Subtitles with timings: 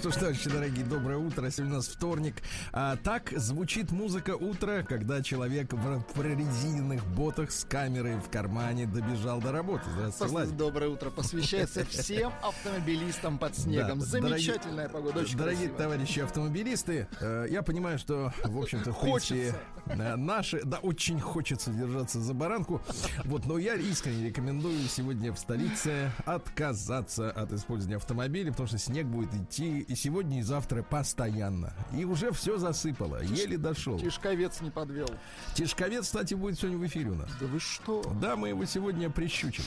[0.00, 1.50] Что ж, товарищи дорогие, доброе утро.
[1.50, 2.36] Сегодня у нас вторник.
[2.72, 9.40] А, так звучит музыка утра, когда человек в прорезиненных ботах с камерой в кармане добежал
[9.42, 9.84] до работы.
[9.94, 10.56] Здравствуйте, Владик.
[10.56, 11.10] Доброе утро.
[11.10, 13.98] Посвящается всем автомобилистам под снегом.
[13.98, 15.20] Да, Замечательная дорогие- погода.
[15.20, 15.78] Очень Дорогие красиво.
[15.78, 19.54] товарищи автомобилисты, э, я понимаю, что, в общем-то, принципе,
[19.86, 22.80] э, наши, да, очень хочется держаться за баранку.
[23.26, 29.04] Вот, но я искренне рекомендую сегодня в столице отказаться от использования автомобиля, потому что снег
[29.06, 31.74] будет идти и сегодня, и завтра постоянно.
[31.92, 33.98] И уже все засыпало, еле дошел.
[33.98, 35.08] Тишковец не подвел.
[35.54, 37.28] Тишковец, кстати, будет сегодня в эфире у нас.
[37.40, 38.02] Да вы что?
[38.20, 39.64] Да, мы его сегодня прищучим.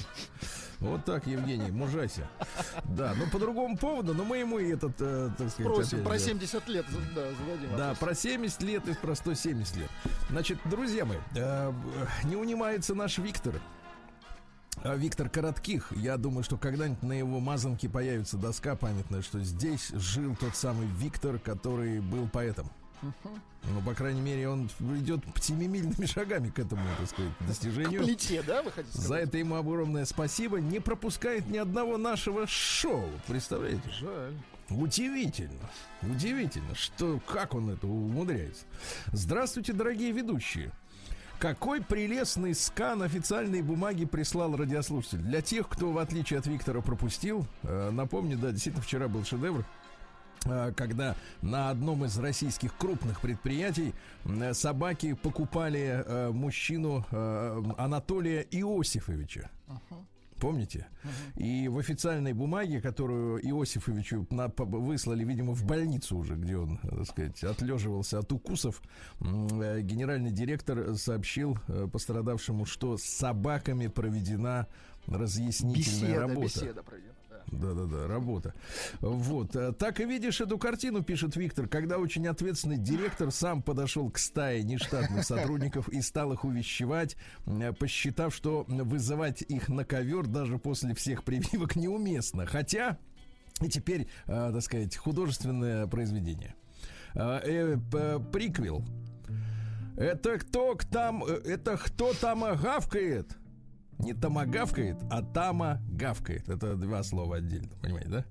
[0.80, 2.30] Вот так, Евгений, мужайся.
[2.86, 6.08] Да, но по другому поводу, но мы ему и этот, э, так сказать, Просим опять
[6.08, 6.86] про же, 70 лет
[7.16, 9.90] да, зададим Да, про 70 лет и про 170 лет.
[10.30, 11.74] Значит, друзья мои, э,
[12.26, 13.56] не унимается наш Виктор.
[14.82, 19.90] А Виктор Коротких, я думаю, что когда-нибудь на его мазанке появится доска памятная, что здесь
[19.90, 22.70] жил тот самый Виктор, который был поэтом.
[23.02, 28.04] Ну, по крайней мере, он идет семимильными шагами к этому, так сказать, К достижению.
[28.04, 29.28] плите, да, вы хотите За сказать?
[29.28, 30.60] это ему огромное спасибо.
[30.60, 33.10] Не пропускает ни одного нашего шоу.
[33.28, 33.82] Представляете?
[34.00, 34.34] Жаль.
[34.70, 35.70] Удивительно.
[36.02, 38.64] Удивительно, что как он это умудряется.
[39.12, 40.72] Здравствуйте, дорогие ведущие.
[41.44, 45.18] Какой прелестный скан официальной бумаги прислал радиослушатель.
[45.18, 49.66] Для тех, кто, в отличие от Виктора, пропустил, э, напомню, да, действительно, вчера был шедевр
[50.46, 57.06] э, когда на одном из российских крупных предприятий э, собаки покупали мужчину
[57.78, 59.50] Анатолия Иосифовича.
[60.44, 60.88] Помните?
[61.36, 67.42] И в официальной бумаге, которую Иосифовичу выслали, видимо, в больницу уже, где он, так сказать,
[67.46, 68.82] отлеживался от укусов,
[69.22, 74.68] э, генеральный директор сообщил э, пострадавшему, что с собаками проведена
[75.08, 76.42] разъяснительная Беседа, работа.
[76.42, 77.13] беседа проведена.
[77.60, 77.74] Да.
[77.74, 78.54] Да-да-да, работа.
[79.02, 79.56] Вот.
[79.56, 84.18] э, Так и видишь эту картину, пишет Виктор, когда очень ответственный директор сам подошел к
[84.18, 87.16] стае нештатных сотрудников и стал их увещевать,
[87.46, 92.46] э, посчитав, что вызывать их на ковер даже после всех прививок неуместно.
[92.46, 92.98] Хотя,
[93.62, 96.56] и теперь, э, так сказать, художественное произведение.
[97.14, 98.84] Приквел.
[99.96, 103.38] Это кто там, это кто там гавкает?
[104.00, 106.50] Не тамагавкает, а тама гавкает.
[106.50, 108.26] Это два слова отдельно, понимаете, да?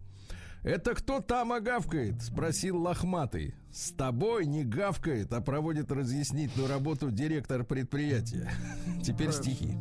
[0.62, 2.22] Это кто там гавкает?
[2.22, 3.54] Спросил лохматый.
[3.72, 8.48] С тобой не гавкает, а проводит разъяснительную работу директор предприятия.
[9.02, 9.76] Теперь стихи.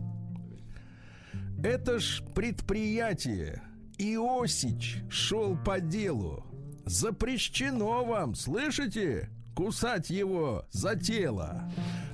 [1.64, 3.62] Это ж предприятие.
[4.00, 6.44] Иосич шел по делу.
[6.86, 9.30] Запрещено вам, слышите?
[9.56, 11.72] Кусать его за тело.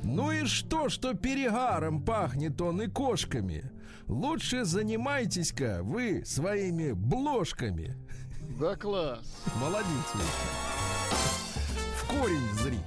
[0.10, 3.70] Ну и что, что перегаром пахнет он и кошками?
[4.08, 7.94] Лучше занимайтесь-ка вы своими бложками.
[8.58, 9.44] Да класс.
[9.60, 9.86] Молодец.
[11.98, 12.80] В корень зри.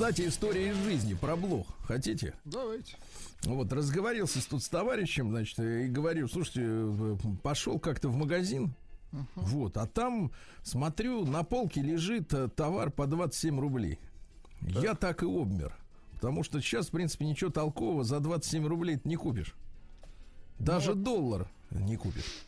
[0.00, 1.66] Кстати, история из жизни про блох.
[1.82, 2.32] Хотите?
[2.46, 2.96] Давайте.
[3.42, 8.72] Вот, разговорился с тут с товарищем, значит, и говорю, слушайте, э, пошел как-то в магазин,
[9.34, 13.98] вот, а там, смотрю, на полке лежит э, товар по 27 рублей.
[14.62, 15.76] Я так и обмер.
[16.14, 19.54] Потому что сейчас, в принципе, ничего толкового за 27 рублей не купишь.
[20.58, 22.46] Даже доллар не купишь.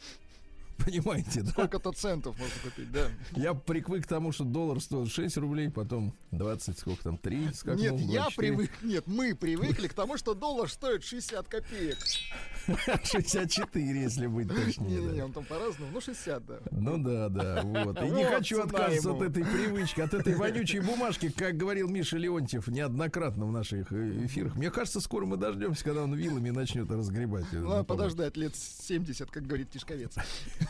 [0.84, 1.50] Понимаете, да?
[1.50, 3.08] Сколько-то центов можно купить, да?
[3.32, 7.98] Я привык к тому, что доллар стоил 6 рублей, потом 20, сколько там, 3 скакнул,
[7.98, 8.36] Нет, я 24.
[8.52, 11.98] привык, нет, мы привыкли к тому, что доллар стоит 60 копеек.
[13.04, 14.88] 64, если быть точнее.
[14.88, 14.90] да.
[15.06, 16.58] Не-не-не, он там по-разному, ну 60, да.
[16.70, 18.00] Ну да, да, вот.
[18.02, 22.68] И не хочу отказываться от этой привычки, от этой вонючей бумажки, как говорил Миша Леонтьев
[22.68, 24.54] неоднократно в наших э, эфирах.
[24.56, 27.46] Мне кажется, скоро мы дождемся, когда он вилами начнет разгребать.
[27.52, 30.12] э, Ну, надо подождать лет 70, как говорит Тишковец.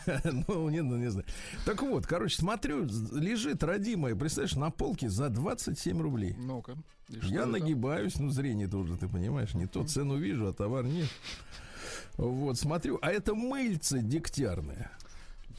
[0.47, 1.25] Ну, не, ну, не знаю.
[1.65, 6.35] Так вот, короче, смотрю, лежит родимая, представляешь, на полке за 27 рублей.
[6.37, 6.77] Ну-ка.
[7.09, 11.09] Я нагибаюсь, ну, зрение тоже, ты понимаешь, не то цену вижу, а товар нет.
[12.17, 14.91] Вот, смотрю, а это мыльце дегтярное.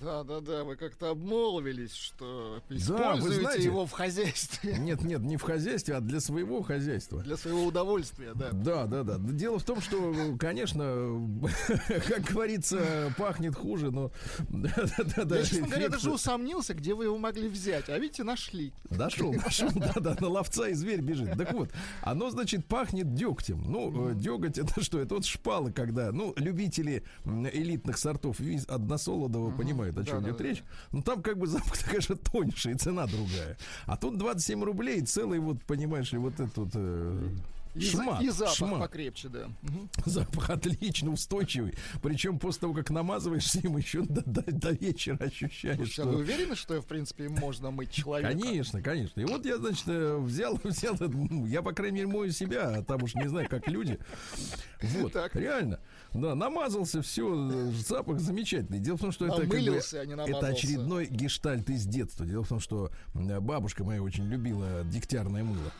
[0.05, 4.77] Да, да, да, вы как-то обмолвились, что вы используете знаете- его в хозяйстве.
[4.79, 7.23] Нет, нет, не в хозяйстве, а для своего хозяйства.
[7.23, 8.51] Для своего удовольствия, да.
[8.53, 9.17] Да, да, да.
[9.19, 10.85] Дело в том, что, конечно,
[12.09, 14.11] как говорится, пахнет хуже, но...
[14.51, 17.89] Да, да, да, да, Я, честно говоря, даже усомнился, где вы его могли взять.
[17.89, 18.75] А видите, нашли.
[18.91, 21.37] Дошел, дошел, да, да, на ловца и зверь бежит.
[21.39, 21.71] Так вот,
[22.03, 23.62] оно, значит, пахнет дегтем.
[23.67, 24.99] Ну, э, деготь это что?
[24.99, 30.44] Это вот шпалы, когда, ну, любители элитных сортов односолодового понимают, о чем Да, идет да,
[30.44, 30.62] речь.
[30.93, 33.56] Ну, там как бы запах, конечно, тоньше и цена другая.
[33.87, 37.29] А тут 27 рублей, целый вот, понимаешь ли, вот этот э,
[37.75, 38.81] И, шмат, и запах шмат.
[38.81, 39.49] покрепче, да.
[40.06, 41.75] Запах отлично устойчивый.
[42.02, 46.12] Причем после того, как намазываешься им, еще до, до- до вечера ощущаешь, Слушайте, а что...
[46.12, 48.32] вы уверены, что, в принципе, можно мыть человека?
[48.38, 49.20] Конечно, конечно.
[49.20, 52.82] И вот я, значит, э, взял, взял, ну, я, по крайней мере, мою себя, а
[52.85, 53.99] там уж не знаю, как люди.
[54.82, 55.35] Вот, Так.
[55.35, 55.81] реально.
[56.14, 58.78] Да, намазался, все, запах замечательный.
[58.78, 62.25] Дело в том, что это как бы, а это очередной гештальт из детства.
[62.25, 65.72] Дело в том, что бабушка моя очень любила дегтярное мыло.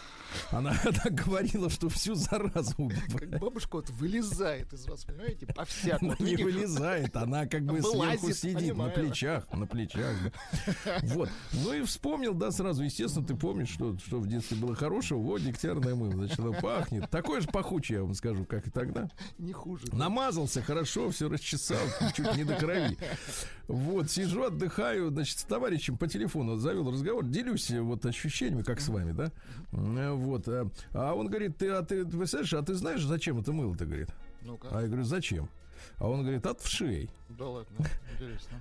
[0.50, 3.31] Она, она говорила, что всю заразу убивает.
[3.31, 6.15] Как бабушка вот вылезает из вас, понимаете, по-всякому.
[6.19, 8.91] Она не вылезает, она как бы сверху Вылазит, сидит понимаю.
[8.91, 10.15] на плечах, на плечах.
[10.25, 11.00] да.
[11.15, 11.29] Вот.
[11.53, 15.43] Ну и вспомнил, да, сразу, естественно, ты помнишь, что, что в детстве было хорошего, вот
[15.43, 17.11] дегтярное мыло, значит, оно пахнет.
[17.11, 19.09] Такое же пахучее, я вам скажу, как и тогда.
[19.38, 19.87] Не хуже.
[19.93, 21.79] Намазался хорошо, все расчесал,
[22.17, 22.97] чуть не до крови.
[23.67, 28.81] Вот, сижу, отдыхаю, значит, с товарищем по телефону завел разговор, делюсь э, вот ощущениями, как
[28.81, 29.32] с вами, да?
[30.14, 30.49] Э, Вот.
[30.49, 34.08] а- А он говорит, ты, а ты, представляешь, а ты знаешь, зачем это мыло-то, говорит?
[34.43, 34.69] Ну-ка.
[34.70, 35.49] А я говорю, зачем?
[35.99, 37.11] А он говорит, от вшей.
[37.28, 37.76] Да ладно,
[38.14, 38.61] интересно.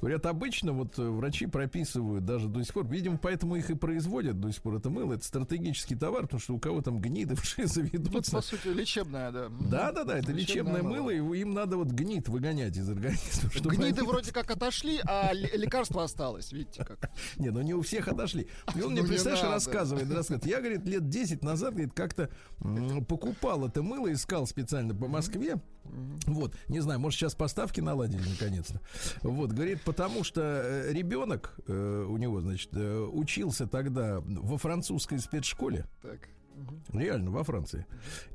[0.00, 4.40] Говорят, обычно вот э, врачи прописывают даже до сих пор, видимо, поэтому их и производят
[4.40, 5.14] до сих пор это мыло.
[5.14, 8.32] Это стратегический товар, потому что у кого там гниды вши Ну, заведутся.
[8.32, 9.48] по сути, лечебная, да.
[9.48, 9.70] Мгм.
[9.70, 13.50] Да, да, да, это лечебное мыло, и им надо вот гнид выгонять из организма.
[13.54, 17.10] чтобы Гниды они- вроде как отошли, а лекарство осталось, видите как.
[17.36, 18.48] Не, ну не у всех отошли.
[18.74, 20.46] И он мне, Ну, не представляешь, рассказывает, рассказывает.
[20.46, 22.30] Я, говорит, лет 10 назад, говорит, как-то
[23.08, 25.56] покупал это мыло, искал специально по Москве.
[26.26, 28.80] Вот, не знаю, может, сейчас поставки наладили наконец-то.
[29.22, 35.18] Вот, говорит, потому что э, ребенок э, у него, значит, э, учился тогда во французской
[35.18, 35.86] спецшколе.
[36.02, 36.28] Так.
[36.92, 37.86] Реально, во Франции.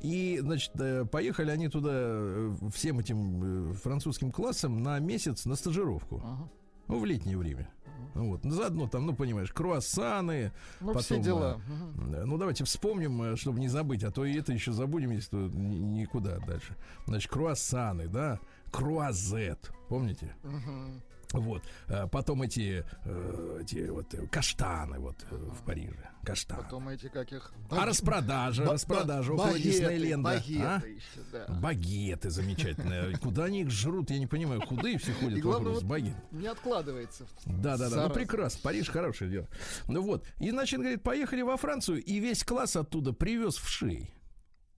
[0.02, 6.22] И, значит, э, поехали они туда э, всем этим французским классом на месяц на стажировку.
[6.24, 6.50] Ага.
[6.88, 7.70] Ну, в летнее время.
[8.14, 8.42] Вот.
[8.44, 10.52] Заодно там, ну, понимаешь, круассаны.
[10.82, 11.62] Ну, потом, все дела.
[11.96, 16.76] Ну, давайте вспомним, чтобы не забыть, а то и это еще забудем, если никуда дальше.
[17.08, 18.40] Значит, круассаны, да,
[18.72, 20.36] круазет, помните?
[20.44, 21.02] Мгм.
[21.40, 21.64] Вот.
[21.88, 26.10] А Потом эти, э, эти вот э, каштаны вот э, в Париже.
[26.24, 26.64] Каштаны.
[26.64, 27.52] Потом эти каких...
[27.70, 30.30] А распродажа, Ба- распродажа около багеты, Диснейленда.
[30.30, 30.82] багеты а?
[30.86, 31.46] еще, да.
[31.62, 33.18] Багеты замечательные.
[33.18, 34.62] Куда они их жрут, я не понимаю.
[34.62, 36.22] Худые все ходят И главное, вокруг с вот багетом.
[36.32, 37.26] не откладывается.
[37.46, 38.08] Да, да, да.
[38.08, 38.60] Ну прекрасно.
[38.62, 39.48] Париж хорошее дело.
[39.88, 40.26] Ну вот.
[40.40, 44.14] И, значит, говорит, поехали во Францию, и весь класс оттуда привез в шеи.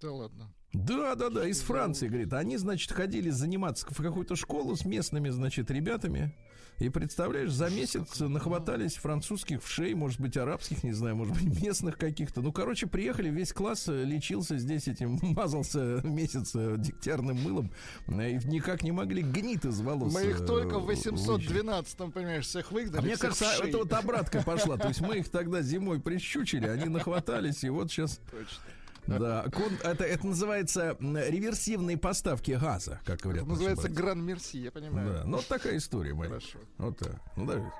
[0.01, 0.53] Да ладно.
[0.73, 2.33] Да, да, да, из Франции, говорит.
[2.33, 6.33] Они, значит, ходили заниматься в какую-то школу с местными, значит, ребятами.
[6.79, 11.97] И представляешь, за месяц нахватались французских вшей, может быть, арабских, не знаю, может быть, местных
[11.99, 12.41] каких-то.
[12.41, 17.71] Ну, короче, приехали, весь класс э, лечился здесь этим, мазался месяц э, дегтярным мылом.
[18.07, 20.11] э, И никак не могли гнит из волос.
[20.11, 21.11] Мы их только в вычистить.
[21.13, 22.97] 812-м, понимаешь, всех выгнали.
[22.97, 23.69] А мне всех кажется, в шеи.
[23.69, 24.77] это вот обратка пошла.
[24.77, 28.19] То есть мы их тогда зимой прищучили, они нахватались, и вот сейчас...
[28.31, 28.57] Точно.
[29.07, 29.45] Да,
[29.83, 33.43] это, это называется реверсивные поставки газа, как говорят.
[33.43, 34.01] Это называется братья.
[34.01, 35.13] Гран-Мерси, я понимаю.
[35.13, 36.29] Да, ну вот такая история моя.
[36.29, 36.59] Хорошо.
[36.77, 37.21] Вот так.
[37.35, 37.73] Ну да.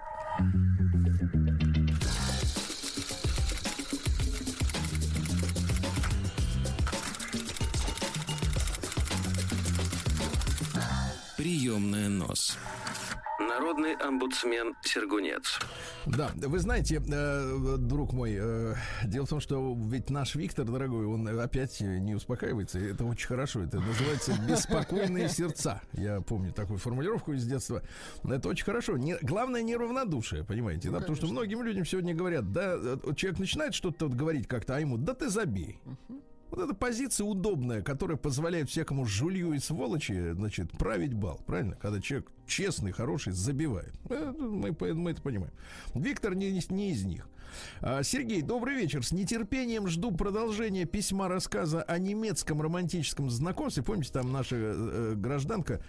[11.38, 12.58] Приемная нос.
[13.48, 15.60] Народный омбудсмен Сергунец.
[16.06, 21.06] Да, вы знаете, э, друг мой, э, дело в том, что ведь наш Виктор, дорогой,
[21.06, 22.80] он опять не успокаивается.
[22.80, 23.64] Это очень хорошо.
[23.64, 25.82] Это называется беспокойные сердца.
[25.94, 27.82] Я помню такую формулировку из детства.
[28.24, 28.98] Это очень хорошо.
[28.98, 31.00] Не, главное неравнодушие, понимаете, да?
[31.00, 34.80] Потому что многим людям сегодня говорят, да, э, человек начинает что-то вот говорить как-то, а
[34.80, 35.80] ему, да ты забей.
[36.56, 41.76] Вот эта позиция удобная, которая позволяет всякому жулью и сволочи, значит, править бал, правильно?
[41.82, 43.92] Когда человек честный, хороший, забивает.
[44.10, 45.52] Э, Мы, мы это понимаем.
[45.96, 47.28] Виктор не, не- из них.
[47.82, 49.04] А, Сергей, добрый вечер.
[49.04, 53.82] С нетерпением жду продолжения письма рассказа о немецком романтическом знакомстве.
[53.82, 55.82] Помните, там наша э, гражданка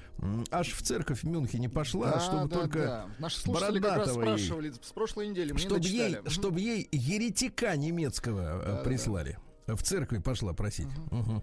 [0.51, 3.07] аж в церковь в Мюнхене пошла, Да, чтобы да, только да.
[3.19, 6.89] Наши слушатели как раз Бородатого ей- спрашивали с прошлой недели, мне чтобы ей, чтобы ей
[6.91, 8.83] еретика немецкого э, Да-да-да.
[8.85, 9.39] прислали.
[9.67, 10.89] В церкви пошла просить.
[11.11, 11.43] Мгм.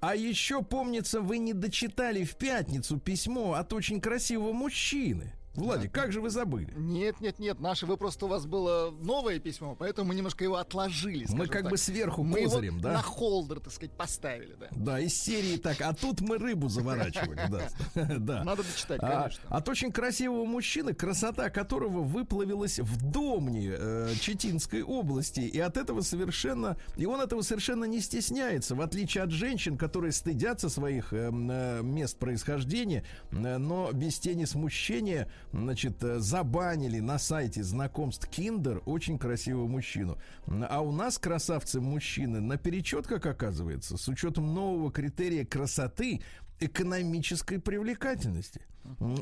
[0.00, 5.34] А еще, помнится, вы не дочитали в пятницу письмо от очень красивого мужчины.
[5.54, 6.72] Владик, как же вы забыли?
[6.76, 10.56] Нет, нет, нет, наше вы просто у вас было новое письмо, поэтому мы немножко его
[10.56, 11.26] отложили.
[11.30, 11.70] Мы как так.
[11.72, 12.92] бы сверху мы козырем, его да?
[12.92, 14.68] на холдер, так сказать, поставили, да.
[14.70, 17.68] Да, из серии так, а тут мы рыбу заворачивали, да.
[18.18, 18.44] да.
[18.44, 19.42] Надо дочитать, А, конечно.
[19.48, 26.02] от очень красивого мужчины, красота которого выплавилась в Домне э, Читинской области, и от этого
[26.02, 31.30] совершенно, и он этого совершенно не стесняется, в отличие от женщин, которые стыдятся своих э,
[31.32, 38.82] э, мест происхождения, э, но без тени смущения, значит, э, забанили на сайте знакомств Киндер
[38.86, 40.18] очень красивого мужчину.
[40.46, 46.22] А у нас красавцы мужчины наперечет, как оказывается, с учетом нового критерия красоты
[46.60, 48.62] экономической привлекательности.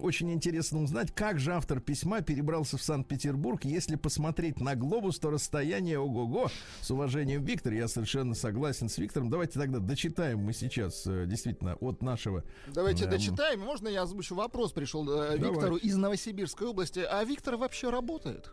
[0.00, 3.64] Очень интересно узнать, как же автор письма перебрался в Санкт-Петербург.
[3.64, 6.48] Если посмотреть на глобус, то расстояние ого-го.
[6.80, 9.30] С уважением, Виктор, я совершенно согласен с Виктором.
[9.30, 12.44] Давайте тогда дочитаем мы сейчас э, действительно от нашего...
[12.68, 13.60] Давайте эм, дочитаем.
[13.60, 14.72] Можно я озвучу вопрос?
[14.72, 15.52] Пришел э, Давай.
[15.52, 17.00] Виктору из Новосибирской области.
[17.00, 18.52] А Виктор вообще работает?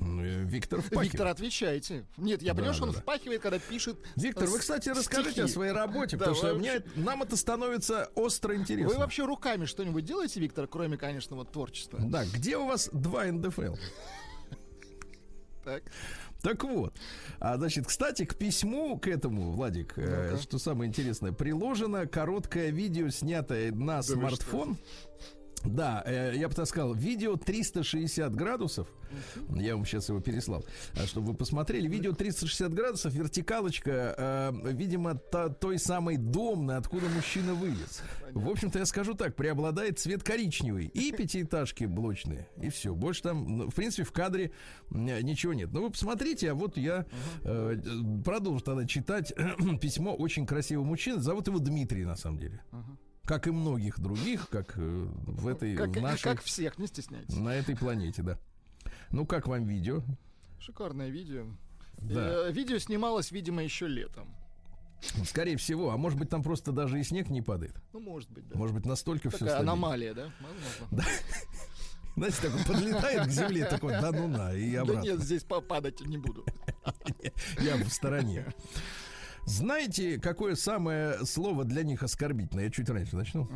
[0.00, 1.12] Э, Виктор впахивает.
[1.12, 2.06] Виктор, отвечайте.
[2.16, 3.00] Нет, я Да, понимаю, что да, он да.
[3.00, 3.98] впахивает, когда пишет.
[4.16, 4.98] Виктор, вы, кстати, стихи.
[4.98, 8.94] расскажите о своей работе, потому Да, что мне, вообще- нам это становится остро интересно.
[8.94, 11.98] Вы вообще руками что-нибудь делаете, Виктор, кроме, конечно, вот творчества?
[12.02, 13.76] Да, где у вас два НДФЛ?
[15.64, 15.82] Так.
[16.42, 16.96] Так вот,
[17.38, 23.10] а, значит, кстати, к письму к этому, Владик, э, что самое интересное, приложено короткое видео,
[23.10, 24.76] снятое на вы смартфон.
[25.64, 28.88] Да, э, я бы так сказал, видео 360 градусов.
[29.54, 30.64] Я вам сейчас его переслал,
[30.94, 31.86] а, чтобы вы посмотрели.
[31.86, 38.02] Видео 360 градусов, вертикалочка, э, видимо, та- той самой домны, откуда мужчина вылез.
[38.32, 42.94] В общем-то, я скажу так, преобладает цвет коричневый и пятиэтажки блочные, и все.
[42.94, 44.52] Больше там, ну, в принципе, в кадре
[44.90, 45.70] м, ничего нет.
[45.72, 47.06] Но вы посмотрите, а вот я
[47.44, 47.76] э,
[48.24, 49.32] продолжу тогда читать
[49.80, 51.20] письмо очень красивого мужчины.
[51.20, 52.62] Зовут его Дмитрий, на самом деле.
[53.24, 57.36] Как и многих других, как э, в этой Как, в нашей, как всех, не стесняйтесь.
[57.36, 58.38] на этой планете, да.
[59.10, 60.02] Ну, как вам видео?
[60.58, 61.46] Шикарное видео.
[61.98, 62.48] Да.
[62.48, 64.34] Э, видео снималось, видимо, еще летом.
[65.24, 67.74] Скорее всего, а может быть, там просто даже и снег не падает.
[67.92, 68.56] Ну, может быть, да.
[68.56, 70.30] Может быть, настолько все Такая аномалия, да?
[70.40, 71.04] Возможно.
[72.14, 75.02] Знаете, такой подлетает к земле, такой, да ну на, и Да обратно.
[75.02, 76.44] нет, здесь попадать не буду.
[77.58, 78.46] Я в стороне.
[79.46, 82.64] Знаете, какое самое слово для них оскорбительное?
[82.64, 83.48] Я чуть раньше начну.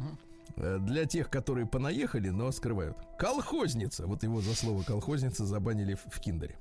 [0.56, 2.96] Э, Для тех, которые понаехали, но скрывают.
[3.18, 4.06] Колхозница.
[4.06, 6.58] Вот его за слово колхозница забанили в киндере.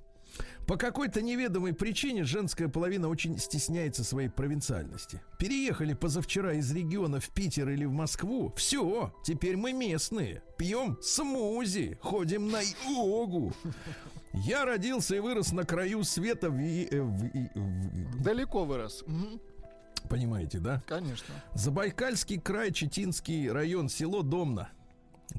[0.67, 5.21] По какой-то неведомой причине женская половина очень стесняется своей провинциальности.
[5.39, 8.51] Переехали позавчера из региона в Питер или в Москву.
[8.57, 10.41] Все, теперь мы местные.
[10.57, 13.53] Пьем смузи, ходим на йогу.
[14.33, 16.59] Я родился и вырос на краю света в...
[16.59, 19.03] э, в- в- Далеко вырос.
[20.09, 20.83] Понимаете, да?
[20.87, 21.33] Конечно.
[21.53, 24.69] Забайкальский край, Читинский район, село Домна.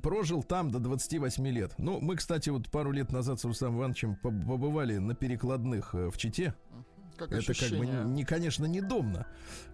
[0.03, 1.73] Прожил там до 28 лет.
[1.79, 6.11] Ну, мы, кстати, вот пару лет назад с Рустамом Ивановичем поб- побывали на перекладных э,
[6.11, 6.55] в Чите.
[7.17, 8.05] Как Это как бы, ощущение?
[8.05, 9.27] не, конечно, не Домна.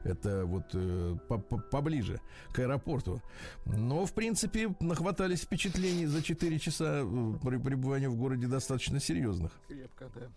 [0.05, 2.21] Это вот э, по- по- поближе
[2.53, 3.21] к аэропорту.
[3.67, 9.53] Но, в принципе, нахватались впечатлений за 4 часа э, при пребывания в городе достаточно серьезных.
[9.69, 10.29] Крепко, да.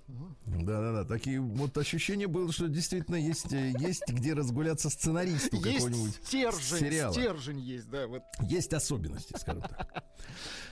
[0.46, 6.80] Да-да-да, такие вот ощущения было, что действительно есть, э, есть где разгуляться сценаристу какого-нибудь стержень,
[6.80, 7.14] сериала.
[7.14, 8.24] стержень есть, да, вот.
[8.42, 10.04] Есть особенности, скажем так.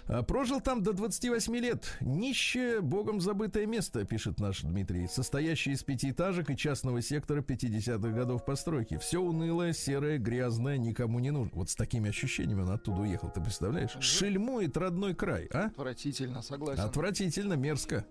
[0.08, 1.98] А, Прожил там до 28 лет.
[2.02, 8.44] Нищее, богом забытое место, пишет наш Дмитрий, состоящее из пятиэтажек и частного сектора 50-х годов
[8.46, 8.98] постройки.
[8.98, 11.52] Все унылое, серое, грязное, никому не нужно.
[11.56, 13.96] Вот с такими ощущениями он оттуда уехал, ты представляешь?
[14.02, 15.68] Шельмует родной край, а?
[15.68, 16.82] Отвратительно, согласен.
[16.84, 18.06] Отвратительно, мерзко.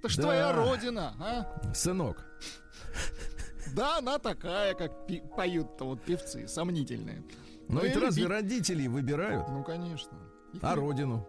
[0.00, 0.22] Это ж Да.
[0.22, 1.72] твоя родина, а?
[1.74, 2.26] Сынок,
[3.74, 7.24] Да, она такая, как поют-то вот певцы, сомнительные.
[7.68, 9.48] но Ну ведь и разве люби- родители выбирают?
[9.48, 10.18] Ну, конечно.
[10.62, 11.26] А родину?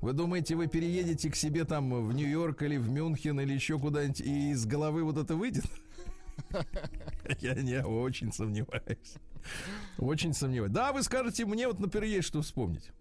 [0.00, 4.20] Вы думаете, вы переедете к себе там в Нью-Йорк или в Мюнхен или еще куда-нибудь,
[4.20, 5.64] и из головы вот это выйдет?
[7.40, 9.16] Я не очень сомневаюсь.
[9.98, 10.72] Очень сомневаюсь.
[10.72, 12.92] Да, вы скажете, мне вот, например, есть что вспомнить.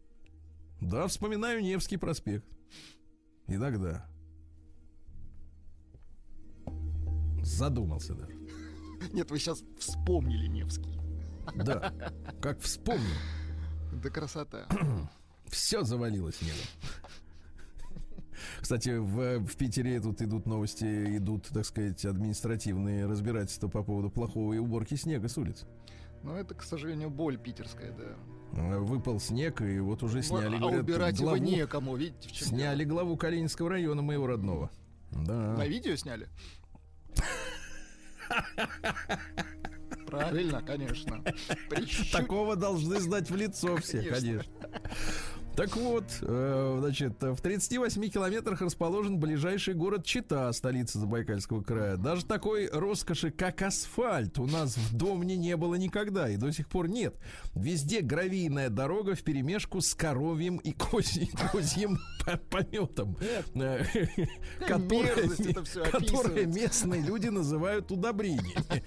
[0.82, 2.46] Да, вспоминаю Невский проспект.
[3.48, 4.06] Иногда.
[7.41, 8.34] Задумался даже.
[9.13, 11.00] Нет, вы сейчас вспомнили Невский.
[11.56, 11.94] Да.
[12.41, 13.06] Как вспомнил.
[13.94, 14.68] Да красота.
[15.50, 16.65] Все завалилось снегом.
[18.62, 24.53] Кстати, в, в Питере тут идут новости, идут, так сказать, административные разбирательства по поводу плохого
[24.53, 25.65] и уборки снега с улиц.
[26.24, 28.15] Но это, к сожалению, боль питерская, да.
[28.79, 32.48] Выпал снег, и вот уже сняли, а говорят, убирать главу, его некому, видите, в чем
[32.50, 34.70] сняли главу Калининского района моего родного.
[35.12, 35.20] Да.
[35.25, 35.58] дело.
[35.58, 36.27] На видео сняли?
[40.08, 41.24] Правильно, конечно.
[41.70, 44.20] Прищу- Такого должны знать в лицо все, Конечно.
[44.20, 44.53] конечно.
[45.60, 51.98] Так вот, э, значит, в 38 километрах расположен ближайший город Чита, столица Забайкальского края.
[51.98, 56.70] Даже такой роскоши, как асфальт, у нас в Домне не было никогда и до сих
[56.70, 57.13] пор нет.
[57.56, 62.00] Везде гравийная дорога в перемешку с коровьим и козьим, козьим
[62.50, 63.18] пометом,
[63.56, 63.84] э,
[65.92, 68.84] которые местные люди называют удобрениями.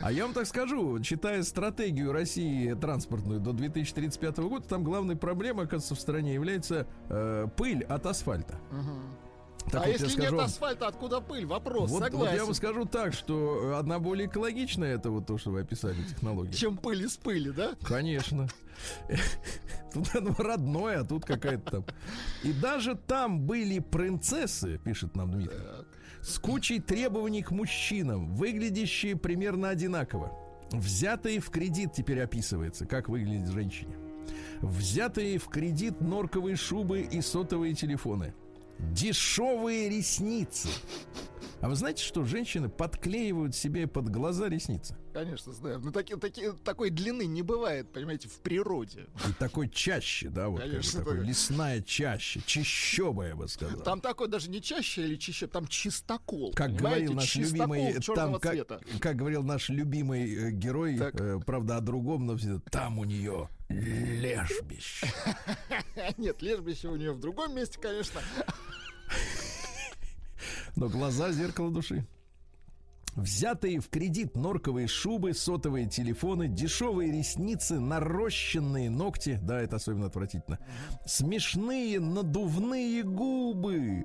[0.00, 5.64] А я вам так скажу, читая стратегию России транспортную до 2035 года, там главной проблемой,
[5.64, 8.58] оказывается, в стране является э, пыль от асфальта.
[8.70, 9.25] Угу.
[9.70, 11.44] Так а вот если скажу, нет асфальта, откуда пыль?
[11.44, 12.18] Вопрос, вот, согласен.
[12.18, 15.96] Вот я вам скажу так, что одна более экологичная, это вот то, что вы описали,
[16.04, 16.52] технология.
[16.52, 17.74] Чем пыль из пыли, да?
[17.82, 18.48] Конечно.
[19.92, 21.84] Тут оно родное, а тут какая-то там.
[22.44, 25.56] И даже там были принцессы, пишет нам Дмитрий,
[26.20, 30.32] с кучей требований к мужчинам, выглядящие примерно одинаково.
[30.70, 33.96] Взятые в кредит теперь описывается, как выглядит женщине.
[34.60, 38.34] Взятые в кредит норковые шубы и сотовые телефоны.
[38.78, 40.68] Дешевые ресницы.
[41.60, 44.94] А вы знаете, что женщины подклеивают себе под глаза ресницы?
[45.12, 45.80] Конечно, знаю.
[45.80, 49.06] Но таки, таки, такой длины не бывает, понимаете, в природе.
[49.26, 51.26] И такой чаще, да, вот Конечно, такой так...
[51.26, 53.80] лесная чаще, чищоба, я бы сказал.
[53.80, 56.52] Там такой даже не чаще или чище, там чистокол.
[56.52, 58.54] Как говорил наш любимый, там, как,
[59.00, 62.36] как говорил наш любимый э, герой, э, правда, о другом, но
[62.70, 65.06] там у нее лежбище.
[66.16, 68.20] Нет, лежбище у нее в другом месте, конечно.
[70.76, 72.06] Но глаза— зеркало души.
[73.16, 80.58] Взятые в кредит норковые шубы, сотовые телефоны, дешевые ресницы, нарощенные ногти, да, это особенно отвратительно,
[81.06, 84.04] смешные надувные губы,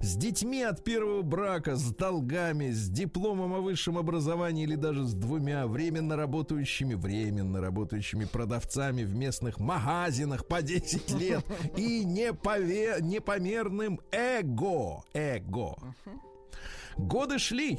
[0.00, 5.12] с детьми от первого брака, с долгами, с дипломом о высшем образовании или даже с
[5.12, 11.44] двумя временно работающими, временно работающими продавцами в местных магазинах по 10 лет
[11.76, 15.04] и непове, непомерным эго.
[15.12, 15.76] Эго.
[16.96, 17.78] Годы шли,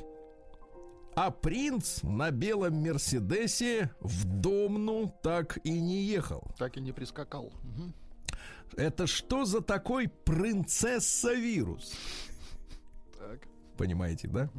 [1.15, 6.43] а принц на белом Мерседесе в Домну так и не ехал.
[6.57, 7.45] Так и не прискакал.
[7.45, 7.93] Угу.
[8.77, 11.93] Это что за такой принцесса-вирус?
[13.17, 13.47] Так.
[13.77, 14.49] Понимаете, да?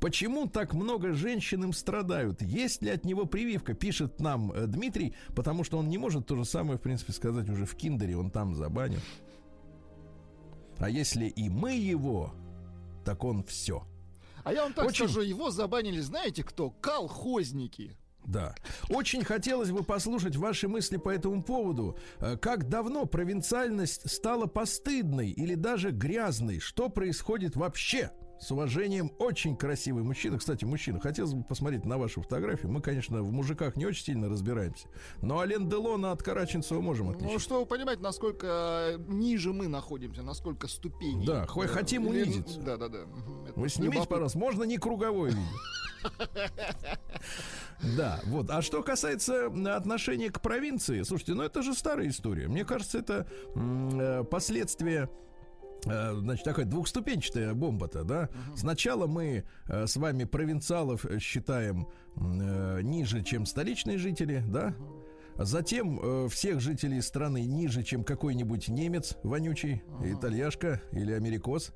[0.00, 2.42] Почему так много женщин им страдают?
[2.42, 3.74] Есть ли от него прививка?
[3.74, 7.48] Пишет нам э, Дмитрий, потому что он не может то же самое, в принципе, сказать
[7.48, 9.00] уже в Киндере, он там забанен.
[10.78, 12.34] А если и мы его,
[13.04, 13.86] так он все.
[14.44, 15.08] А я вам так Очень...
[15.08, 16.70] скажу, его забанили, знаете кто?
[16.70, 17.96] Колхозники.
[18.24, 18.54] Да.
[18.88, 21.98] Очень хотелось бы послушать ваши мысли по этому поводу.
[22.20, 26.60] Э, как давно провинциальность стала постыдной или даже грязной?
[26.60, 28.10] Что происходит вообще?
[28.42, 30.36] С уважением, очень красивый мужчина.
[30.36, 32.72] Кстати, мужчина, хотелось бы посмотреть на вашу фотографию.
[32.72, 34.88] Мы, конечно, в мужиках не очень сильно разбираемся.
[35.20, 37.32] Но Ален Делона от Караченцева можем ну, отличить.
[37.34, 41.24] Ну, что вы понимаете, насколько ниже мы находимся, насколько ступени.
[41.24, 42.60] Да, хоть хотим унизиться.
[42.60, 43.04] Да, да, да.
[43.54, 44.36] Вы снимите, пожалуйста.
[44.40, 45.42] Можно не круговой видео.
[47.96, 48.50] Да, вот.
[48.50, 52.48] А что касается отношения к провинции, слушайте, ну это же старая история.
[52.48, 55.31] Мне кажется, это э, последствия э,
[55.84, 58.24] Значит, такая двухступенчатая бомба-то, да?
[58.24, 58.56] Uh-huh.
[58.56, 64.68] Сначала мы э, с вами провинциалов считаем э, ниже, чем столичные жители, да?
[64.68, 65.02] Uh-huh.
[65.38, 70.12] Затем э, всех жителей страны ниже, чем какой-нибудь немец вонючий, ага.
[70.12, 71.72] итальяшка или америкос.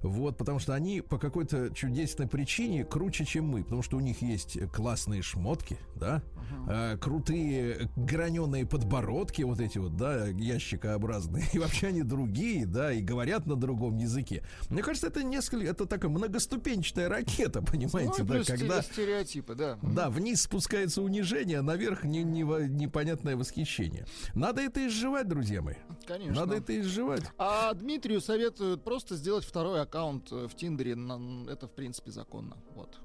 [0.00, 3.64] Вот, потому что они по какой-то чудесной причине круче, чем мы.
[3.64, 6.22] Потому что у них есть классные шмотки, да.
[6.68, 11.44] Э, крутые граненые подбородки, вот эти вот, да, ящикообразные.
[11.52, 14.42] И вообще они другие, да, и говорят на другом языке.
[14.68, 18.82] Мне кажется, это несколько, это такая многоступенчатая ракета, понимаете, ну, да, когда...
[18.82, 19.78] стереотипы, да.
[19.82, 24.04] Да, вниз спускается унижение, а наверх не, не, не непонятное восхищение.
[24.34, 25.76] Надо это изживать, друзья мои.
[26.06, 26.34] Конечно.
[26.34, 27.22] Надо это изживать.
[27.38, 30.92] А Дмитрию советуют просто сделать второй аккаунт в Тиндере.
[31.48, 32.56] Это, в принципе, законно.
[32.74, 32.98] Вот.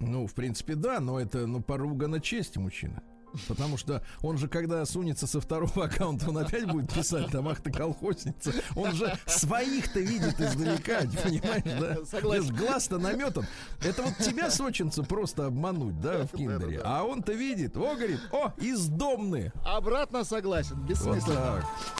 [0.00, 3.00] Ну, в принципе, да, но это, ну, поруга на честь мужчины.
[3.46, 7.60] Потому что он же, когда сунется со второго аккаунта, он опять будет писать, там, ах
[7.60, 8.52] ты колхозница.
[8.74, 12.04] Он же своих-то видит издалека, понимаешь, да?
[12.10, 12.54] Согласен.
[12.54, 13.46] Глаз-то наметан.
[13.82, 16.80] Это вот тебя, сочинца, просто обмануть, да, в киндере.
[16.84, 19.52] А он-то видит, о, говорит, о, издомные.
[19.64, 21.56] Обратно согласен, бессмысленно.
[21.56, 21.97] Вот так.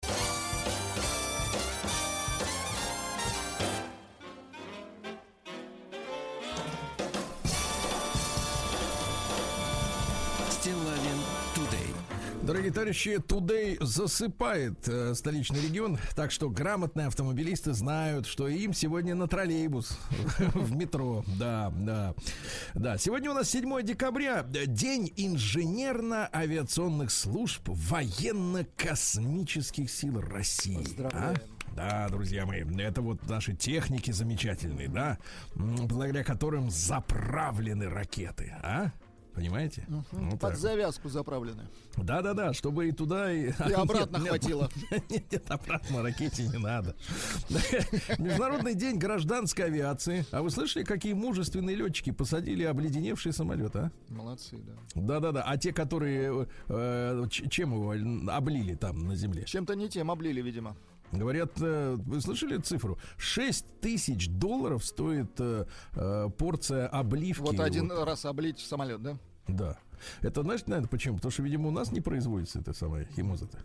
[12.79, 19.27] Товарищи, Today засыпает э, столичный регион, так что грамотные автомобилисты знают, что им сегодня на
[19.27, 19.99] троллейбус
[20.55, 21.25] в метро.
[21.41, 22.15] Да, да.
[22.75, 30.87] Да, сегодня у нас 7 декабря, день инженерно-авиационных служб военно-космических сил России.
[31.13, 31.35] А?
[31.75, 35.19] Да, друзья мои, это вот наши техники замечательные, да,
[35.57, 38.93] благодаря которым заправлены ракеты, а?
[39.39, 39.87] Понимаете?
[39.87, 40.05] Угу.
[40.11, 40.57] Вот Под так.
[40.57, 41.69] завязку заправлены.
[41.97, 44.69] Да-да-да, чтобы и туда, и, и обратно нет, хватило.
[45.09, 46.97] Нет, нет, обратно ракете не надо.
[48.19, 50.27] Международный день гражданской авиации.
[50.33, 53.93] А вы слышали, какие мужественные летчики посадили обледеневший самолет, а?
[54.09, 54.73] Молодцы, да.
[54.97, 55.43] Да-да-да.
[55.43, 57.95] А те, которые э, чем его
[58.33, 59.45] облили там на земле?
[59.45, 60.77] Чем-то не тем облили, видимо.
[61.13, 62.99] Говорят, э, вы слышали цифру?
[63.17, 67.41] 6 тысяч долларов стоит э, э, порция обливки.
[67.41, 68.05] Вот один вот.
[68.05, 69.19] раз облить самолет, да?
[69.47, 69.79] Да.
[70.21, 71.17] Это, знаешь, наверное, почему?
[71.17, 73.59] Потому что, видимо, у нас не производится это самое химоза-то.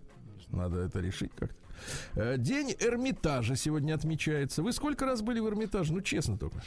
[0.50, 2.38] Надо это решить как-то.
[2.38, 4.64] День Эрмитажа сегодня отмечается.
[4.64, 5.94] Вы сколько раз были в Эрмитаже?
[5.94, 6.64] Ну, честно только.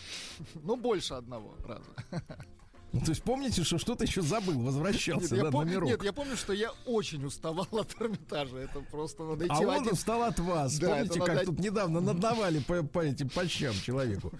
[0.55, 1.91] Ну, больше одного раза.
[2.93, 5.89] Ну, то есть помните, что что-то еще забыл, возвращался нет, да, я пом- номерок.
[5.89, 8.57] Нет, я помню, что я очень уставал от Эрмитажа.
[8.59, 9.93] Это просто надо А он один...
[9.93, 10.79] устал от вас.
[10.79, 11.47] Да, Помните, как надо...
[11.47, 14.33] тут недавно надавали по, по этим по щам человеку.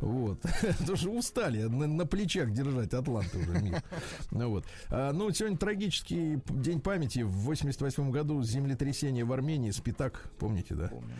[0.00, 0.40] Вот.
[0.78, 3.82] Потому что устали на, на плечах держать Атланты уже мир.
[4.30, 4.64] Ну, вот.
[4.90, 7.20] А, ну, сегодня трагический день памяти.
[7.20, 10.88] В 88 году землетрясение в Армении, Спитак, помните, да?
[10.88, 11.14] Помню.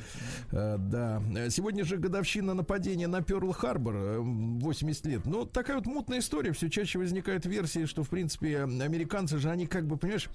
[0.52, 1.22] А, да.
[1.50, 5.26] Сегодня же годовщина нападения на Перл-Харбор, 80 лет.
[5.26, 9.66] Ну, такая вот мутная история, все чаще возникают версии, что, в принципе, американцы же, они
[9.66, 10.28] как бы, понимаешь,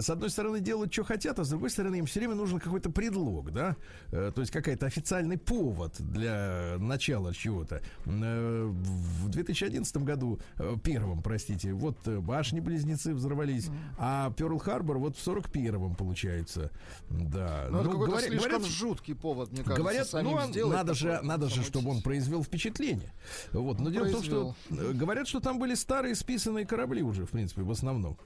[0.00, 2.90] с одной стороны делают, что хотят, а с другой стороны им все время нужен какой-то
[2.90, 3.76] предлог, да,
[4.10, 7.80] э, то есть какой-то официальный повод для начала чего-то.
[8.06, 15.94] Э, в 2011 году, э, первом, простите, вот башни-близнецы взорвались, а Перл-Харбор вот в 41-м,
[15.94, 16.72] получается,
[17.08, 17.68] да.
[17.70, 21.62] Ну, ну говорят, слишком говорят, жуткий повод, мне кажется, говорят, ну, надо же, надо же,
[21.62, 23.12] чтобы он произвел впечатление.
[23.52, 24.54] Вот, но он дело произвел.
[24.58, 28.16] в том, что говорят, что там были старые списанные корабли уже, в принципе, в основном.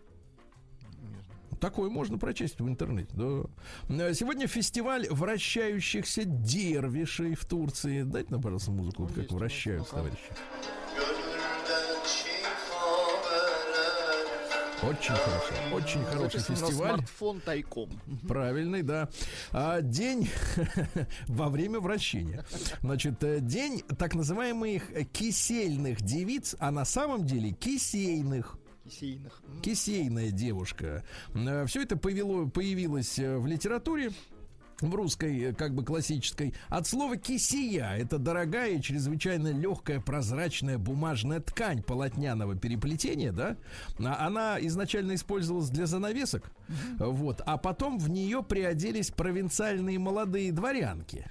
[1.61, 3.11] Такое можно прочесть в интернете.
[3.15, 4.15] Да.
[4.15, 8.03] Сегодня фестиваль вращающихся дервишей в Турции.
[8.03, 10.31] Дайте нам, пожалуйста, музыку, вот как вращаются, товарищи.
[14.83, 16.95] Очень хорошо, очень хороший фестиваль.
[16.95, 17.91] Смартфон тайком.
[18.29, 19.09] Правильный, да.
[19.51, 20.31] А, день
[21.27, 22.45] во время вращения.
[22.81, 28.57] Значит, э, день так называемых кисельных девиц, а на самом деле кисейных.
[28.85, 29.43] Кисейных.
[29.63, 31.05] Кисейная девушка.
[31.35, 34.13] Э, Все это появило, появилось э, в литературе
[34.81, 37.97] в русской, э, как бы классической, от слова кисия.
[37.97, 43.57] Это дорогая чрезвычайно легкая прозрачная бумажная ткань полотняного переплетения, да?
[43.99, 46.51] А она изначально использовалась для занавесок,
[46.99, 51.31] вот, а потом в нее приоделись провинциальные молодые дворянки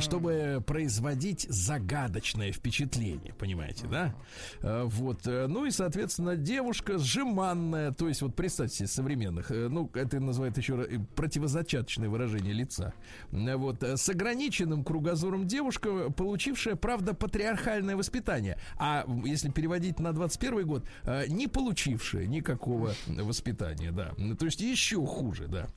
[0.00, 4.14] чтобы производить загадочное впечатление, понимаете, да?
[4.60, 9.68] А, вот, э, ну и, соответственно, девушка сжиманная, то есть вот представьте себе современных, э,
[9.68, 12.94] ну это называют еще противозачаточное выражение лица,
[13.30, 20.84] вот с ограниченным кругозором девушка, получившая, правда, патриархальное воспитание, а если переводить на 21 год,
[21.04, 25.68] э, не получившая никакого воспитания, да, то есть еще хуже, да.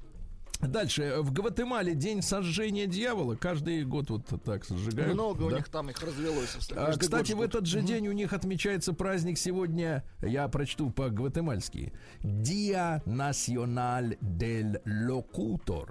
[0.61, 1.17] Дальше.
[1.19, 3.35] В Гватемале день сожжения дьявола.
[3.35, 5.13] Каждый год вот так сжигают.
[5.13, 5.45] Много да?
[5.45, 6.57] у них там их развелось.
[6.75, 7.87] А, кстати, в этот же угу.
[7.87, 11.93] день у них отмечается праздник сегодня, я прочту по-гватемальски.
[12.21, 15.89] Dia Nacional del Locutor.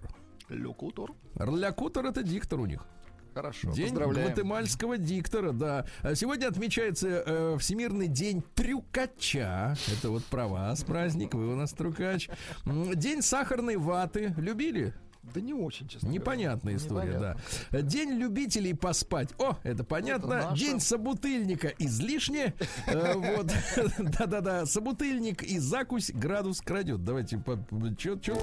[0.51, 1.13] Локутор?
[1.37, 2.85] Локутор это диктор у них.
[3.35, 5.87] Хорошо, День гватемальского диктора, да.
[6.03, 9.77] А сегодня отмечается э, Всемирный день трюкача.
[9.97, 12.29] Это вот про вас праздник, вы у нас трюкач.
[12.67, 14.35] День сахарной ваты.
[14.37, 14.95] Любили?
[15.23, 16.87] Да не очень, честно Непонятная говоря.
[16.89, 17.43] история, Непонятно.
[17.71, 17.81] да.
[17.83, 19.29] День любителей поспать.
[19.39, 20.33] О, это понятно.
[20.35, 22.55] Это День собутыльника излишне.
[22.87, 23.53] Э, вот.
[24.19, 24.67] Да-да-да.
[24.67, 27.05] Собутыльник и закусь градус крадет.
[27.05, 28.35] Давайте, что, что?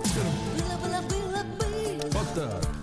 [2.13, 2.76] Вот так.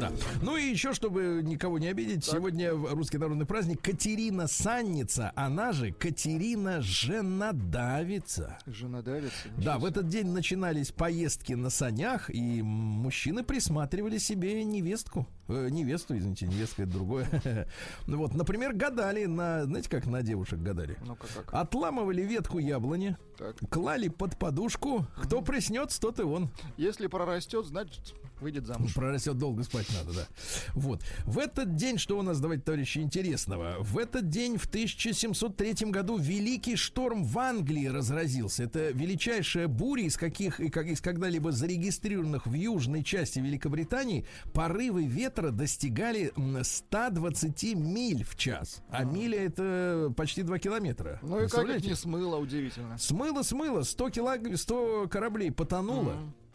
[0.00, 0.10] Да.
[0.42, 2.34] Ну и еще, чтобы никого не обидеть, так.
[2.34, 8.58] сегодня русский народный праздник Катерина Санница, она же Катерина Женодавица.
[8.66, 9.32] Женодавица?
[9.56, 15.26] Да, в этот день начинались поездки на санях, и мужчины присматривали себе невестку.
[15.48, 17.68] Э, невесту, извините, невестка это другое.
[18.06, 20.96] ну вот, например, гадали на, знаете, как на девушек гадали?
[21.04, 21.52] ну как?
[21.52, 23.56] Отламывали ветку яблони, так.
[23.70, 26.50] клали под подушку, кто приснется, тот и он.
[26.76, 28.94] Если прорастет, значит выйдет замуж.
[28.94, 30.26] Прорастет долго спать надо, да.
[30.74, 31.02] Вот.
[31.24, 33.76] В этот день, что у нас, давайте, товарищи, интересного?
[33.80, 38.64] В этот день, в 1703 году, великий шторм в Англии разразился.
[38.64, 44.26] Это величайшая буря из каких и как из когда-либо зарегистрированных в южной части Великобритании.
[44.52, 48.82] Порывы ветра достигали 120 миль в час.
[48.88, 51.18] А миля это почти 2 километра.
[51.22, 52.98] Ну и как не смыло, удивительно.
[52.98, 53.82] Смыло, смыло.
[53.82, 54.56] 100, килог...
[54.56, 56.12] 100 кораблей потонуло.
[56.12, 56.46] Mm-hmm.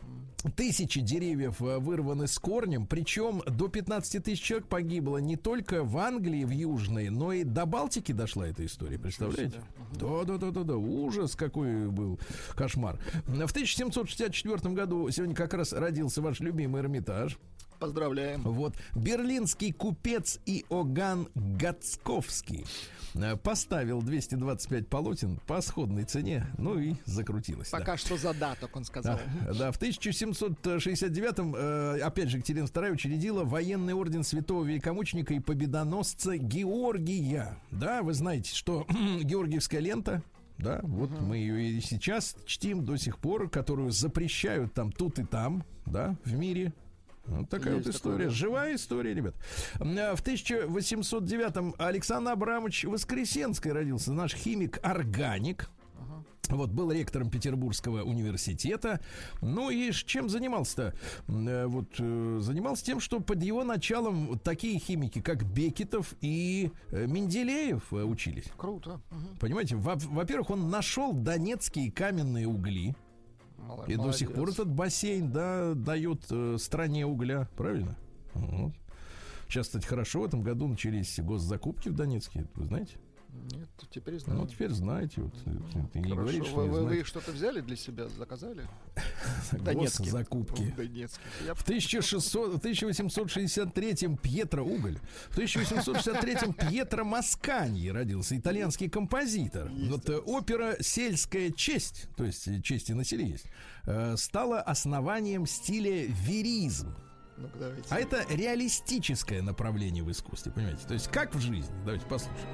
[0.56, 5.98] Тысячи деревьев э, вырваны с корнем, причем до 15 тысяч человек погибло не только в
[5.98, 9.62] Англии, в Южной, но и до Балтики дошла эта история, представляете?
[9.94, 12.20] Да, да, да, да, да, ужас какой был,
[12.56, 13.00] кошмар.
[13.26, 17.38] В 1764 году, сегодня как раз родился ваш любимый Эрмитаж.
[17.82, 18.44] Поздравляем.
[18.44, 22.66] Вот, берлинский купец Иоганн Гацковский
[23.14, 27.70] Э, поставил 225 полотен по сходной цене, ну и закрутилось.
[27.70, 27.98] Пока да.
[27.98, 29.20] что задаток, он сказал.
[29.46, 35.40] Да, да в 1769-м, э, опять же, Екатерина II учредила военный орден святого великомученика и
[35.40, 37.58] победоносца Георгия.
[37.72, 38.88] Да, вы знаете, что
[39.22, 40.24] Георгиевская лента,
[40.58, 41.22] да, вот uh-huh.
[41.22, 46.16] мы ее и сейчас чтим до сих пор, которую запрещают там тут и там, да,
[46.24, 46.72] в мире.
[47.26, 48.18] Вот такая Есть вот история.
[48.18, 49.36] Такое, Живая история, ребят.
[49.80, 54.12] А, в 1809-м Александр Абрамович Воскресенский родился.
[54.12, 55.70] Наш химик-органик.
[56.50, 59.00] Вот, был ректором Петербургского университета.
[59.42, 60.94] Ну и чем занимался-то?
[61.28, 67.06] Э, вот, э, занимался тем, что под его началом такие химики, как Бекетов и э,
[67.08, 68.46] Менделеев учились.
[68.58, 69.00] Круто.
[69.40, 72.96] Понимаете, во-первых, он нашел донецкие каменные угли.
[73.88, 77.98] И до сих пор этот бассейн, да, дает э, стране угля, правильно?
[78.34, 78.74] Вот.
[79.48, 82.98] Сейчас, кстати, хорошо, в этом году начались госзакупки в Донецке, вы знаете?
[83.34, 84.42] Нет, теперь знаю.
[84.42, 85.22] Ну, теперь знаете.
[85.22, 85.34] Вот,
[85.94, 88.68] ты не говоришь, что вы, не вы их что-то взяли для себя, заказали?
[89.52, 90.12] Донецкие.
[90.12, 90.74] закупки.
[91.54, 95.00] В 1600, 1863-м Пьетро Уголь.
[95.30, 99.72] В 1863-м Пьетро Масканьи родился, итальянский композитор.
[99.90, 103.46] Вот э, опера «Сельская честь», то есть честь и на селе есть,
[103.86, 106.94] э, стала основанием стиля веризм.
[107.42, 107.50] Ну
[107.90, 110.86] А это реалистическое направление в искусстве, понимаете?
[110.88, 111.74] То есть как в жизни.
[111.86, 112.48] Давайте послушаем.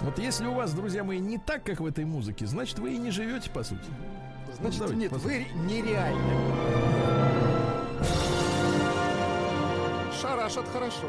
[0.00, 2.98] Вот если у вас, друзья мои, не так, как в этой музыке, значит, вы и
[2.98, 3.84] не живете, по сути.
[4.58, 5.46] Значит, ну, нет, послушаем.
[5.58, 6.20] вы нереальны.
[10.20, 11.06] Шарашат хорошо.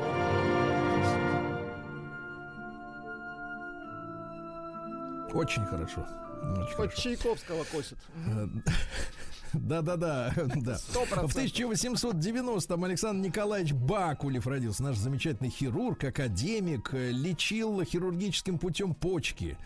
[5.34, 6.06] Очень хорошо.
[6.42, 7.02] Очень Хоть хорошо.
[7.02, 7.98] Чайковского косит.
[9.54, 10.34] Да-да-да.
[10.56, 10.78] да.
[10.78, 14.84] В 1890-м Александр Николаевич Бакулев родился.
[14.84, 19.58] Наш замечательный хирург, академик, лечил хирургическим путем почки,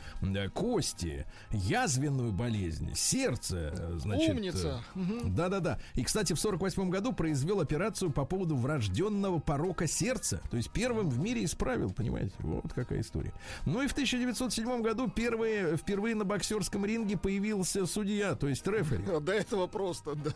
[0.54, 3.74] кости, язвенную болезнь, сердце.
[3.98, 4.84] Значит, Умница.
[5.26, 5.80] Да-да-да.
[5.93, 10.41] И, кстати, в 48 году произвел операцию по поводу врожденного порока сердца.
[10.50, 12.34] То есть первым в мире исправил, понимаете?
[12.39, 13.34] Вот какая история.
[13.65, 19.04] Ну и в 1907 году первые, впервые на боксерском ринге появился судья, то есть рефери.
[19.21, 20.32] До этого просто, да.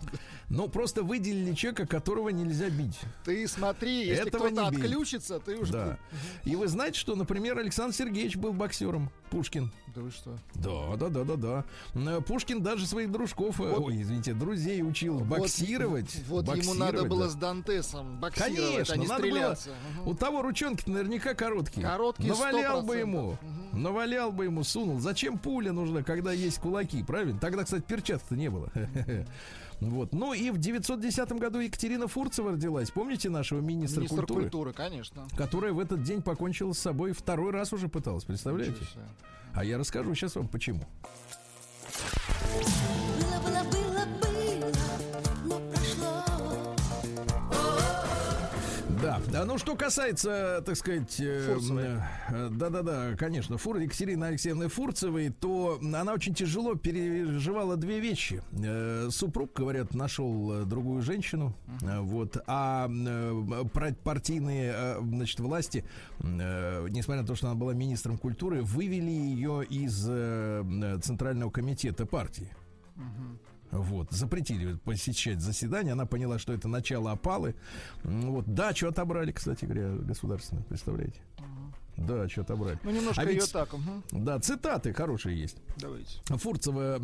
[0.50, 3.00] Ну, просто выделили человека, которого нельзя бить.
[3.24, 5.72] Ты смотри, если Этого кто-то отключится, ты уже...
[5.72, 6.00] Да.
[6.44, 9.72] И вы знаете, что, например, Александр Сергеевич был боксером, Пушкин.
[10.00, 10.38] Да вы что?
[10.56, 11.66] Да, да, да, да, да.
[11.94, 13.88] Э, Пушкин даже своих дружков, э, вот.
[13.88, 16.24] ой, извините, друзей учил вот, боксировать.
[16.28, 17.30] Вот боксировать, ему надо было да.
[17.30, 19.70] с Дантесом боксировать, Конечно, а не надо стреляться.
[19.70, 20.12] Было, угу.
[20.12, 21.86] У того ручонки наверняка короткие.
[21.86, 22.86] Короткие Навалял 100%.
[22.86, 23.30] бы ему.
[23.32, 23.78] Угу.
[23.78, 25.00] Навалял бы ему, сунул.
[25.02, 27.38] Зачем пуля нужна, когда есть кулаки, правильно?
[27.38, 28.72] Тогда, кстати, перчаток-то не было.
[29.82, 30.12] Вот.
[30.12, 32.92] Ну и в 910 году Екатерина Фурцева родилась.
[32.92, 34.42] Помните нашего министра Министр культуры?
[34.42, 35.26] культуры, конечно.
[35.38, 38.76] Которая в этот день покончила с собой второй раз уже пыталась, представляете?
[39.60, 40.80] А я расскажу сейчас вам почему.
[43.20, 43.89] Было, было,
[49.02, 51.58] Да, да, ну что касается, так сказать, э,
[52.30, 58.42] э, да-да-да, конечно, Фур, Екатерины Алексеевны Фурцевой, то она очень тяжело переживала две вещи.
[58.52, 62.02] Э, супруг, говорят, нашел другую женщину, uh-huh.
[62.02, 62.90] вот, а
[64.04, 65.86] партийные, значит, власти,
[66.20, 69.96] несмотря на то, что она была министром культуры, вывели ее из
[71.04, 72.52] Центрального комитета партии.
[72.98, 73.38] Uh-huh.
[73.82, 75.94] Вот, запретили посещать заседания.
[75.94, 77.56] Она поняла, что это начало опалы.
[78.04, 81.20] Вот, дачу отобрали, кстати говоря, государственную, представляете?
[82.08, 82.78] Да, что отобрать.
[82.84, 83.74] Ну, немножко а ее ведь, так.
[83.74, 84.04] Угу.
[84.12, 85.58] Да, цитаты хорошие есть.
[85.78, 86.20] Давайте.
[86.26, 87.00] Фурцева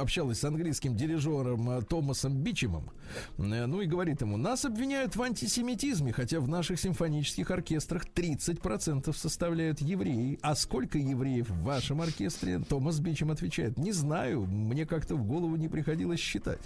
[0.00, 2.90] общалась с английским дирижером э, Томасом Бичемом.
[3.38, 9.16] Э, ну и говорит ему, нас обвиняют в антисемитизме, хотя в наших симфонических оркестрах 30%
[9.16, 10.38] составляют евреи.
[10.42, 12.58] А сколько евреев в вашем оркестре?
[12.58, 16.60] Томас Бичем отвечает, не знаю, мне как-то в голову не приходилось считать.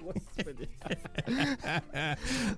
[0.00, 0.68] Господи.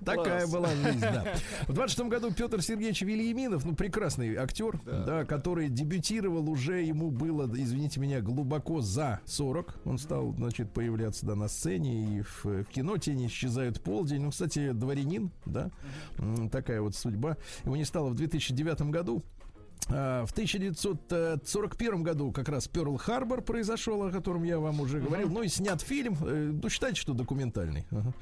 [0.04, 1.34] Такая была жизнь, да.
[1.66, 7.48] В 26 году Петр Сергеевич Вильяминов, ну, прекрасный актер, да, который дебютировал уже, ему было,
[7.54, 9.80] извините меня, глубоко за 40.
[9.84, 14.22] Он стал, значит, появляться, да, на сцене и в, в кино «Тени исчезают полдень».
[14.22, 15.70] Ну, кстати, дворянин, да,
[16.50, 17.36] такая вот судьба.
[17.64, 19.22] Его не стало в 2009 году.
[19.90, 25.28] А, В 1941 году как раз Перл Харбор произошел, о котором я вам уже говорил.
[25.30, 26.16] Ну и снят фильм.
[26.20, 27.86] э, Ну, считайте, что документальный.
[27.90, 28.12] Ага.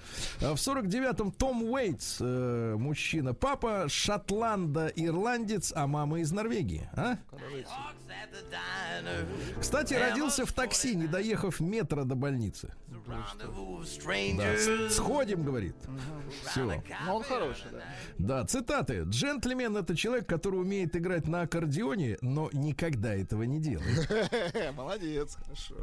[0.55, 6.89] В 49-м Том Уэйтс, э, мужчина, папа, шотланда, ирландец, а мама из Норвегии.
[6.95, 7.17] А?
[9.61, 12.73] Кстати, родился в такси, не доехав метра до больницы.
[13.07, 15.77] Да, сходим, говорит.
[16.51, 16.65] Все.
[16.65, 16.83] Ну,
[17.15, 17.85] он хороший, да.
[18.19, 19.05] Да, цитаты.
[19.07, 24.09] Джентльмен это человек, который умеет играть на аккордеоне, но никогда этого не делает.
[24.77, 25.75] Молодец, хорошо.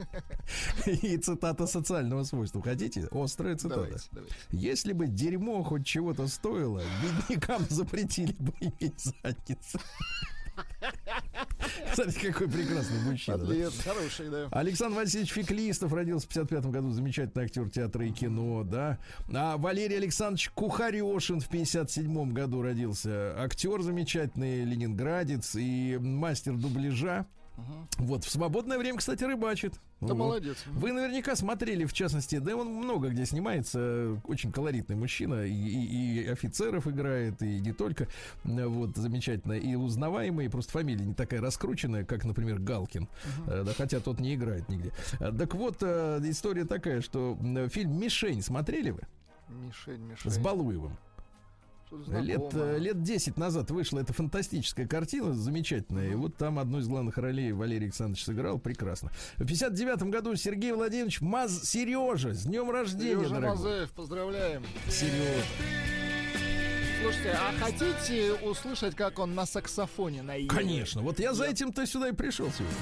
[0.86, 2.62] И цитата социального свойства.
[2.62, 3.08] Хотите?
[3.10, 3.82] Острая цитата.
[3.82, 4.34] Давайте, давайте.
[4.50, 9.78] Если бы дерьмо хоть чего-то стоило, беднякам запретили бы иметь задницы.
[11.94, 13.38] Смотрите, какой прекрасный мужчина.
[13.38, 13.70] да?
[13.84, 14.48] Хороший, да.
[14.52, 18.98] Александр Васильевич Феклистов родился в 55 году, замечательный актер театра и кино, да.
[19.32, 27.26] А Валерий Александрович Кухарешин в 57 году родился, актер замечательный, ленинградец и мастер дубляжа.
[27.98, 29.74] Вот, в свободное время, кстати, рыбачит.
[30.00, 30.16] Да Вот.
[30.16, 30.56] молодец.
[30.66, 36.22] Вы наверняка смотрели, в частности, да он много где снимается, очень колоритный мужчина, и, и-
[36.22, 38.08] и офицеров играет, и не только,
[38.44, 43.08] вот, замечательно, и узнаваемый, просто фамилия не такая раскрученная, как, например, Галкин,
[43.46, 44.92] Э, да, хотя тот не играет нигде.
[45.18, 47.36] Э, Так вот, э, история такая, что
[47.70, 49.00] фильм «Мишень» смотрели вы?
[49.48, 50.30] Мишень, мишень.
[50.30, 50.96] С Балуевым.
[51.90, 56.10] Лет, э, лет 10 назад вышла эта фантастическая картина, замечательная.
[56.10, 59.10] И вот там одну из главных ролей Валерий Александрович сыграл прекрасно.
[59.36, 61.64] В 59 году Сергей Владимирович Маз...
[61.64, 63.56] Сережа, с днем рождения, Сережа дорогой.
[63.56, 64.62] Мазаев, поздравляем.
[64.88, 65.44] Сережа.
[67.02, 70.66] Слушайте, а хотите услышать, как он на саксофоне наигрывает?
[70.66, 72.76] Конечно, вот я за этим-то сюда и пришел сегодня.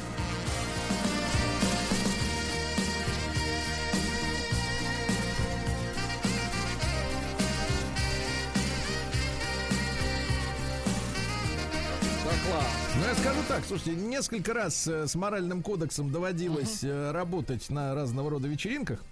[13.09, 18.29] Я скажу так, слушайте, несколько раз э, с моральным кодексом доводилось э, работать на разного
[18.29, 19.03] рода вечеринках.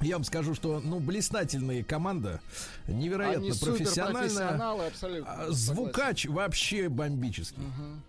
[0.00, 2.40] Я вам скажу, что, ну, блистательная команда,
[2.86, 4.86] невероятно Они профессиональная.
[4.86, 5.32] абсолютно.
[5.32, 7.64] А, Звукач вообще бомбический.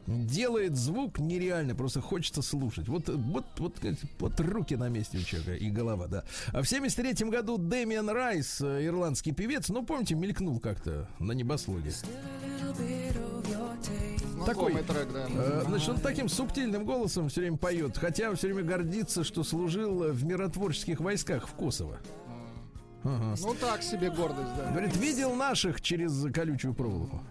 [0.06, 2.88] Делает звук нереально, просто хочется слушать.
[2.88, 3.74] Вот, вот, вот,
[4.20, 6.26] вот руки на месте у человека и голова, да.
[6.54, 11.92] А в 73-м году Дэмиан Райс, э, ирландский певец, ну, помните, мелькнул как-то на небослуге.
[14.46, 15.28] Такой, трек, да.
[15.30, 20.04] Э, Значит, он таким субтильным голосом все время поет, хотя все время гордится, что служил
[20.04, 21.98] э, в миротворческих войсках в Коsoво.
[23.04, 23.36] Ага.
[23.42, 24.72] Ну так себе гордость, да.
[24.72, 27.22] Говорит, видел наших через колючую проволоку.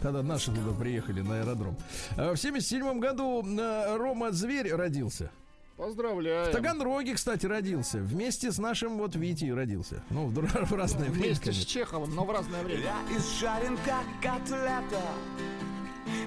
[0.00, 1.76] Когда наши туда приехали на аэродром.
[2.16, 5.30] А В 77 году э, Рома Зверь родился.
[5.76, 6.50] Поздравляем.
[6.50, 7.98] В Таганроге, кстати, родился.
[7.98, 10.02] Вместе с нашим вот Витей родился.
[10.10, 11.64] Ну, в, в разное время, Вместе с.
[11.64, 12.82] Чеховым, но в разное время.
[12.82, 15.02] Я изжарен, как котлета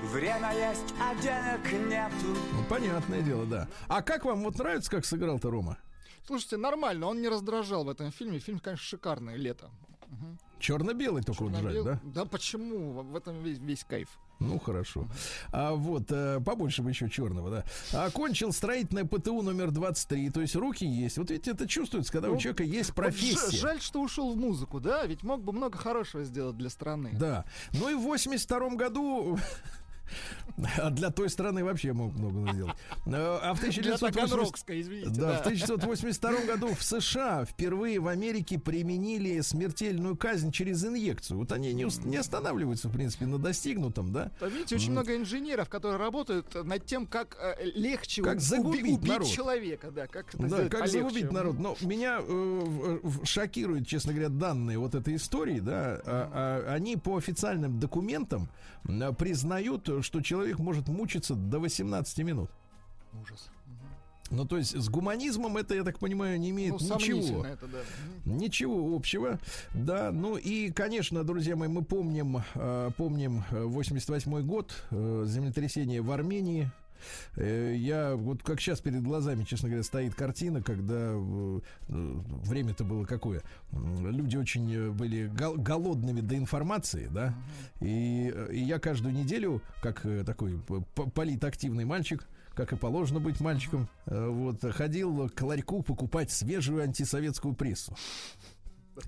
[0.04, 3.68] Время есть, а денег нету Ну, понятное дело, да.
[3.88, 5.78] А как вам вот нравится, как сыграл-то Рома?
[6.26, 8.40] Слушайте, нормально, он не раздражал в этом фильме.
[8.40, 9.70] Фильм, конечно, шикарный, лето.
[10.64, 12.00] Черно-белый только вот жаль, Черно-бел- да?
[12.04, 13.02] Да почему?
[13.04, 14.08] В этом весь, весь кайф.
[14.40, 15.08] Ну, хорошо.
[15.52, 18.06] А вот, э, побольше бы еще черного, да.
[18.06, 21.18] Окончил строительное ПТУ номер 23, то есть руки есть.
[21.18, 23.52] Вот видите, это чувствуется, когда у Ну, человека есть Вот профессия.
[23.58, 25.06] ж- жаль, что ушел в музыку, да?
[25.06, 27.12] Ведь мог бы много хорошего сделать для страны.
[27.14, 27.44] Да.
[27.74, 29.38] Ну и в 82 году...
[30.78, 32.76] А для той страны вообще мог много сделать.
[33.08, 34.00] Э, А в Для 1980...
[34.14, 35.10] Таганрогской, извините.
[35.20, 41.40] Да, в 1982 году в США впервые в Америке применили смертельную казнь через инъекцию.
[41.40, 41.86] Вот они не,
[42.18, 44.32] останавливаются, в принципе, на достигнутом, да?
[44.40, 49.08] Да, видите, очень много инженеров, которые работают над тем, как э, легче Как загубить убить
[49.08, 49.28] народ.
[49.28, 51.00] человека, да, как Да, сделать как полегче.
[51.00, 51.60] загубить народ.
[51.60, 56.00] Но меня э, шокирует, честно говоря, данные вот этой истории, да.
[56.06, 58.48] А- а- они по официальным документам
[59.18, 62.50] признают, что человек может мучиться до 18 минут.
[63.22, 63.50] Ужас.
[64.32, 67.46] Ну, то есть с гуманизмом это, я так понимаю, не имеет Ну, ничего.
[67.46, 67.80] это, да.
[68.26, 69.40] Ничего общего,
[69.74, 70.12] да.
[70.12, 76.12] Ну и, конечно, друзья мои, мы помним, э, помним э, 88 год, э, землетрясение в
[76.12, 76.72] Армении.
[77.36, 82.84] Э, Я вот как сейчас перед глазами, честно говоря, стоит картина, когда э, э, время-то
[82.84, 83.42] было какое.
[83.72, 87.34] Люди очень были гол- голодными до информации, да.
[87.82, 90.60] И, и я каждую неделю, как такой
[91.14, 97.96] политактивный мальчик, как и положено быть мальчиком, вот ходил к ларьку покупать свежую антисоветскую прессу.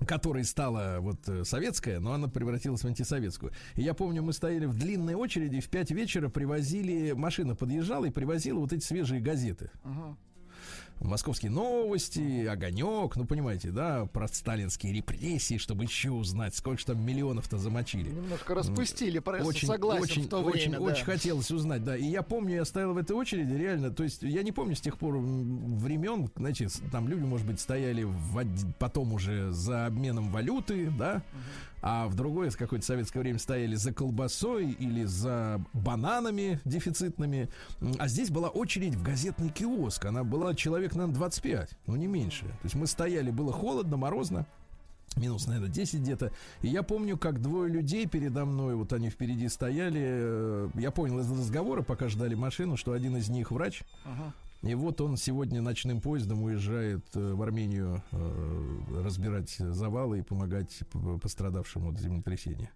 [0.06, 3.52] Которой стала вот э, советская, но она превратилась в антисоветскую.
[3.74, 8.10] И я помню, мы стояли в длинной очереди, в 5 вечера привозили, машина подъезжала и
[8.10, 9.70] привозила вот эти свежие газеты.
[9.84, 10.16] Ага.
[11.00, 17.04] Московские новости, огонек, ну понимаете, да, про сталинские репрессии, чтобы еще узнать, сколько же там
[17.04, 18.08] миллионов-то замочили.
[18.08, 20.80] Немножко распустили Очень, согласен очень, в то очень, время.
[20.80, 21.12] очень да.
[21.12, 21.96] хотелось узнать, да.
[21.96, 24.80] И я помню, я стоял в этой очереди, реально, то есть я не помню с
[24.80, 26.30] тех пор времен,
[26.68, 28.44] с- там люди, может быть, стояли в
[28.78, 31.22] потом уже за обменом валюты, да,
[31.88, 37.48] а в другое, с какое-то советское время стояли за колбасой или за бананами дефицитными.
[38.00, 40.04] А здесь была очередь в газетный киоск.
[40.04, 42.46] Она была человек, наверное, 25, ну не меньше.
[42.46, 44.46] То есть мы стояли, было холодно, морозно.
[45.14, 46.32] Минус, наверное, 10 где-то.
[46.60, 50.02] И я помню, как двое людей передо мной, вот они впереди стояли.
[50.02, 53.84] э, Я понял из разговора, пока ждали машину, что один из них врач.
[54.04, 54.34] Ага.
[54.62, 60.80] И вот он сегодня ночным поездом уезжает э, в Армению э, разбирать завалы и помогать
[61.22, 62.70] пострадавшим от землетрясения.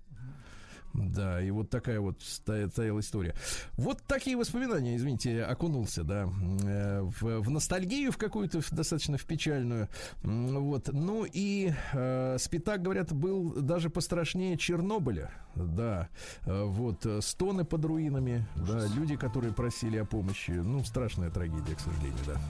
[0.93, 3.35] Да, и вот такая вот стояла история.
[3.77, 6.29] Вот такие воспоминания, извините, окунулся, да,
[6.65, 9.89] э, в, в ностальгию в какую-то достаточно в печальную.
[10.23, 10.89] Вот.
[10.93, 15.31] Ну и э, Спитак, говорят, был даже пострашнее Чернобыля.
[15.55, 16.09] Да.
[16.47, 17.07] Э, Вот.
[17.07, 20.51] э, Стоны под руинами, да, люди, которые просили о помощи.
[20.51, 22.41] Ну, страшная трагедия, к сожалению, да.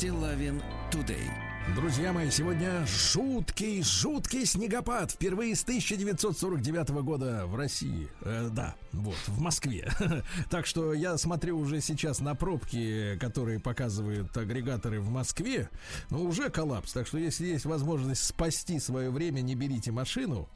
[0.00, 1.30] Стилавин Тудей.
[1.74, 5.10] Друзья мои, сегодня жуткий, жуткий снегопад.
[5.10, 8.08] Впервые с 1949 года в России.
[8.22, 9.92] Э, да, вот, в Москве.
[10.48, 15.68] Так что я смотрю уже сейчас на пробки, которые показывают агрегаторы в Москве.
[16.08, 16.94] Ну, уже коллапс.
[16.94, 20.48] Так что если есть возможность спасти свое время, не берите машину.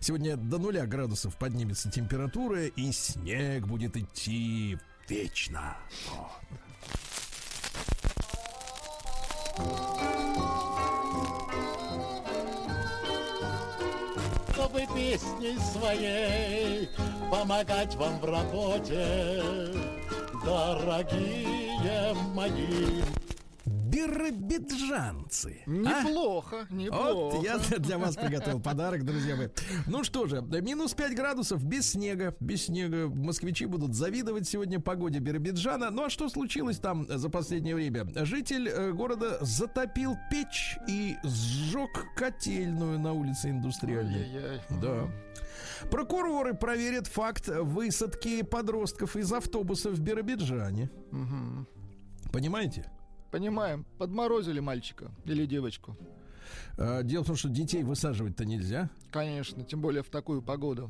[0.00, 5.76] Сегодня до нуля градусов поднимется температура, и снег будет идти вечно.
[6.10, 6.30] Вот.
[14.52, 16.88] Чтобы песней своей
[17.30, 19.42] помогать вам в работе,
[20.44, 23.25] дорогие мои.
[23.96, 25.62] Биробиджанцы.
[25.66, 25.70] а?
[25.70, 27.36] Неплохо, неплохо.
[27.36, 29.48] Вот я для вас приготовил подарок, друзья мои.
[29.86, 32.34] Ну что же, минус 5 градусов, без снега.
[32.40, 35.90] Без снега москвичи будут завидовать сегодня погоде Биробиджана.
[35.90, 38.06] Ну а что случилось там за последнее время?
[38.24, 44.60] Житель э, города затопил печь и сжег котельную на улице Индустриальной.
[44.80, 45.08] Да.
[45.90, 50.90] Прокуроры проверят факт высадки подростков из автобуса в Биробиджане.
[51.10, 51.66] Мгм.
[52.32, 52.90] Понимаете?
[53.36, 55.94] Понимаем, подморозили мальчика или девочку.
[56.78, 58.88] А, Дело в том, что детей высаживать-то нельзя.
[59.10, 60.88] Конечно, тем более в такую погоду.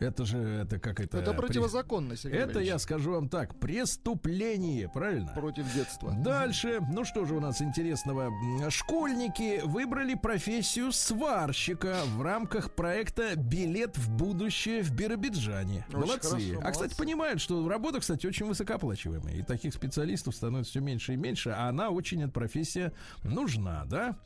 [0.00, 1.18] Это же, это как это...
[1.18, 5.32] Это при- противозаконно, Сергей Это я Валерьевич, скажу вам так, преступление, правильно?
[5.34, 6.12] против детства.
[6.16, 8.30] Дальше, ну что же у нас интересного?
[8.70, 15.84] Школьники выбрали профессию сварщика в рамках проекта «Билет в будущее в Биробиджане».
[15.88, 16.28] Очень молодцы.
[16.30, 16.96] хорошо, а, кстати, молодцы.
[16.96, 19.34] понимают, что работа, кстати, очень высокооплачиваемая.
[19.34, 22.92] И таких специалистов становится все меньше и меньше, а она очень, эта профессия,
[23.22, 24.16] нужна, да?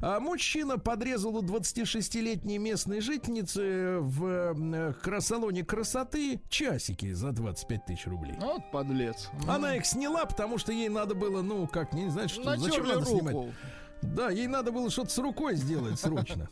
[0.00, 4.54] А мужчина подрезал у 26-летней местной жительницы в
[5.12, 8.34] м, крас-салоне красоты часики за 25 тысяч рублей.
[8.40, 9.28] Ну, Вот подлец.
[9.46, 12.94] Она их сняла, потому что ей надо было, ну, как, не знаю, что, зачем Натерли
[12.94, 13.34] надо снимать.
[13.34, 13.52] руку.
[14.02, 16.48] Да, ей надо было что-то с рукой сделать срочно.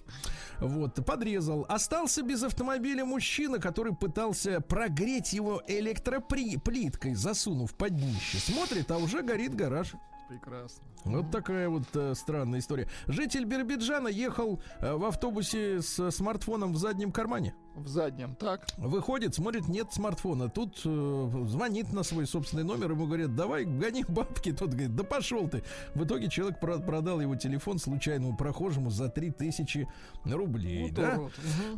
[0.61, 1.65] Вот, подрезал.
[1.69, 8.39] Остался без автомобиля мужчина, который пытался прогреть его электроплиткой, засунув под днище.
[8.39, 9.95] Смотрит, а уже горит гараж.
[10.31, 10.85] Прекрасно.
[11.07, 12.87] Вот такая вот э, странная история.
[13.09, 17.53] Житель Биробиджана ехал э, в автобусе с смартфоном в заднем кармане.
[17.75, 18.37] В заднем.
[18.37, 18.65] Так.
[18.77, 20.49] Выходит, смотрит, нет смартфона.
[20.49, 24.53] Тут э, звонит на свой собственный номер, ему говорят, давай гони бабки.
[24.53, 25.65] Тот говорит, да пошел ты.
[25.97, 29.89] В итоге человек про- продал его телефон случайному прохожему за 3000
[30.27, 30.85] рублей.
[30.85, 31.17] Вот да?
[31.17, 31.31] Мгм.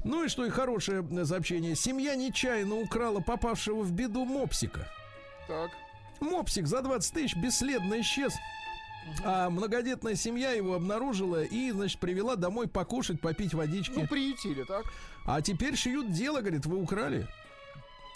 [0.05, 1.75] Ну и что, и хорошее э, сообщение.
[1.75, 4.87] Семья нечаянно украла попавшего в беду мопсика.
[5.49, 5.71] Так.
[6.23, 8.33] Мопсик за 20 тысяч бесследно исчез.
[9.25, 13.95] А многодетная семья его обнаружила и, значит, привела домой покушать, попить водички.
[13.97, 14.85] Ну, приютили, так?
[15.27, 17.27] А теперь шьют дело, говорит, вы украли.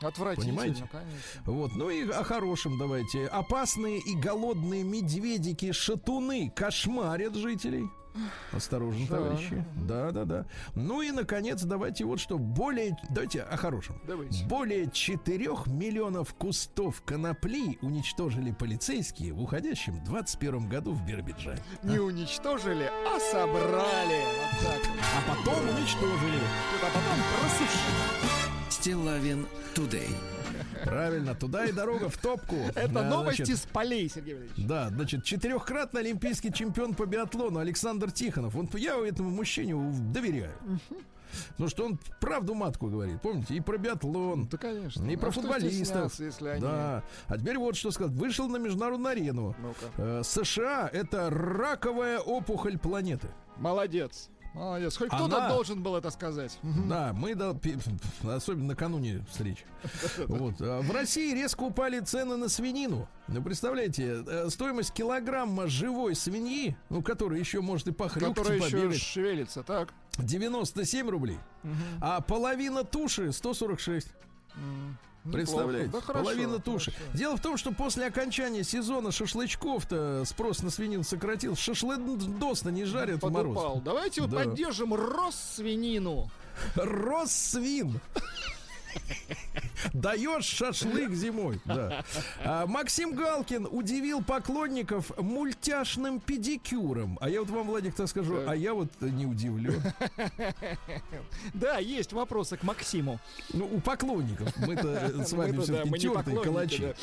[0.00, 0.88] Отвратительно, Понимаете?
[0.92, 1.42] конечно.
[1.46, 3.26] Вот, ну и о хорошем давайте.
[3.26, 7.88] Опасные и голодные медведики-шатуны кошмарят жителей.
[8.52, 9.64] Осторожно, товарищи.
[9.76, 10.46] Да, да, да.
[10.74, 12.38] Ну и, наконец, давайте вот что.
[12.38, 12.96] Более...
[13.10, 14.00] Давайте о хорошем.
[14.06, 14.44] Давайте.
[14.46, 21.62] Более 4 миллионов кустов конопли уничтожили полицейские в уходящем 21 году в Биробиджане.
[21.82, 24.22] Не уничтожили, а собрали.
[24.24, 24.90] Вот так.
[25.16, 26.40] А потом уничтожили.
[26.82, 28.46] А потом просушили.
[28.70, 30.08] Стилавин Тудей.
[30.86, 32.56] Правильно, туда и дорога в топку.
[32.74, 34.66] Это Да, новости значит, с полей, Сергей Валерьевич.
[34.66, 38.56] Да, значит, четырехкратный олимпийский чемпион по биатлону Александр Тихонов.
[38.56, 39.74] Он, я этому мужчине
[40.12, 40.52] доверяю.
[41.58, 43.54] Ну что он правду матку говорит, помните?
[43.54, 45.04] И про биатлон, Да, конечно.
[45.10, 46.18] и про А футболистов.
[46.20, 46.60] если они...
[46.62, 47.02] Да.
[47.26, 48.12] А теперь вот что сказал.
[48.14, 49.54] Вышел на международную арену.
[49.60, 49.86] Ну-ка.
[49.96, 53.28] Э, США это раковая опухоль планеты.
[53.56, 54.30] Молодец.
[54.56, 54.96] Молодец.
[54.96, 56.58] Хоть Она- кто-то должен был это сказать.
[56.62, 57.76] Да, мы пи-
[58.26, 59.64] особенно накануне встречи.
[60.28, 60.54] Вот.
[60.60, 63.06] А В России резко упали цены на свинину.
[63.28, 68.62] Ну, представляете, э, стоимость килограмма живой свиньи, ну, которая еще может и похрюкать, Который и
[68.62, 69.92] еще побегать, шевелится, так?
[70.18, 71.38] 97 рублей,
[72.00, 74.08] а половина туши 146.
[75.32, 75.86] Представляете?
[75.86, 76.06] Неплохо.
[76.06, 76.90] Да хорошо, половина туши.
[76.92, 77.10] хорошо.
[77.16, 81.56] Дело в том, что после окончания сезона шашлычков-то спрос на свинину сократил.
[81.56, 83.54] Шашлыдос-то не жарят в мороз.
[83.56, 83.80] Подупал.
[83.84, 84.44] Давайте Да.
[84.44, 86.30] поддержим Россвинину.
[86.74, 88.00] Россвин.
[89.92, 91.60] Даешь шашлык зимой.
[91.64, 92.04] Да.
[92.44, 97.18] А, Максим Галкин удивил поклонников мультяшным педикюром.
[97.20, 99.80] А я вот вам, Владик, так скажу, а я вот не удивлен.
[101.54, 103.18] Да, есть вопросы к Максиму.
[103.52, 104.56] Ну, у поклонников.
[104.58, 106.94] Мы-то с вами все-таки тертые калачи.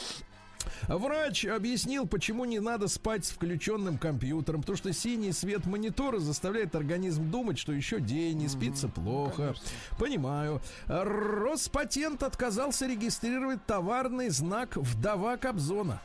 [0.88, 6.76] Врач объяснил, почему не надо спать с включенным компьютером, потому что синий свет монитора заставляет
[6.76, 9.56] организм думать, что еще день и спится плохо.
[9.98, 10.62] Понимаю.
[10.88, 16.02] Роспатент отказался регистрировать товарный знак «Вдова Кобзона».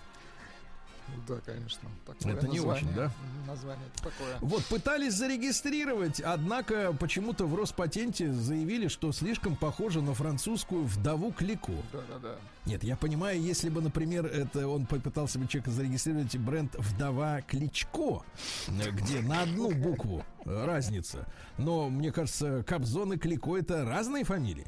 [1.27, 1.89] Да, конечно.
[2.07, 2.85] Такое Это не название.
[2.85, 3.13] очень, да?
[3.47, 4.39] Название такое.
[4.41, 11.73] Вот, пытались зарегистрировать, однако почему-то в Роспатенте заявили, что слишком похоже на французскую «Вдову Клико».
[11.93, 12.37] Да, да, да.
[12.65, 18.23] Нет, я понимаю, если бы, например, это он попытался бы человек зарегистрировать бренд «Вдова Кличко»,
[18.69, 21.27] где на одну букву разница.
[21.59, 24.67] Но, мне кажется, Кобзон и Клико— это разные фамилии.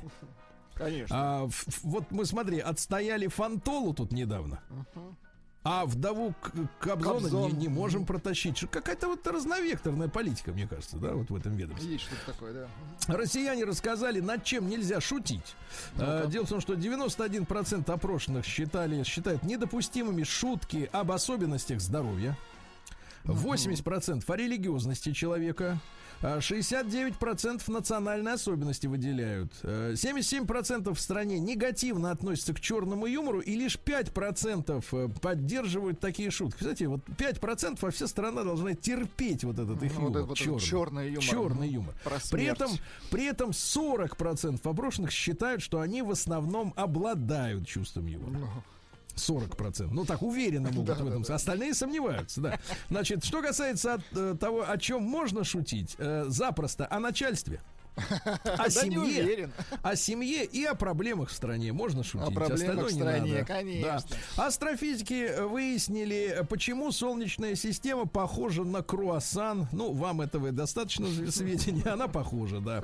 [0.75, 1.17] Конечно.
[1.17, 1.49] А,
[1.83, 4.61] вот мы, смотри, отстояли Фантолу тут недавно.
[5.63, 6.35] А вдову
[6.79, 7.53] Кобзона Кобзон.
[7.53, 8.65] Не, не можем протащить.
[8.71, 11.93] Какая-то вот разновекторная политика, мне кажется, да, вот в этом ведомстве.
[11.93, 13.15] Есть что-то такое, да.
[13.15, 15.55] Россияне рассказали, над чем нельзя шутить.
[15.99, 22.39] А, Дело в том, что 91% опрошенных считали, считают недопустимыми шутки об особенностях здоровья.
[23.25, 25.79] 80% о религиозности человека.
[26.23, 29.53] А 69% национальной особенности выделяют.
[29.63, 36.31] э, 77% в стране негативно относятся к черному юмору, и лишь 5% э, поддерживают такие
[36.31, 36.59] шутки.
[36.59, 40.17] Кстати, вот 5% во вся страна должна терпеть вот этот их Ну, юмор.
[40.19, 40.61] этот вот черный.
[40.61, 41.23] черный юмор.
[41.25, 41.95] Черный юмор.
[42.05, 42.71] Про При этом,
[43.11, 48.39] при этом 40% опрошенных считают, что они в основном обладают чувством юмора.
[49.17, 49.89] 40%.
[49.91, 51.35] Ну так уверенно могут в этом.
[51.35, 52.61] Остальные сомневаются, да.
[52.89, 57.61] Значит, что касается от, э, того, о чем можно шутить, э, запросто о начальстве.
[57.97, 59.51] О Да семье,
[59.83, 62.35] о семье и о проблемах в стране можно шутить.
[62.35, 64.17] проблемах остальное в не стране, конечно.
[64.37, 64.47] Да.
[64.47, 69.69] Астрофизики выяснили, почему Солнечная система похожа на круассан.
[69.73, 71.83] Ну, вам этого достаточно сведений.
[71.85, 72.83] Она похожа, да.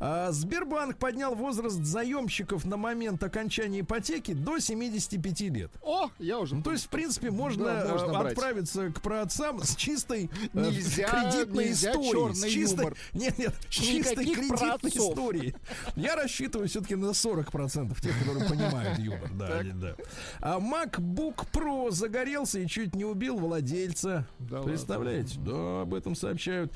[0.00, 5.70] А Сбербанк поднял возраст заемщиков на момент окончания ипотеки до 75 лет.
[5.82, 6.56] О, я уже...
[6.56, 8.32] Ну, то есть, в принципе, можно, Да, можно э, брать.
[8.32, 12.10] отправиться к праотцам с чистой э, Нельзя- кредитной нельзя историей.
[12.12, 12.96] черный с чистой, юмор.
[13.12, 15.54] Нет, нет, чистой кредитной историей.
[15.96, 19.30] Я рассчитываю все-таки на 40% тех, которые понимают юмор.
[19.34, 19.96] Да, да.
[20.40, 24.26] А MacBook Pro загорелся и чуть не убил владельца.
[24.38, 25.38] Да Представляете?
[25.40, 26.72] Да, об этом сообщают.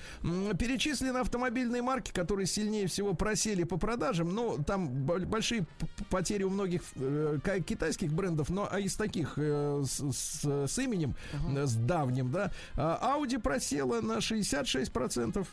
[0.58, 4.34] Перечислены автомобильные марки, которые сильнее всего просели по продажам.
[4.34, 5.66] Ну, там бо- большие
[6.10, 11.14] потери у многих э, китайских брендов, но а из таких э, с, с- с именем,
[11.56, 12.50] э, с давним, да.
[12.76, 15.46] А Audi просела на 66%.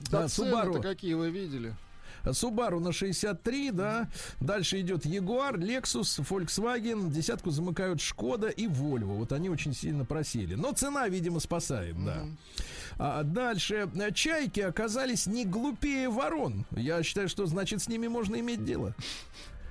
[0.00, 0.80] Да, Да, Subaru.
[0.82, 1.74] какие вы видели?
[2.24, 4.08] Subaru на 63, да.
[4.40, 7.10] Дальше идет Jaguar, Lexus, Volkswagen.
[7.10, 9.16] Десятку замыкают Шкода и Volvo.
[9.16, 10.54] Вот они очень сильно просели.
[10.54, 12.26] Но цена, видимо, спасает, да.
[12.98, 13.88] А дальше.
[14.14, 16.66] Чайки оказались не глупее ворон.
[16.72, 18.94] Я считаю, что значит с ними можно иметь дело.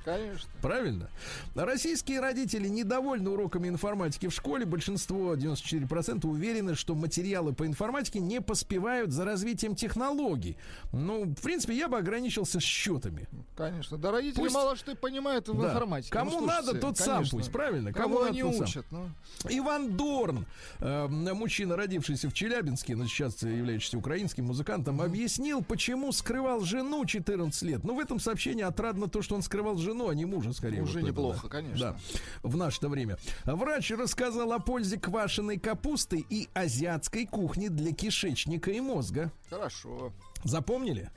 [0.08, 0.50] Конечно.
[0.62, 1.10] Правильно?
[1.54, 4.66] Российские родители недовольны уроками информатики в школе.
[4.66, 10.56] Большинство, 94%, уверены, что материалы по информатике не поспевают за развитием технологий.
[10.94, 13.28] Ну, в принципе, я бы ограничился счетами.
[13.58, 13.98] Конечно.
[13.98, 15.68] Да родители Пусть- мало что понимают в Да.
[15.72, 16.12] информатике.
[16.14, 17.38] Кому Ну, надо, слушайте, тот сам конечно.
[17.40, 17.92] пусть, правильно?
[17.92, 18.64] Кого Кому надо, они тот сам.
[18.64, 18.86] учат?
[18.92, 19.10] Ну,
[19.50, 20.46] Иван Дорн,
[20.80, 27.64] э, мужчина, родившийся в Челябинске, но сейчас являющийся украинским музыкантом, объяснил, почему скрывал жену 14
[27.64, 27.84] лет.
[27.84, 30.82] Ну, в этом сообщении отрадно то, что он скрывал жену, а не мужа, скорее.
[30.82, 31.50] Уже вот это, неплохо, да.
[31.50, 31.78] конечно.
[31.78, 31.98] Да,
[32.44, 33.18] в наше-то время.
[33.46, 39.32] Врач рассказал о пользе квашеной капусты и азиатской кухни для кишечника и мозга.
[39.50, 40.12] хорошо.
[40.44, 41.10] Запомнили?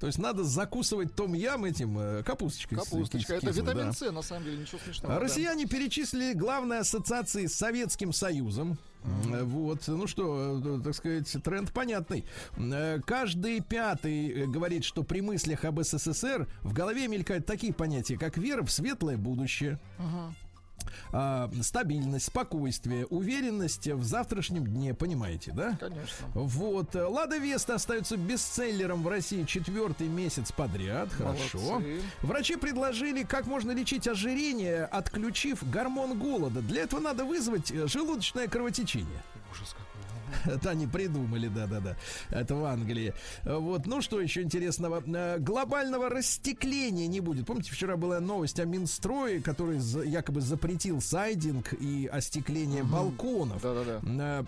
[0.00, 2.78] То есть надо закусывать том ям этим э, капусточкой.
[2.78, 3.34] Капусточка.
[3.34, 3.92] кис- Это кислой, витамин да.
[3.92, 5.14] С, на самом деле, ничего смешного.
[5.14, 5.24] А да.
[5.24, 8.78] Россияне перечислили главные ассоциации с Советским Союзом.
[9.04, 12.24] Э, Вот, ну что, э, так сказать, тренд понятный.
[13.04, 18.62] Каждый пятый говорит, что при мыслях об СССР в голове мелькают такие понятия, как вера
[18.62, 19.78] в светлое будущее,
[21.12, 25.76] а, стабильность, спокойствие, уверенность в завтрашнем дне, понимаете, да?
[25.80, 26.26] Конечно.
[26.34, 31.10] Вот, э, Лада Веста остается бестселлером в России четвертый месяц подряд.
[31.12, 31.58] Хорошо.
[31.58, 32.00] Молодцы.
[32.22, 36.60] Врачи предложили, как можно лечить ожирение, отключив гормон голода.
[36.60, 39.22] Для этого надо вызвать э, желудочное кровотечение.
[39.50, 39.91] Ужас какой.
[40.44, 41.96] Это они придумали, да-да-да.
[42.30, 43.14] Это в Англии.
[43.44, 45.02] Э, Вот, ну что еще интересного?
[45.06, 47.46] Э, Глобального растекления не будет.
[47.46, 53.62] Помните, вчера была новость о Минстрое, который якобы запретил сайдинг и остекление балконов.
[53.62, 54.44] Да-да-да.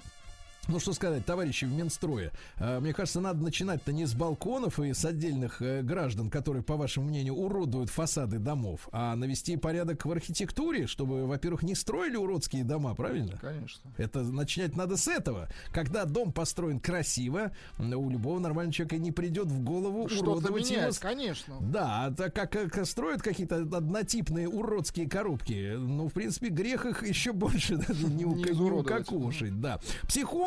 [0.66, 4.80] Э, Ну, что сказать, товарищи в Минстрое, э, мне кажется, надо начинать-то не с балконов
[4.80, 10.04] и с отдельных э, граждан, которые, по вашему мнению, уродуют фасады домов, а навести порядок
[10.04, 13.36] в архитектуре, чтобы, во-первых, не строили уродские дома, правильно?
[13.40, 13.90] Конечно.
[13.96, 15.48] Это начинать надо с этого.
[15.72, 20.80] Когда дом построен красиво, у любого нормального человека не придет в голову Что-то уродовать его.
[20.80, 21.56] менять, с- конечно.
[21.60, 27.02] Да, а так как, как строят какие-то однотипные уродские коробки, ну, в принципе, грех их
[27.06, 29.08] еще больше да, не, у- Не не изуродовать.
[29.10, 29.78] укокошить, да.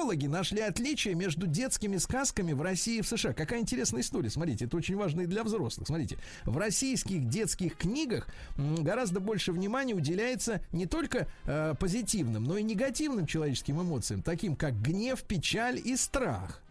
[0.08, 3.34] Психологи нашли отличия между детскими сказками в России и в США.
[3.34, 5.86] Какая интересная история, смотрите, это очень важно и для взрослых.
[5.86, 12.64] Смотрите, в российских детских книгах гораздо больше внимания уделяется не только э, позитивным, но и
[12.64, 16.62] негативным человеческим эмоциям, таким как гнев, печаль и страх.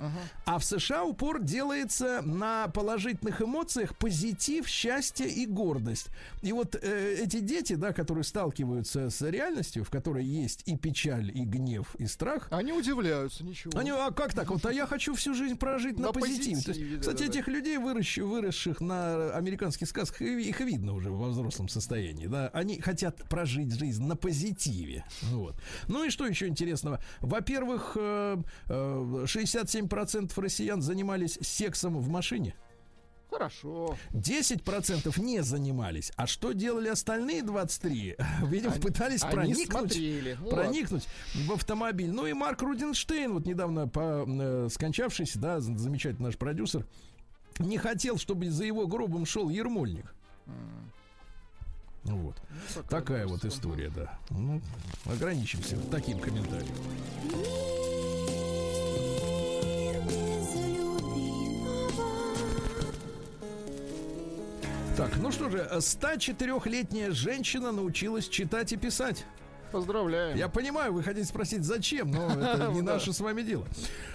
[0.47, 6.09] А в США упор делается на положительных эмоциях позитив, счастье и гордость.
[6.41, 11.30] И вот э, эти дети, да, которые сталкиваются с реальностью, в которой есть и печаль,
[11.34, 13.79] и гнев, и страх, Они удивляются, ничего.
[13.79, 14.51] они, а как так?
[14.51, 16.45] Вот, а я хочу всю жизнь прожить на, На позитиве.
[16.45, 17.39] То есть, позитиве, кстати, да-да-да.
[17.39, 22.27] этих людей, выращ- выросших на американских сказках, их видно уже во взрослом состоянии.
[22.27, 22.49] Да?
[22.53, 25.05] Они хотят прожить жизнь на позитиве.
[25.22, 25.57] Вот.
[25.89, 27.01] Ну и что еще интересного?
[27.20, 28.37] Во-первых, э,
[28.68, 32.55] э, 67% россиян занимались сексом в машине.
[33.31, 33.97] Хорошо.
[34.12, 36.12] 10% не занимались.
[36.16, 38.16] А что делали остальные 23?
[38.47, 40.39] Видимо, Они- пытались они проникнуть смотрели.
[40.41, 42.11] Ну проникнуть в автомобиль.
[42.11, 46.87] Ну и Марк Рудинштейн, вот недавно по, э, скончавшийся, да, замечательный наш продюсер,
[47.59, 50.14] не хотел, чтобы за его гробом шел Ермольник.
[52.05, 52.37] Ну Вот.
[52.89, 54.16] Такая вот история, да.
[54.31, 54.61] Ну,
[55.07, 56.74] ограничимся таким комментарием.
[64.97, 69.26] Так, ну что же, 104-летняя женщина научилась читать и писать.
[69.70, 70.38] Поздравляем.
[70.38, 73.66] Я понимаю, вы хотите спросить, зачем, но это не наше с вами дело.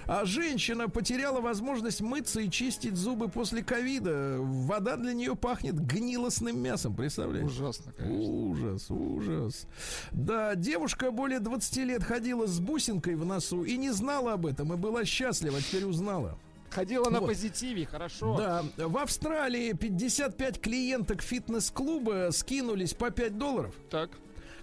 [0.06, 4.38] А женщина потеряла возможность мыться и чистить зубы после ковида.
[4.40, 7.46] Вода для нее пахнет гнилостным мясом, представляете?
[7.46, 8.32] Ужасно, конечно.
[8.32, 9.66] Ужас, ужас.
[10.10, 14.72] Да, девушка более 20 лет ходила с бусинкой в носу и не знала об этом,
[14.72, 16.36] и была счастлива, а теперь узнала.
[16.72, 17.28] Ходила на Вот.
[17.28, 18.36] позитиве, хорошо.
[18.36, 23.74] Да, в Австралии 55 клиенток фитнес-клуба скинулись по 5 долларов.
[23.90, 24.10] Так.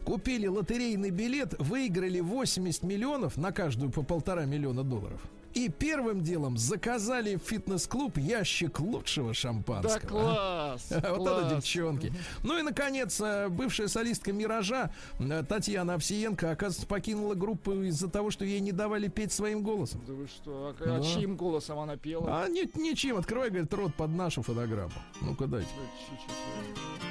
[0.05, 5.21] Купили лотерейный билет, выиграли 80 миллионов на каждую по полтора миллиона долларов.
[5.53, 10.07] И первым делом заказали в фитнес-клуб ящик лучшего Да шампанского.
[10.07, 10.89] класс.
[11.09, 12.13] Вот это девчонки.
[12.43, 18.31] Ну и, наконец, э, бывшая солистка «Миража» э, Татьяна Овсиенко, оказывается, покинула группу из-за того,
[18.31, 20.01] что ей не давали петь своим голосом.
[20.05, 20.95] Да вы что, а, Да.
[20.97, 22.43] а чьим голосом она пела?
[22.43, 24.91] А не, ничем, открывай, говорит, рот под нашу фотограмму.
[25.21, 25.67] Ну-ка дайте.
[25.77, 27.08] Да, чуть-чуть.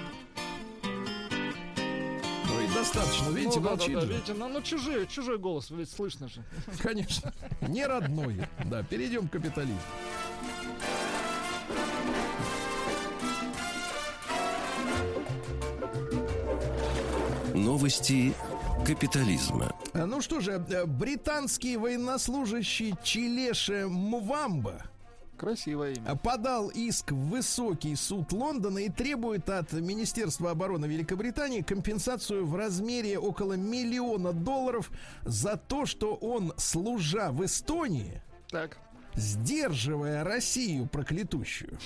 [2.79, 4.13] Достаточно, видите, ну, да, молчит да, да, же.
[4.13, 6.45] видите, ну, ну чужой, чужой голос, ведь слышно же.
[6.81, 7.33] Конечно.
[7.63, 8.37] Не родной.
[8.67, 9.81] Да, перейдем к капитализму.
[17.53, 18.33] Новости
[18.87, 19.75] капитализма.
[19.95, 24.85] Ну что же, э, британский военнослужащий Чилеше Мвамба
[25.39, 26.17] Красивое имя.
[26.17, 33.19] подал иск в высокий суд Лондона и требует от Министерства обороны Великобритании компенсацию в размере
[33.19, 34.91] около миллиона долларов
[35.25, 38.21] за то, что он, служа в Эстонии,
[38.51, 38.79] Так.
[39.15, 41.79] сдерживая Россию проклятущую,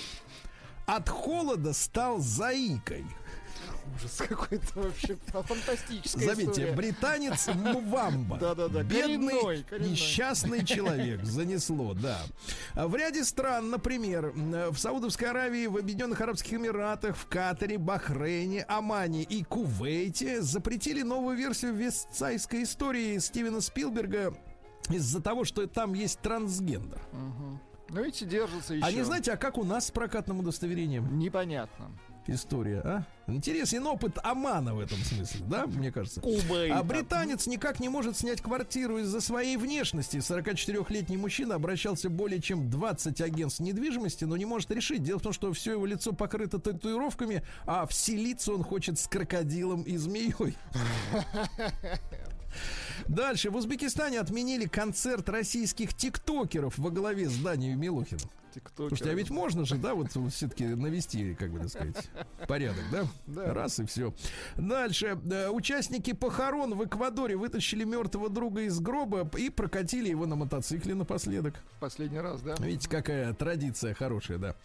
[0.85, 3.05] от холода стал заикой.
[3.95, 6.71] Ужас какой-то вообще фантастическая Заметьте, история.
[6.73, 8.37] британец Мвамба.
[8.41, 9.89] Да-да-да, Бедный, коренной, коренной.
[9.91, 11.23] несчастный человек.
[11.23, 12.19] Занесло, да.
[12.73, 18.63] А В ряде стран, например, в Саудовской Аравии, в Объединенных Арабских Эмиратах, в Катаре, Бахрейне,
[18.63, 24.33] Омане и Кувейте запретили новую версию вестсайской истории Стивена Спилберга
[24.89, 27.01] из-за того, что там есть трансгендер.
[27.89, 28.85] Ну, видите, держится еще.
[28.85, 31.91] А не знаете, а как у нас с прокатным удостоверением Непонятно.
[32.29, 33.03] История, а?
[33.27, 36.19] Интересен опыт Амана в этом смысле, да, мне кажется?
[36.19, 36.69] Кубы.
[36.71, 40.17] А британец никак не может снять квартиру из-за своей внешности.
[40.17, 45.03] 44-летний мужчина обращался более чем 20 агентств недвижимости, но не может решить.
[45.03, 49.83] Дело в том, что все его лицо покрыто татуировками, а вселиться он хочет с крокодилом
[49.83, 50.57] и змеей.
[53.07, 53.49] Дальше.
[53.49, 58.29] В Узбекистане отменили концерт российских тиктокеров во главе с Данией Милохиным.
[58.75, 62.09] Слушайте, а ведь можно же, да, вот все-таки навести, как бы так сказать,
[62.47, 63.05] порядок, да?
[63.27, 63.53] Да.
[63.53, 64.13] Раз и все.
[64.57, 65.17] Дальше.
[65.31, 70.95] Э, Участники похорон в Эквадоре вытащили мертвого друга из гроба и прокатили его на мотоцикле
[70.95, 71.55] напоследок.
[71.79, 72.55] Последний раз, да?
[72.59, 74.55] Видите, какая традиция хорошая, да,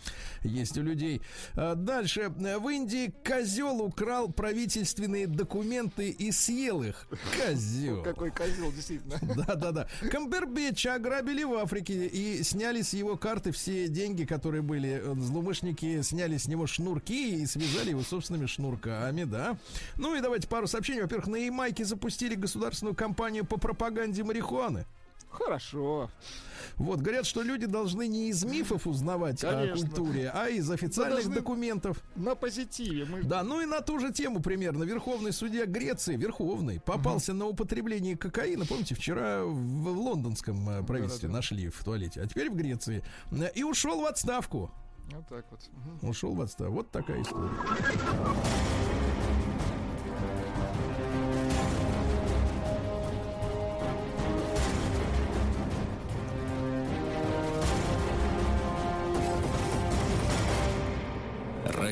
[0.43, 1.23] есть у людей.
[1.55, 2.29] А, Дальше.
[2.29, 7.07] В Индии козел украл правительственные документы и съел их.
[7.39, 8.03] Козел.
[8.03, 9.19] Какой козел, действительно.
[9.47, 9.89] Да-да-да.
[10.11, 15.01] Камбербеча ограбили в Африке и сняли с его карты все деньги, которые были.
[15.03, 19.57] Э, Злоумышленники сняли с него шнурки и связали его собственными шнурками, да.
[19.97, 21.03] Ну и давайте пару сообщений.
[21.03, 24.87] Во-первых, на Ямайке запустили государственную кампанию по пропаганде марихуаны.
[25.31, 26.11] Хорошо.
[26.77, 29.87] Вот, говорят, что люди должны не из мифов узнавать о Конечно.
[29.87, 32.03] культуре, а из официальных документов.
[32.17, 33.05] На позитиве.
[33.05, 33.23] Мы...
[33.23, 34.85] Да, ну и на ту же тему примерно.
[34.85, 38.65] Верховный судья Греции, Верховный, попался на употребление кокаина.
[38.67, 41.39] Помните, вчера в лондонском э, правительстве Да-да-да.
[41.39, 43.05] нашли в туалете, а теперь в Греции.
[43.55, 44.71] И ушел в отставку.
[45.13, 45.61] Вот так вот.
[45.73, 46.09] Мгм.
[46.11, 46.75] Ушел в отставку.
[46.75, 47.51] Вот такая история.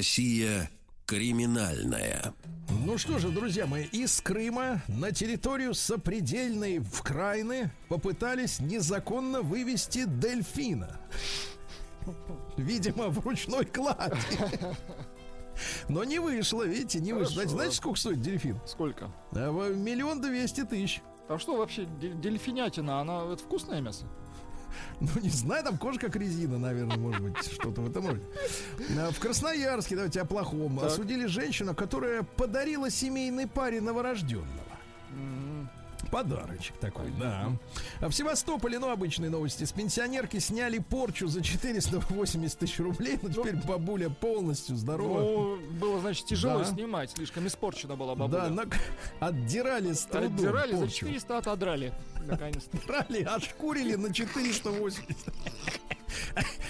[0.00, 0.68] Россия
[1.06, 2.34] криминальная.
[2.84, 10.04] Ну что же, друзья мои, из Крыма на территорию сопредельной в Крайны попытались незаконно вывести
[10.04, 11.00] дельфина.
[12.58, 14.20] Видимо, в ручной клади.
[15.88, 17.32] Но не вышло, видите, не вышло.
[17.32, 17.56] Знаете, Хорошо.
[17.56, 18.60] знаете, сколько стоит дельфин?
[18.66, 19.10] Сколько?
[19.32, 21.00] А, Миллион двести тысяч.
[21.30, 24.04] А что вообще, дель- дельфинятина, она это вкусное мясо?
[25.00, 28.22] Ну, не знаю, там кожа как резина, наверное, может быть, что-то в этом роде.
[28.98, 30.86] А, В Красноярске, давайте о плохом, Так.
[30.88, 34.46] осудили женщину, которая подарила семейной паре новорожденного.
[36.10, 37.50] Подарочек такой, да.
[38.00, 39.64] А в Севастополе, ну, обычные новости.
[39.64, 43.18] С пенсионерки сняли порчу за 480 тысяч рублей.
[43.20, 45.20] Ну, теперь бабуля полностью здорова.
[45.20, 46.64] Ну, было, значит, тяжело Да.
[46.66, 48.42] снимать, слишком испорчена была бабуля.
[48.42, 48.76] да, нак-
[49.18, 50.94] отдирали с трудом Отдирали, за порчу.
[51.06, 51.92] 400 отодрали,
[52.26, 52.76] наконец-то.
[52.76, 55.04] Отдирали, ошкурили на 480.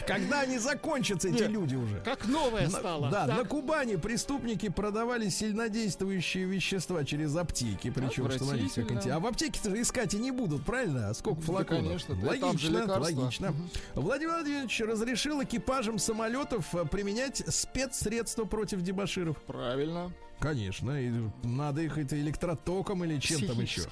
[0.07, 2.01] Когда они закончатся, эти Нет, люди уже?
[2.01, 3.11] Как новая На- стала.
[3.11, 3.39] да, Так.
[3.39, 7.91] на Кубани преступники продавали сильнодействующие вещества через аптеки.
[7.91, 11.11] Причем, что смотрите, как А в аптеке-то искать и не будут, правильно?
[11.11, 11.83] А сколько Да, флаконов?
[11.85, 13.21] конечно, да, логично, же лекарства.
[13.21, 13.55] логично.
[13.95, 19.37] Владимир Владимирович разрешил экипажам самолетов э, применять спецсредства против дебаширов.
[19.43, 20.13] Правильно.
[20.41, 21.11] Конечно, и
[21.43, 23.83] надо их это электротоком или чем там еще.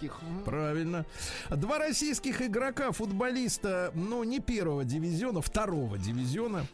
[0.45, 1.07] Правильно.
[1.51, 6.66] Два российских игрока, футболиста, ну, не первого дивизиона, второго дивизиона,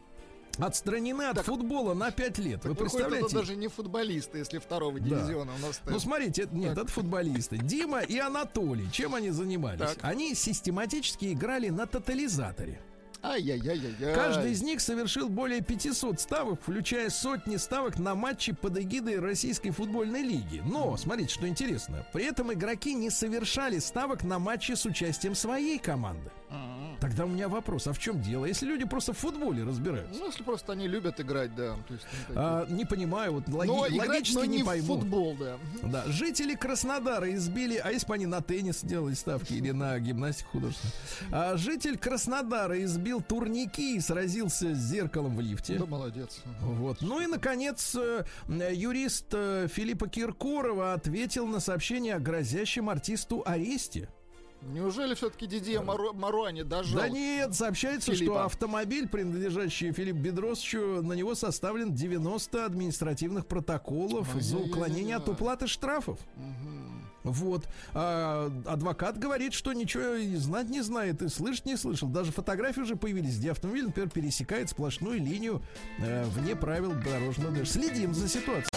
[0.58, 2.64] отстранены от футбола на 5 лет.
[2.64, 3.34] Вы Выходит, это представляете?
[3.36, 5.06] даже не футболисты, если второго Да.
[5.06, 5.90] дивизиона у нас стоит.
[5.92, 6.84] Ну, смотрите, это- нет, Так.
[6.84, 7.56] это футболисты.
[7.56, 8.90] Дима и Анатолий.
[8.90, 9.80] Чем они занимались?
[9.80, 9.98] Так.
[10.02, 12.80] Они систематически играли на тотализаторе.
[13.22, 14.14] Ай-яй-яй-яй.
[14.14, 19.70] Каждый из них совершил более 500 ставок, включая сотни ставок на матчи под эгидой Российской
[19.70, 20.62] футбольной лиги.
[20.64, 22.06] Но, смотрите, что интересно.
[22.12, 26.30] При этом игроки не совершали ставок на матчи с участием своей команды.
[26.50, 26.69] М.
[27.10, 28.44] Тогда у меня вопрос, а в чем дело?
[28.44, 30.20] Если люди просто в футболе разбираются?
[30.20, 31.74] Ну, если просто они любят играть, да.
[31.88, 32.36] То есть, ну, такие.
[32.36, 34.86] А, не понимаю, вот логи- но играть, логически но не, не пойму.
[34.86, 35.58] футбол, да.
[35.82, 40.50] Да, жители Краснодара избили, а если бы они на теннис делали ставки или на гимнастику
[40.52, 40.94] художественную?
[41.32, 45.78] А житель Краснодара избил турники и сразился с зеркалом в лифте.
[45.78, 46.42] Да, молодец.
[46.60, 46.98] Вот.
[47.00, 54.08] Ну и, наконец, э, юрист э, Филиппа Киркорова ответил на сообщение о грозящем артисту аресте.
[54.62, 57.00] Неужели все-таки Дидье Маруани дожал?
[57.00, 58.44] Да нет, сообщается, что Филиппа.
[58.44, 64.70] автомобиль, принадлежащий Филиппу Бедросовичу, на него составлен 90 административных протоколов за Ай-яй-яй-яй-яй.
[64.70, 66.18] уклонение от уплаты штрафов.
[66.36, 67.06] Мгм.
[67.22, 67.66] Вот.
[67.92, 72.08] А адвокат говорит, что ничего и знать не знает, и слышать не слышал.
[72.08, 75.62] Даже фотографии уже появились, где автомобиль, например, пересекает сплошную линию
[75.98, 77.88] э, вне правил дорожного движения.
[77.88, 78.68] Следим за ситуацией.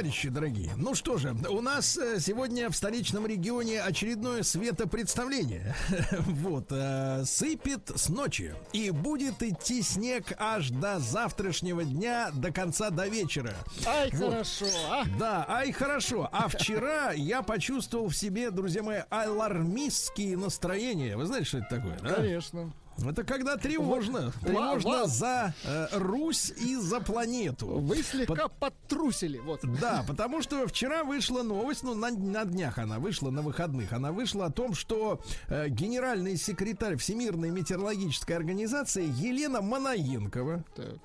[0.00, 5.74] Товарищи дорогие, ну что же, у нас э, сегодня в столичном регионе очередное светопредставление.
[6.26, 8.54] Вот, э, сыпет с ночи.
[8.72, 13.54] И будет идти снег аж до завтрашнего дня, до конца, до вечера.
[13.86, 14.30] Ай, Вот.
[14.30, 15.04] хорошо, а?
[15.18, 16.30] Да, ай, хорошо.
[16.32, 21.14] А вчера я почувствовал в себе, друзья мои, алармистские настроения.
[21.14, 22.14] Вы знаете, что это такое, да?
[22.14, 22.72] Конечно.
[22.98, 24.30] Это когда тревожно.
[24.42, 27.66] Тревожно ва- за э, Русь и за планету.
[27.78, 29.60] Вы слегка подтрусили, вот.
[29.80, 34.12] Да, потому что вчера вышла новость, ну, на, на днях она вышла, на выходных, она
[34.12, 40.96] вышла о том, что э, генеральный секретарь Всемирной метеорологической организации Елена Манаенкова, Так.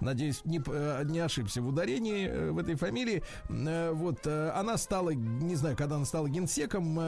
[0.00, 5.10] Надеюсь, не, э, не ошибся в ударении э, в этой фамилии, э, вот, она стала,
[5.10, 6.98] не знаю, когда она стала генсеком,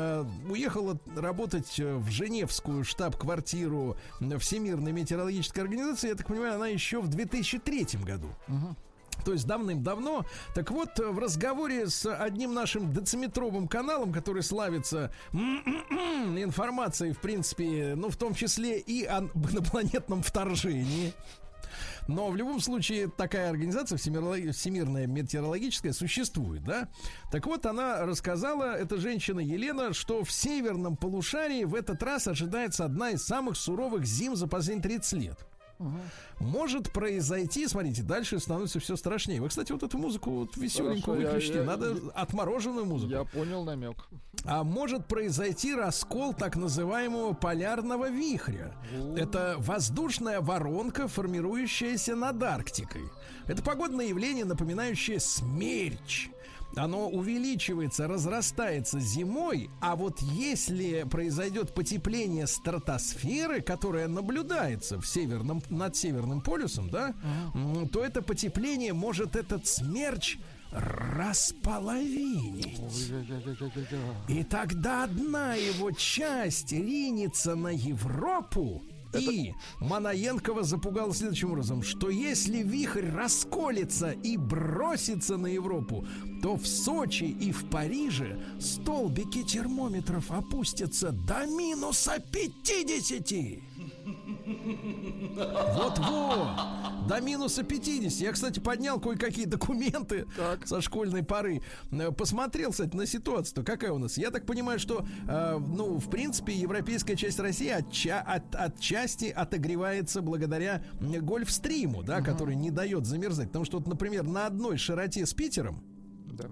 [0.50, 3.96] уехала работать в Женевскую штаб-квартиру
[4.38, 8.28] Всемирной метеорологической организации, я так понимаю, она еще в 2003 году.
[9.24, 10.24] То есть давным-давно.
[10.54, 17.94] Так вот, в разговоре с одним нашим дециметровым каналом, который славится м-м-м, информацией, в принципе,
[17.96, 21.12] ну, в том числе и о инопланетном вторжении.
[22.08, 26.88] Но в любом случае такая организация Всемирная метеорологическая существует, да?
[27.30, 32.84] Так вот, она рассказала, эта женщина Елена, что в северном полушарии в этот раз ожидается
[32.84, 35.46] одна из самых суровых зим за последние 30 лет.
[36.40, 39.40] Может произойти, смотрите, дальше становится все страшнее.
[39.40, 41.58] Вы, кстати, вот эту музыку вот веселенькую Хорошо, я- выключите.
[41.58, 43.12] я- Надо я- отмороженную музыку.
[43.12, 43.96] Я понял намек.
[44.44, 48.74] А может произойти раскол так называемого полярного вихря.
[49.16, 53.02] Это воздушная воронка, формирующаяся над Арктикой.
[53.46, 56.28] Это погодное явление, напоминающее смерч.
[56.76, 65.96] Оно увеличивается, разрастается зимой, а вот если произойдет потепление стратосферы, которое наблюдается в северном, над
[65.96, 67.14] Северным полюсом, да,
[67.92, 70.38] то это потепление может этот смерч
[70.72, 72.80] располовинить.
[74.28, 78.82] И тогда одна его часть ринется на Европу.
[79.18, 86.06] И Манаенкова запугала следующим образом, что если вихрь расколется и бросится на Европу,
[86.42, 93.71] то в Сочи и в Париже столбики термометров опустятся до минуса 50.
[95.74, 98.12] Вот-вот, до минуса 50.
[98.20, 100.26] Я, кстати, поднял кое-какие документы
[100.64, 101.62] со школьной поры.
[101.90, 104.16] Э, Посмотрел, кстати, на ситуацию-то какая у нас.
[104.18, 110.22] Я так понимаю, что, э, ну, в принципе, европейская часть России отча- от, отчасти отогревается
[110.22, 113.48] благодаря гольфстриму, да, который не дает замерзать.
[113.48, 115.82] Потому что, вот, например, на одной широте с Питером
[116.26, 116.44] Да.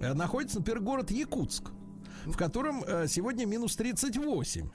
[0.00, 1.70] э, находится, например, город Якутск,
[2.26, 4.68] в котором э, сегодня минус 38.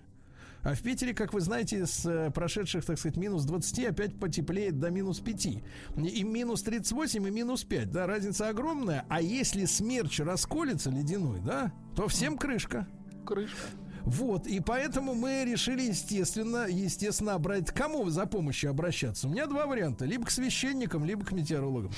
[0.67, 4.77] А в Питере, как вы знаете, с э, прошедших, так сказать, минус 20 опять потеплеет
[4.79, 5.45] до минус 5.
[5.45, 7.89] И минус 38, и минус 5.
[7.89, 9.05] Да, разница огромная.
[9.07, 12.85] А если смерч расколется ледяной, да, то всем крышка.
[13.25, 13.61] Крышка.
[14.03, 19.29] Вот, и поэтому мы решили, естественно, естественно, брать кому за помощью обращаться.
[19.29, 20.03] У меня два варианта.
[20.03, 21.93] Либо к священникам, либо к метеорологам.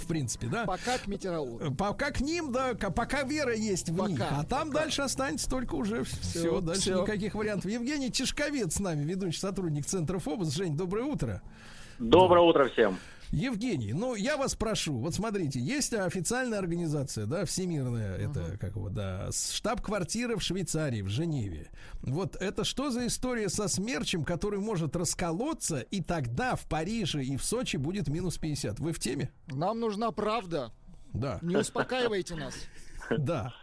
[0.00, 0.64] В принципе, да.
[0.64, 1.74] Пока к метеорологу.
[1.74, 4.22] Пока к ним, да, пока вера есть в Пока, них.
[4.30, 4.80] А там пока.
[4.82, 7.02] дальше останется только уже все, дальше всё.
[7.02, 7.70] никаких вариантов.
[7.70, 10.54] Евгений Тишковец с нами, ведущий сотрудник Центра Фобос.
[10.54, 11.42] Жень, доброе утро.
[11.98, 12.98] Доброе утро всем.
[13.30, 18.88] Евгений, ну я вас прошу, вот смотрите, есть официальная организация, да, всемирная, это как его,
[18.88, 21.70] да, штаб-квартира в Швейцарии, в Женеве.
[22.02, 27.36] Вот это что за история со смерчем, который может расколоться, и тогда в Париже и
[27.36, 28.80] в Сочи будет минус 50?
[28.80, 29.30] Вы в теме?
[29.46, 30.72] Нам нужна правда.
[31.12, 32.54] Да, Не успокаивайте нас.
[33.18, 33.54] да.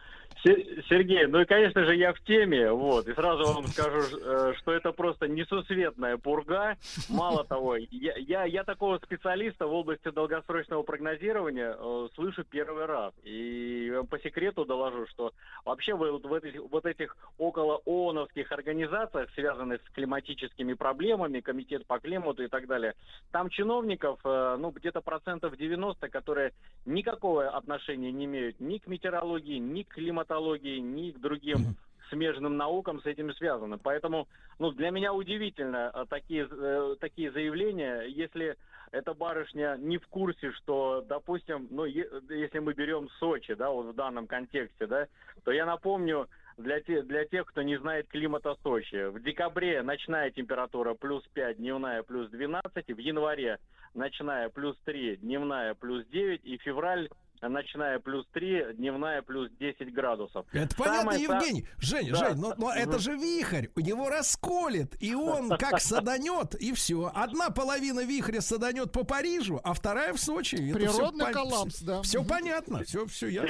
[0.46, 4.54] Се- Сергей, ну и, конечно же, я в теме, вот, и сразу вам скажу, э,
[4.58, 6.78] что это просто несусветная пурга.
[7.10, 13.12] Мало того, я, я, я такого специалиста в области долгосрочного прогнозирования э, слышу первый раз.
[13.24, 15.34] И по секрету доложу, что
[15.66, 21.98] вообще вот в этих, вот этих около ООНовских организациях, связанных с климатическими проблемами, комитет по
[21.98, 22.94] климату и так далее,
[23.32, 26.54] там чиновников, э, ну, где-то процентов 90, которые
[26.86, 30.35] никакого отношения не имеют ни к метеорологии, ни к климатологии,
[30.80, 31.76] ни к другим
[32.10, 33.78] смежным наукам с этим связаны.
[33.78, 34.28] Поэтому,
[34.60, 38.58] ну, для меня удивительно э, такие, э, такие заявления, если
[38.92, 43.88] эта барышня не в курсе, что, допустим, ну, е- если мы берем Сочи, да, вот
[43.88, 45.08] в данном контексте, да,
[45.44, 46.28] то я напомню,
[46.58, 51.58] для, те, для тех, кто не знает климата Сочи, в декабре ночная температура плюс 5,
[51.58, 53.60] дневная плюс 12, в январе
[53.94, 57.10] ночная плюс 3, дневная плюс 9, и февраль
[57.42, 60.46] ночная плюс 3, дневная плюс 10 градусов.
[60.52, 61.68] Это понятно, Самое та- Евгений.
[61.80, 62.16] Жень, Да.
[62.30, 67.12] Жень, но, но это же вихрь, у него расколет, и он как саданет, и все.
[67.14, 70.56] Одна половина вихря саданет по Парижу, а вторая в Сочи.
[70.56, 72.02] Это Природный коллапс, да.
[72.02, 73.50] Все понятно, все, все ясно.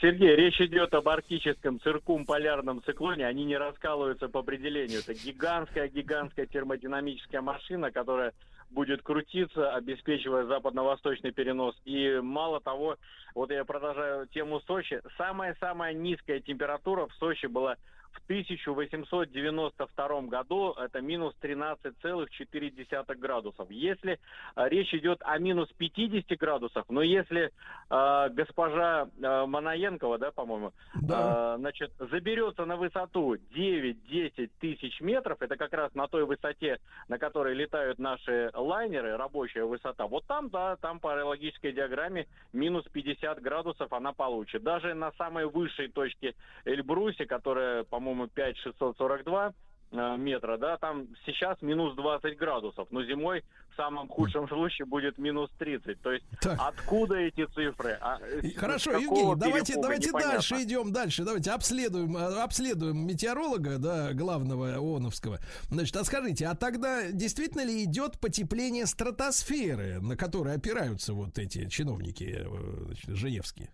[0.00, 3.26] Сергей, речь идет об арктическом циркумполярном циклоне.
[3.26, 5.00] Они не раскалываются по определению.
[5.00, 8.32] Это гигантская-гигантская термодинамическая машина, которая
[8.70, 11.76] будет крутиться, обеспечивая западно-восточный перенос.
[11.84, 12.96] И мало того,
[13.34, 15.00] вот я продолжаю тему Сочи.
[15.16, 17.76] Самая-самая низкая температура в Сочи была
[18.12, 20.72] в 1892 году.
[20.72, 23.70] Это минус 13,4 градусов.
[23.70, 24.18] Если
[24.56, 27.50] э, речь идет о минус 50 градусах, но если
[27.90, 31.54] э, госпожа э, Манаенкова, да, по-моему, Да.
[31.54, 37.18] э, значит, заберется на высоту 9-10 тысяч метров, это как раз на той высоте, на
[37.18, 43.40] которой летают наши лайнеры, рабочая высота, вот там, да, там по аэрологической диаграмме минус 50
[43.42, 44.62] градусов она получит.
[44.62, 46.34] Даже на самой высшей точке
[46.64, 49.52] Эльбрусе, которая, по-моему, 5642
[49.92, 55.18] э, метра, да, там сейчас минус 20 градусов, но зимой в самом худшем случае будет
[55.18, 56.00] минус 30.
[56.00, 56.58] То есть Так.
[56.58, 57.98] откуда эти цифры?
[58.00, 60.32] А, э, Хорошо, Евгений, давайте, давайте непонятно.
[60.32, 61.24] дальше идем дальше.
[61.24, 65.38] Давайте обследуем, э, обследуем метеоролога, да, главного ООНовского.
[65.68, 71.68] Значит, а скажите, а тогда действительно ли идет потепление стратосферы, на которой опираются вот эти
[71.68, 72.46] чиновники
[72.86, 73.70] значит, женевские?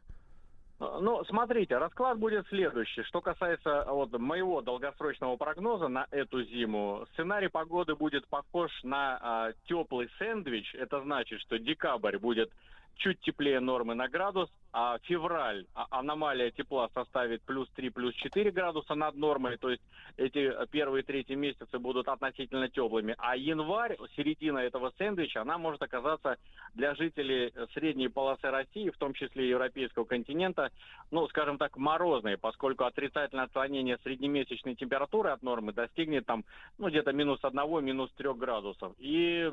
[0.78, 3.02] Ну, смотрите, расклад будет следующий.
[3.04, 9.52] Что касается вот моего долгосрочного прогноза на эту зиму, сценарий погоды будет похож на а,
[9.66, 10.74] теплый сэндвич.
[10.74, 12.50] Это значит, что декабрь будет
[12.96, 18.50] чуть теплее нормы на градус, а февраль а- аномалия тепла составит плюс 3, плюс 4
[18.50, 19.82] градуса над нормой, то есть
[20.16, 26.36] эти первые третьи месяцы будут относительно теплыми, а январь, середина этого сэндвича, она может оказаться
[26.74, 30.70] для жителей э, средней полосы России, в том числе европейского континента,
[31.10, 36.44] ну, скажем так, морозной, поскольку отрицательное отклонение среднемесячной температуры от нормы достигнет там,
[36.78, 38.94] ну, где-то минус 1, минус 3 градусов.
[38.98, 39.50] И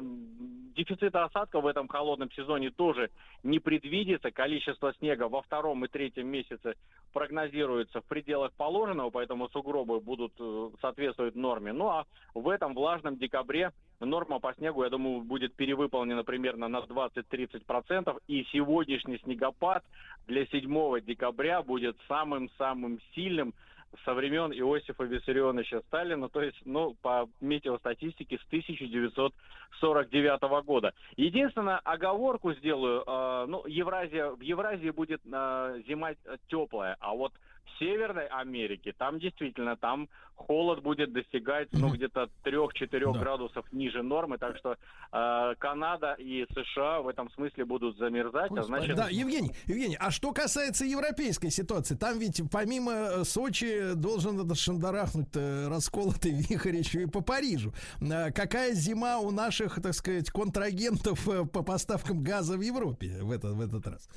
[0.76, 3.10] дефицита осадков в этом холодном сезоне тоже
[3.44, 4.32] не предвидится.
[4.32, 6.76] Количество снега во втором и третьем месяце
[7.14, 11.72] прогнозируется в пределах положенного, поэтому сугробы будут э, соответствовать норме.
[11.74, 16.80] Ну а в этом влажном декабре норма по снегу, я думаю, будет перевыполнена примерно на
[16.80, 18.18] 20-30%.
[18.28, 19.84] И сегодняшний снегопад
[20.28, 23.54] для 7 декабря будет самым-самым сильным
[24.06, 30.94] со времен Иосифа Виссарионовича Сталина, то есть, ну, по метеостатистике с 1949 года.
[31.16, 36.12] Единственное, оговорку сделаю, э, ну, Евразия, в Евразии будет э, зима
[36.50, 37.34] теплая, а вот
[37.66, 43.20] в Северной Америке, там действительно, там холод будет достигать, ну, где-то 3-4 Да.
[43.20, 44.78] градусов ниже нормы, так что
[45.12, 48.96] э, Канада и США в этом смысле будут замерзать, а значит...
[48.96, 55.36] Да, Евгений, Евгений, а что касается европейской ситуации, там ведь помимо э, Сочи должен шандарахнуть
[55.68, 57.74] расколотый вихрь еще и по Парижу.
[58.02, 63.32] Э, Какая зима у наших, так сказать, контрагентов э, по поставкам газа в Европе в
[63.32, 64.10] этот, в этот раз?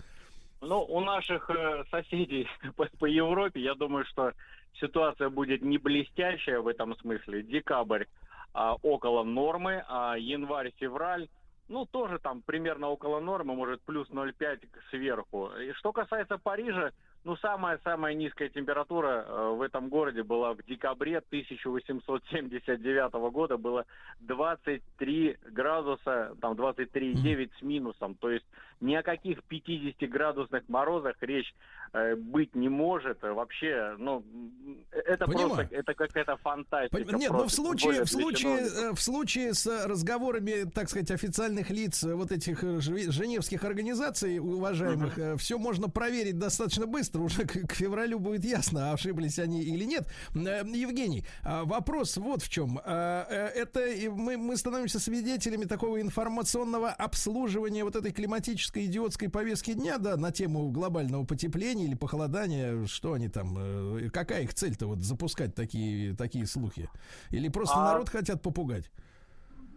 [0.66, 4.32] Ну, у наших э, соседей по, по Европе, я думаю, что
[4.80, 7.44] ситуация будет не блестящая в этом смысле.
[7.44, 8.04] Декабрь
[8.52, 11.28] а, около нормы, а январь-февраль,
[11.68, 15.50] ну, тоже там примерно около нормы, может, плюс 0,5 сверху.
[15.60, 16.90] И что касается Парижа,
[17.26, 23.84] ну, самая-самая низкая температура э, в этом городе была в декабре 1879 года, было
[24.20, 28.14] 23 градуса, там 23,9 с минусом.
[28.14, 28.46] То есть
[28.80, 31.52] ни о каких 50-градусных морозах речь
[31.92, 33.20] э, быть не может.
[33.22, 35.48] Вообще, ну, м, это Понимаю.
[35.48, 36.96] просто, это какая-то фантастика.
[36.96, 38.82] Поним- Нет, но в просто, случае, более в случае, чиновников.
[38.82, 44.38] э, в случае с разговорами, так сказать, официальных лиц э, вот этих э, женевских организаций,
[44.38, 47.15] уважаемых, все можно проверить достаточно быстро.
[47.20, 50.06] Уже к, к февралю будет ясно, ошиблись они или нет.
[50.34, 52.80] Э, Евгений, а, вопрос вот в чем.
[52.84, 59.72] А, э, Это мы, мы становимся свидетелями такого информационного обслуживания вот этой климатической идиотской повестки
[59.72, 62.86] дня, да, на тему глобального потепления или похолодания.
[62.86, 66.88] Что они там, э, какая их цель-то вот запускать такие, такие слухи?
[67.30, 68.90] Или просто А- народ хотят попугать?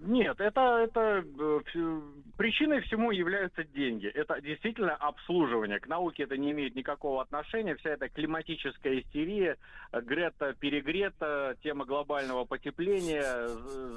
[0.01, 2.01] Нет, это, это э,
[2.37, 4.07] причиной всему являются деньги.
[4.07, 5.79] Это действительно обслуживание.
[5.79, 7.75] К науке это не имеет никакого отношения.
[7.75, 9.57] Вся эта климатическая истерия,
[9.91, 13.47] э, Грета перегрета, тема глобального потепления,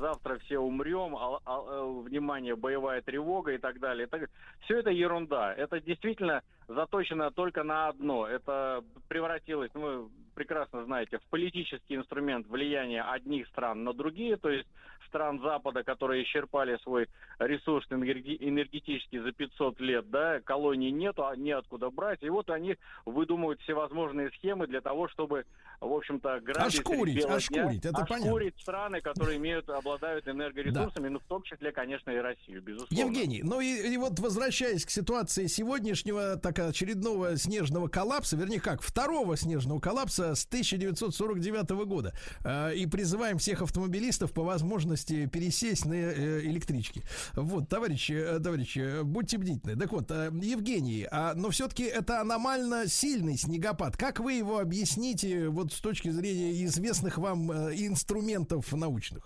[0.01, 4.09] завтра все умрем, а- а- э, внимание, боевая тревога и так далее.
[4.11, 4.27] Это,
[4.65, 5.55] все это ерунда.
[5.55, 8.27] Это действительно заточено только на одно.
[8.27, 14.69] Это превратилось, ну, прекрасно знаете, в политический инструмент влияния одних стран на другие, то есть
[15.13, 17.07] стран Запада, которые исчерпали свой
[17.39, 23.61] ресурс энергетический за 500 лет, да, колоний нету, а неоткуда брать, и вот они выдумывают
[23.61, 25.45] всевозможные схемы для того, чтобы,
[25.81, 31.11] в общем-то, грабить ошкурить, ошкурить, это ошкурить страны, которые имеют, обладают энергоресурсами, да.
[31.11, 32.95] ну, в том числе, конечно, и Россию, безусловно.
[32.95, 38.81] Евгений, ну и, и вот возвращаясь к ситуации сегодняшнего, так очередного снежного коллапса, вернее как,
[38.81, 45.85] второго снежного коллапса с 1949 года, э, и призываем всех автомобилистов по возможности возможности пересесть
[45.85, 47.03] на э, электрички.
[47.35, 49.77] Вот, товарищи, э, товарищи, будьте бдительны.
[49.77, 53.97] Так вот, э, Евгений, а, но все-таки это аномально сильный снегопад.
[53.97, 59.25] Как вы его объясните вот с точки зрения известных вам инструментов научных?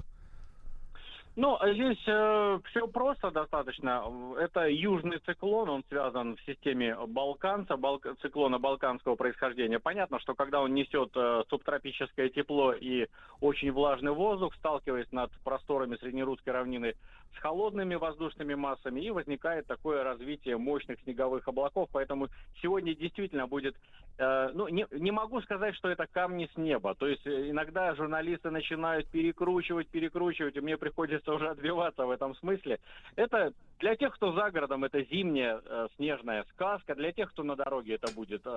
[1.37, 4.05] Ну, здесь э, все просто достаточно.
[4.41, 9.79] Это южный циклон, он связан в системе Балканца, балк, циклона балканского происхождения.
[9.79, 13.09] Понятно, что когда он несет э, субтропическое тепло и
[13.43, 16.95] очень влажный воздух, сталкиваясь над просторами среднерусской равнины
[17.37, 21.89] с холодными воздушными массами, и возникает такое развитие мощных снеговых облаков.
[21.93, 22.29] Поэтому
[22.61, 23.77] сегодня действительно будет
[24.19, 26.95] Э, ну, не, не могу сказать, что это камни с неба.
[26.95, 32.35] То есть э, иногда журналисты начинают перекручивать, перекручивать, и мне приходится уже отбиваться в этом
[32.37, 32.81] смысле.
[33.17, 36.95] Это для тех, кто за городом, это зимняя э, снежная сказка.
[36.95, 38.51] Для тех, кто на дороге, это будет э,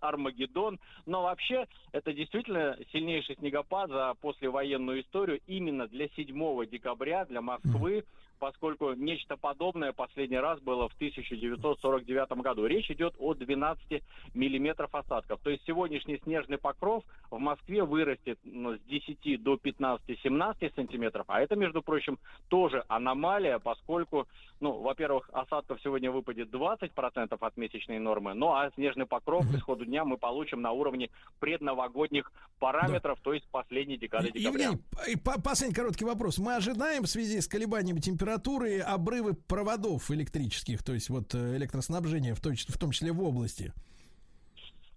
[0.00, 0.78] Армагеддон.
[1.06, 8.00] Но вообще, это действительно сильнейший снегопад за послевоенную историю именно для 7 декабря, для Москвы.
[8.00, 8.04] Mm
[8.38, 12.66] поскольку нечто подобное последний раз было в 1949 году.
[12.66, 14.02] Речь идет о 12
[14.34, 15.40] миллиметров осадков.
[15.42, 21.40] То есть сегодняшний снежный покров в Москве вырастет ну, с 10 до 15-17 сантиметров, а
[21.40, 22.18] это, между прочим,
[22.48, 24.28] тоже аномалия, поскольку,
[24.60, 29.84] ну, во-первых, осадков сегодня выпадет 20% от месячной нормы, ну а снежный покров к исходу
[29.84, 31.10] дня мы получим на уровне
[31.40, 33.24] предновогодних параметров, да.
[33.24, 34.70] то есть последней декады декабря.
[34.70, 36.38] Евгений, последний короткий вопрос.
[36.38, 41.56] Мы ожидаем в связи с колебаниями температуры температуры, обрывы проводов электрических, то есть вот э,
[41.56, 43.72] электроснабжения, в в том числе в области?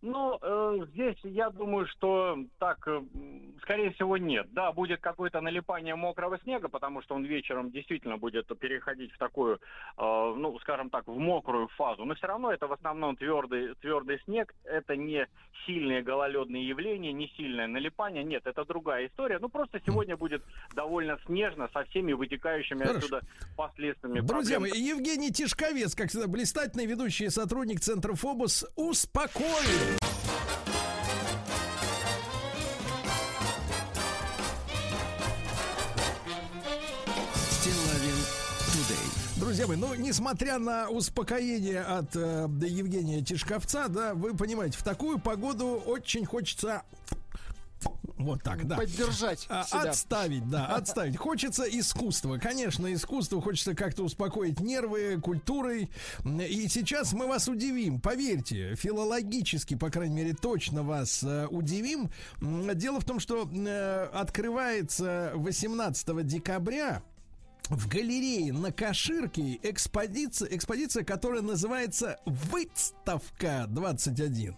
[0.01, 3.01] Ну, э, здесь я думаю, что так, э,
[3.61, 4.47] скорее всего, нет.
[4.53, 9.55] Да, будет какое-то налипание мокрого снега, потому что он вечером действительно будет переходить в такую,
[9.55, 9.59] э,
[9.97, 12.05] ну, скажем так, в мокрую фазу.
[12.05, 14.53] Но все равно это в основном твердый, твердый снег.
[14.63, 15.27] Это не
[15.65, 18.23] сильные гололедные явления, не сильное налипание.
[18.23, 19.37] Нет, это другая история.
[19.39, 20.41] Ну, просто сегодня будет
[20.75, 22.97] довольно снежно со всеми вытекающими Хорошо.
[22.97, 23.21] отсюда
[23.57, 24.21] последствиями.
[24.21, 29.88] Друзья мои, Евгений Тишковец, как всегда, блистательный ведущий сотрудник Центра Фобус, успокоил
[39.59, 45.19] Друзья мои, ну, несмотря на успокоение от э, Евгения Тишковца, да, вы понимаете, в такую
[45.19, 46.83] погоду очень хочется
[48.17, 48.77] вот так, да.
[48.77, 49.81] Поддержать а, себя.
[49.81, 51.17] Отставить, да, отставить.
[51.17, 52.37] Хочется искусства.
[52.37, 55.89] Конечно, искусство хочется как-то успокоить нервы культурой.
[56.23, 57.99] И сейчас мы вас удивим.
[57.99, 62.09] Поверьте, филологически, по крайней мере, точно вас э, удивим.
[62.39, 67.03] Дело в том, что э, открывается 18 декабря
[67.69, 74.55] в галерее на Каширке экспозиция, экспозиция, которая называется «Выставка 21».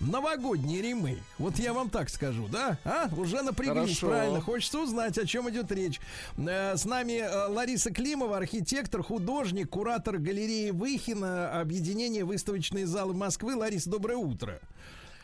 [0.00, 1.18] Новогодний ремейк.
[1.38, 2.78] Вот я вам так скажу, да?
[2.84, 3.08] А?
[3.16, 4.08] Уже напряглись, Хорошо.
[4.08, 4.40] правильно.
[4.40, 6.00] Хочется узнать, о чем идет речь.
[6.36, 13.56] Э, с нами э, Лариса Климова, архитектор, художник, куратор галереи Выхина, объединение выставочные залы Москвы.
[13.56, 14.60] Лариса, доброе утро.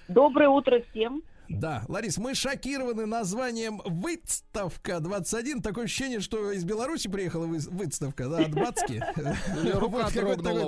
[0.08, 1.22] Доброе утро всем.
[1.48, 5.60] Да, Ларис, мы шокированы названием «Выставка 21».
[5.62, 9.02] Такое ощущение, что из Беларуси приехала выставка, да, от Бацки.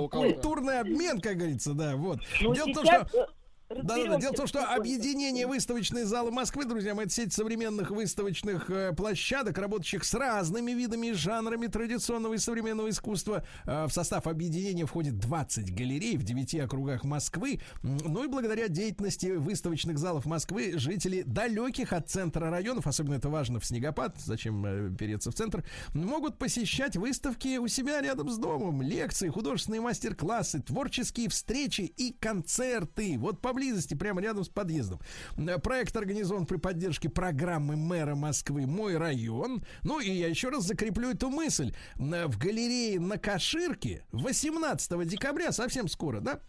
[0.09, 2.19] Культурный обмен, как говорится, да, вот.
[2.41, 3.29] Ну, Дело в том, что
[3.69, 7.91] да, да, дело в том, что объединение выставочные залы Москвы, друзья мои, это сеть современных
[7.91, 13.43] выставочных э, площадок, работающих с разными видами и жанрами традиционного и современного искусства.
[13.65, 17.59] Э, в состав объединения входит 20 галерей в 9 округах Москвы.
[17.83, 23.59] Ну и благодаря деятельности выставочных залов Москвы жители далеких от центра районов, особенно это важно
[23.59, 28.81] в снегопад, зачем э, переться в центр, могут посещать выставки у себя рядом с домом,
[28.81, 33.17] лекции, художественные мастер-классы, творческие встречи и концерты.
[33.19, 34.99] Вот по поблизости, прямо рядом с подъездом.
[35.35, 39.63] Э, проект организован при поддержке программы мэра Москвы «Мой район».
[39.83, 41.73] Ну и я еще раз закреплю эту мысль.
[41.97, 46.39] Э, в галерее на Каширке 18 декабря, совсем скоро, да,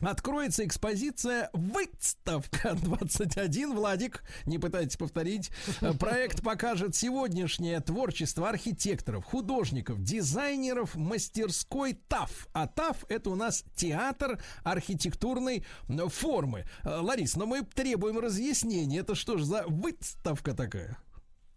[0.00, 3.74] Откроется экспозиция «Выставка 21».
[3.74, 5.50] Владик, не пытайтесь повторить.
[5.98, 12.48] Проект покажет сегодняшнее творчество архитекторов, художников, дизайнеров мастерской ТАФ.
[12.52, 15.64] А ТАФ— это у нас театр архитектурной
[16.08, 16.64] формы.
[16.84, 19.00] Э, Ларис, но мы требуем разъяснения.
[19.00, 20.96] Это что же за выставка такая?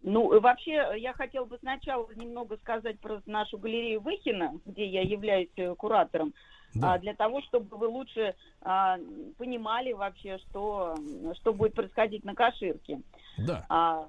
[0.03, 5.52] Ну, вообще, я хотел бы сначала немного сказать про нашу галерею Выхина, где я являюсь
[5.57, 6.34] э, куратором,
[6.73, 6.93] Да.
[6.93, 8.98] а, для того, чтобы вы лучше а,
[9.38, 10.95] понимали вообще, что,
[11.35, 13.02] что будет происходить на Каширке.
[13.38, 13.65] Да.
[13.69, 14.07] А,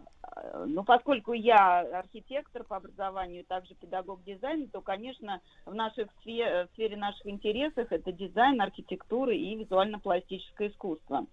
[0.67, 6.73] ну, поскольку я архитектор по образованию, также педагог дизайна, то, конечно, в, наших сфе- в
[6.73, 11.27] сфере наших интересов это дизайн, архитектура и визуально-пластическое искусство.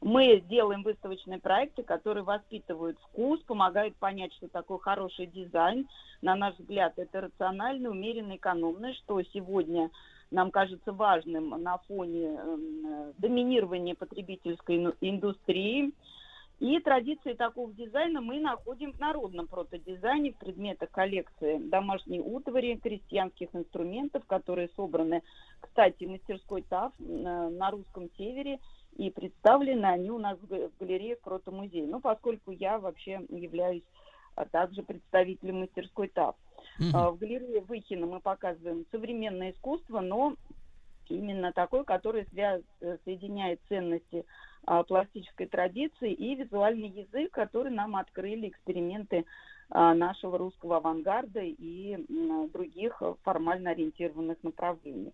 [0.00, 5.88] Мы делаем выставочные проекты, которые воспитывают вкус, помогают понять, что такое хороший дизайн.
[6.20, 9.90] На наш взгляд, это рационально, умеренно, экономно, что сегодня
[10.32, 15.92] нам кажется важным на фоне эм, э, доминирования потребительской индустрии.
[16.58, 23.48] И традиции такого дизайна мы находим в народном протодизайне, в предметах коллекции домашней утвари, крестьянских
[23.52, 25.22] инструментов, которые собраны,
[25.60, 28.58] кстати, в мастерской ТАФ э, на русском севере,
[28.96, 31.86] и представлены они у нас в га- в галерее Протомузей.
[31.86, 33.82] Ну, поскольку я вообще являюсь
[34.34, 36.34] а также представителем мастерской ТАФ.
[36.92, 40.34] А, В галерее Выхина мы показываем современное искусство, но
[41.08, 44.24] именно такое, которое свя- э, соединяет ценности
[44.64, 49.24] а, пластической традиции и визуальный язык, который нам открыли эксперименты
[49.70, 51.98] а, нашего русского авангарда и
[52.52, 55.12] других э, формально ориентированных направлений.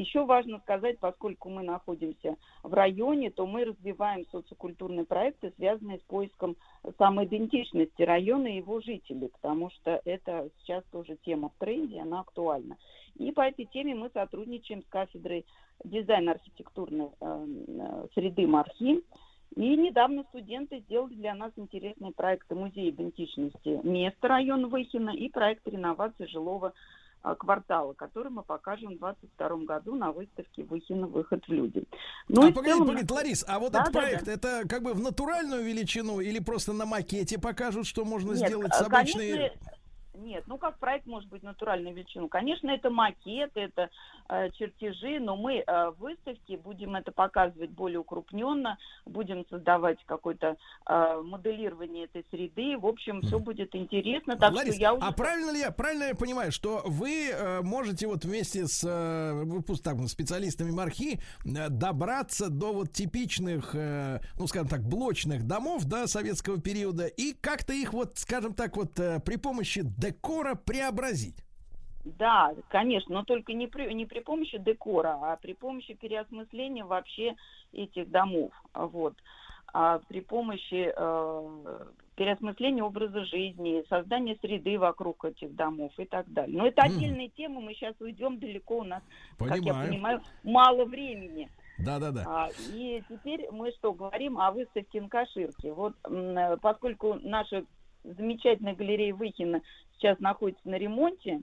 [0.00, 6.02] Еще важно сказать, поскольку мы находимся в районе, то мы развиваем социокультурные проекты, связанные с
[6.04, 6.56] поиском
[6.96, 12.78] самоидентичности района и его жителей, потому что это сейчас тоже тема в тренде, она актуальна.
[13.16, 15.44] И по этой теме мы сотрудничаем с кафедрой
[15.84, 19.02] дизайна архитектурной э, э, среды МАРХИ.
[19.56, 25.68] И недавно студенты сделали для нас интересные проекты музея идентичности места района Выхина и проект
[25.68, 26.72] реновации жилого
[27.22, 31.84] квартала, который мы покажем в 2022 году на выставке Выхина «Выход в люди».
[32.28, 34.32] Ну а и в погодите, целом- погодите, Ларис, а вот Да, этот да, проект, да.
[34.32, 38.72] это как бы в натуральную величину или просто на макете покажут, что можно Нет, сделать
[38.72, 39.30] э, с обычной...
[39.32, 39.60] конечно,
[40.14, 42.28] Нет, ну как проект может быть натуральной величину?
[42.28, 43.90] Конечно, это макет, это
[44.52, 50.56] чертежи, но мы э, в выставке будем это показывать более укрупненно, будем создавать какое-то
[50.88, 52.78] э, моделирование этой среды.
[52.78, 54.36] В общем, все будет интересно.
[54.36, 55.06] Так Ларис, что я уже...
[55.06, 59.44] а правильно ли я, правильно я понимаю, что вы э, можете вот вместе с э,
[59.44, 65.84] выпуск- так, специалистами Мархи э, добраться до вот типичных, э, ну, скажем так, блочных домов,
[65.86, 71.36] да, советского периода и как-то их вот, скажем так, вот э, при помощи декора преобразить?
[72.18, 77.34] Да, конечно, но только не при, не при помощи декора, а при помощи переосмысления вообще
[77.72, 78.52] этих домов.
[78.72, 79.14] А Вот.
[79.72, 81.84] А при помощи э,
[82.16, 86.56] переосмысления образа жизни, создания среды вокруг этих домов и так далее.
[86.58, 89.02] Но это отдельная тема, мы сейчас уйдем далеко, у нас,
[89.38, 89.88] как я Понимаю.
[89.88, 91.48] понимаю, мало времени.
[91.78, 92.24] Да-да-да.
[92.26, 95.72] А, и теперь мы что говорим о выставке на Каширке.
[95.72, 97.64] Вот м, э, поскольку наша
[98.04, 99.62] замечательная галерея Выхина
[99.96, 101.40] сейчас находится на ремонте,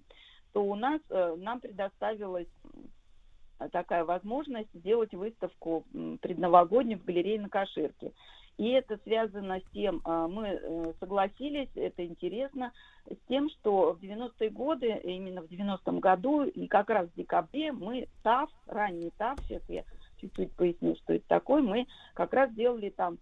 [0.54, 5.86] то у нас э, нам предоставилась м, такая возможность сделать выставку
[6.22, 8.14] предновогоднюю в галерее на Каширке.
[8.58, 12.72] И это связано с тем, а, мы э, согласились, это интересно,
[13.06, 17.72] с тем, что в 90-е годы, именно в 90-м году, и как раз в декабре
[17.72, 19.84] мы ТАФ, ранний ТАФ, сейчас я
[20.20, 23.20] чуть-чуть поясню, что это такое, мы как раз делали там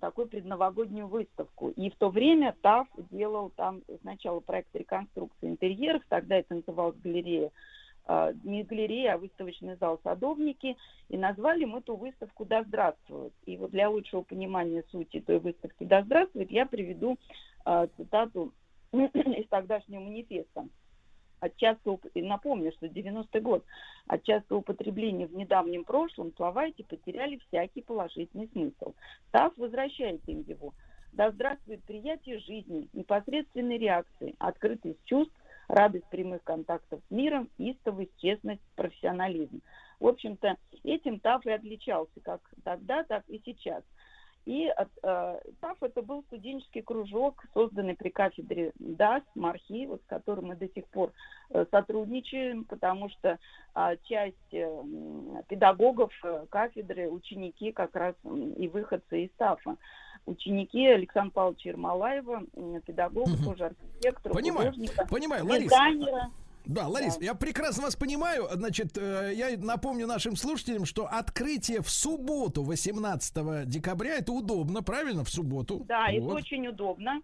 [0.00, 1.70] такую предновогоднюю выставку.
[1.70, 7.50] И в то время ТАФ делал там сначала проект реконструкции интерьеров, тогда это называлось галерея,
[8.06, 10.76] а, не галерея, а выставочный зал «Садовники»,
[11.08, 13.32] и назвали мы ту выставку «Да здравствует».
[13.46, 17.16] И вот для лучшего понимания сути той выставки «Да здравствует» я приведу
[17.64, 18.52] а, цитату
[18.92, 20.68] из тогдашнего манифеста.
[21.44, 21.52] От
[22.14, 23.64] и напомню, что 90-й год,
[24.06, 28.94] от частого употребления в недавнем прошлом слова эти потеряли всякий положительный смысл.
[29.30, 30.72] ТАФ возвращает им его.
[31.12, 35.34] Да здравствует приятие жизни, непосредственной реакции, открытость чувств,
[35.68, 39.60] радость прямых контактов с миром, истовость, честность, профессионализм.
[40.00, 43.84] В общем-то, этим ТАФ отличался как тогда, так и сейчас.
[44.46, 44.84] И э,
[45.60, 50.68] ТАФ это был студенческий кружок, созданный при кафедре ДАС, Мархи, вот, с которым мы до
[50.68, 51.12] сих пор
[51.50, 53.38] э, сотрудничаем, потому что
[53.74, 54.82] а, часть э,
[55.48, 59.76] педагогов э, кафедры, ученики как раз м, и выходцы из ТАФа.
[60.26, 63.44] Ученики Александра Павловича Ермолаева, м, педагога, Мгм.
[63.44, 65.64] тоже архитектора, Понимаю, художника, Понимаю, Ларис.
[65.64, 66.30] дизайнера.
[66.64, 68.48] Да, Ларис, я прекрасно вас понимаю.
[68.52, 75.24] Значит, э, я напомню нашим слушателям, что открытие в субботу, 18 декабря, это удобно, правильно,
[75.24, 75.84] в субботу.
[75.86, 76.36] Да, это Вот.
[76.36, 77.20] очень удобно.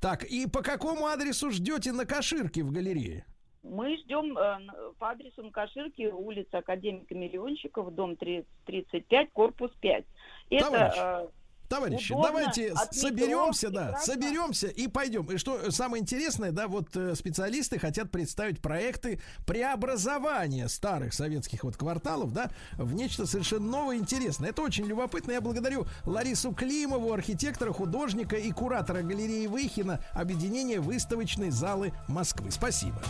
[0.00, 3.26] Так, и по какому адресу ждете на Каширке в галерее?
[3.62, 4.58] Мы ждем э,
[4.98, 10.04] по адресу Мкаширки, улица Академика Миллионщиков, дом 30 35, корпус 5.
[10.50, 11.30] Это Товарищ.
[11.74, 14.12] Товарищи, Удобно, давайте от метро, соберемся, да, прекрасно.
[14.12, 15.26] соберемся и пойдем.
[15.30, 21.76] И что самое интересное, да, вот э, специалисты хотят представить проекты преобразования старых советских вот
[21.76, 24.50] кварталов, да, в нечто совершенно новое и интересное.
[24.50, 25.32] Это очень любопытно.
[25.32, 32.50] Я благодарю Ларису Климову, архитектора, художника и куратора галереи Выхина, объединения выставочной залы Москвы.
[32.50, 33.02] Спасибо.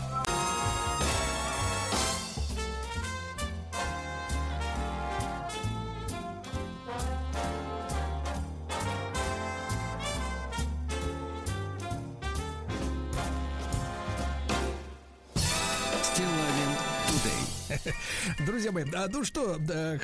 [18.64, 19.58] Друзья мои, ну что,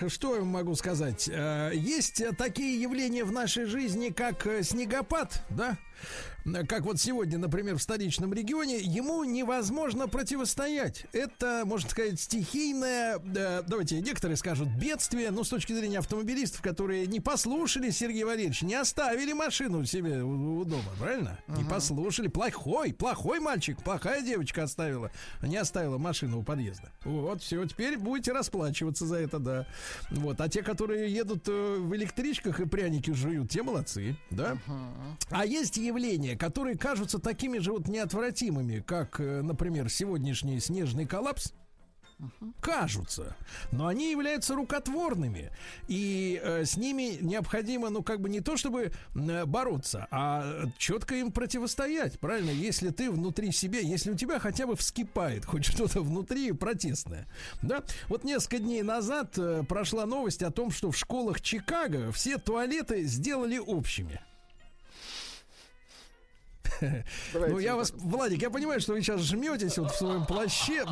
[0.08, 1.30] что я могу сказать?
[1.32, 5.78] Э, Есть такие явления в нашей жизни, как э, снегопад, да?
[6.68, 11.06] Как вот сегодня, например, в столичном регионе, ему невозможно противостоять.
[11.12, 17.06] Это, можно сказать, стихийное, э, давайте, некоторые скажут, бедствие, ну, с точки зрения автомобилистов, которые
[17.06, 21.38] не послушали Сергея Валерьевича, не оставили машину себе у, у дома, правильно?
[21.48, 22.28] Не послушали.
[22.28, 25.10] Плохой, плохой мальчик, плохая девочка оставила,
[25.42, 26.90] не оставила машину у подъезда.
[27.04, 29.66] Вот, все, теперь будете расплачиваться за это, да.
[30.10, 34.56] Вот, а те, которые едут э, в электричках и пряники жуют, те молодцы, да?
[35.30, 35.76] А есть
[36.30, 41.52] явления, которые кажутся такими же вот неотвратимыми, как, э, например, сегодняшний снежный коллапс.
[42.60, 43.34] Кажутся,
[43.72, 45.50] но они являются рукотворными,
[45.88, 51.14] и э, с ними необходимо, ну, как бы не то чтобы э, бороться, а четко
[51.14, 52.50] им противостоять, правильно?
[52.50, 57.26] Если ты внутри себя, если у тебя хотя бы вскипает хоть что-то внутри протестное,
[57.62, 57.84] да?
[58.08, 63.04] Вот несколько дней назад э, прошла новость о том, что в школах Чикаго все туалеты
[63.04, 64.20] сделали общими.
[67.32, 67.92] Давайте Ну, я вас.
[67.96, 70.84] Владик, я понимаю, что вы сейчас жметесь вот в своем плаще.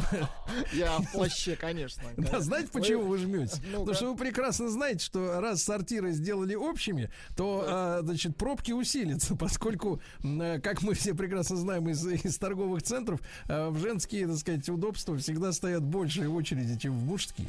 [0.73, 2.03] Я в плаще, конечно.
[2.17, 3.61] Да, знаете, почему вы жметесь?
[3.73, 3.79] Ну-ка.
[3.79, 9.37] Потому что вы прекрасно знаете, что раз сортиры сделали общими, то, а, значит, пробки усилятся,
[9.39, 14.69] поскольку, как мы все прекрасно знаем из, из торговых центров, а, в женские, так сказать,
[14.69, 17.49] удобства всегда стоят большие очереди, чем в мужские.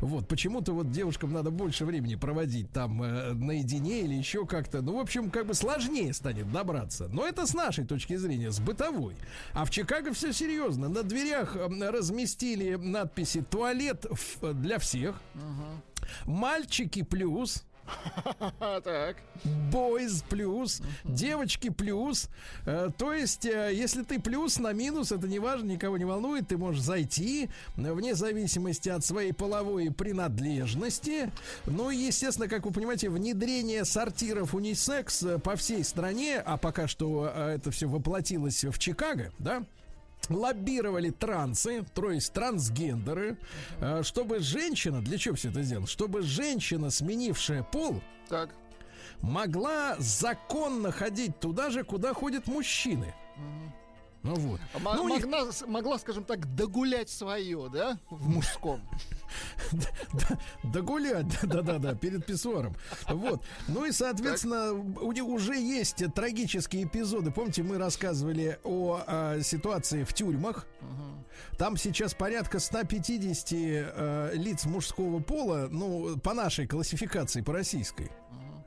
[0.00, 4.82] Вот, почему-то вот девушкам надо больше времени проводить там э, наедине или еще как-то.
[4.82, 7.08] Ну, в общем, как бы сложнее станет добраться.
[7.08, 9.14] Но это с нашей точки зрения, с бытовой.
[9.52, 10.88] А в Чикаго все серьезно.
[10.88, 14.06] На дверях разместили надписи «Туалет
[14.42, 15.20] для всех»,
[16.26, 17.64] «Мальчики плюс»,
[18.84, 19.16] Так.
[19.70, 22.28] Boys плюс, девочки плюс.
[22.66, 26.48] Э, то есть, э, если ты плюс на минус, это не важно, никого не волнует,
[26.48, 31.30] ты можешь зайти э, вне зависимости от своей половой принадлежности.
[31.66, 37.26] Ну и, естественно, как вы понимаете, внедрение сортиров унисекс по всей стране, а пока что
[37.26, 39.64] это все воплотилось в Чикаго, да?
[40.28, 43.38] Лоббировали трансы, то есть трансгендеры,
[43.80, 45.86] э, чтобы женщина, для чего все это сделано?
[45.86, 48.50] Чтобы женщина, сменившая пол, Так.
[49.22, 53.14] могла законно ходить туда же, куда ходят мужчины.
[54.22, 54.60] Ну вот.
[54.74, 58.80] А Ну, них- могла, могла, скажем так, догулять свое, да, в мужском.
[60.12, 62.74] Да, да гулять, да-да-да, перед писсуаром.
[63.08, 63.44] Вот.
[63.68, 67.30] Ну и, соответственно, у них уже есть трагические эпизоды.
[67.30, 70.66] Помните, мы рассказывали о, а, ситуации в тюрьмах.
[71.56, 78.10] Там сейчас порядка 150 э, лиц мужского пола, ну, по нашей классификации, по российской.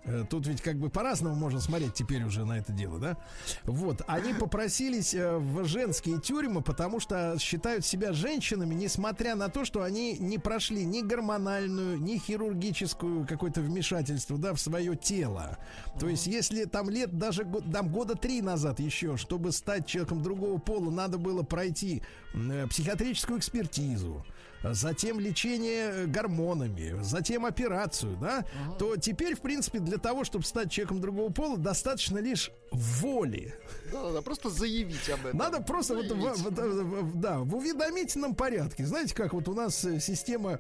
[0.06, 3.18] Э, Тут ведь как бы по-разному можно смотреть теперь уже на это дело, да?
[3.64, 9.66] Вот, они попросились э, в женские тюрьмы, потому что считают себя женщинами, несмотря на то,
[9.66, 15.58] что они не прошли ни гормональную, ни хирургическую какое-то вмешательство, да, в свое тело.
[16.00, 20.58] То есть, если там лет даже там года три назад еще, чтобы стать человеком другого
[20.60, 22.02] пола, надо было пройти
[22.34, 24.26] э, психиатрическую экспертизу,
[24.64, 28.46] затем лечение э, гормонами, затем операцию, да,
[28.80, 33.54] то теперь, в принципе, для того, чтобы стать человеком другого пола, достаточно лишь воли.
[33.92, 35.38] Да-да-да, просто заявить об этом.
[35.38, 36.38] Надо просто вот, в- Заявить.
[36.40, 38.86] в- в- да, в уведомительном порядке.
[38.86, 40.60] Знаете, как вот у нас э, система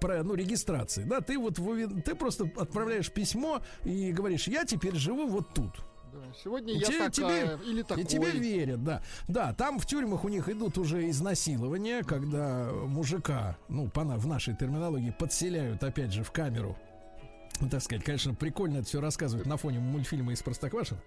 [0.00, 1.54] про, ну, регистрации, да, ты вот
[2.04, 5.70] ты просто отправляешь письмо и говоришь, я теперь живу вот тут.
[6.42, 8.04] Сегодня я те- такая или такой.
[8.04, 9.02] И тебе верят, да.
[9.28, 14.56] Да, там в тюрьмах у них идут уже изнасилования, когда мужика, ну, по, в нашей
[14.56, 16.76] терминологии, подселяют, опять же, в камеру.
[17.60, 21.00] Ну, так сказать, конечно, прикольно это все рассказывать на фоне мультфильма из Простоквашино.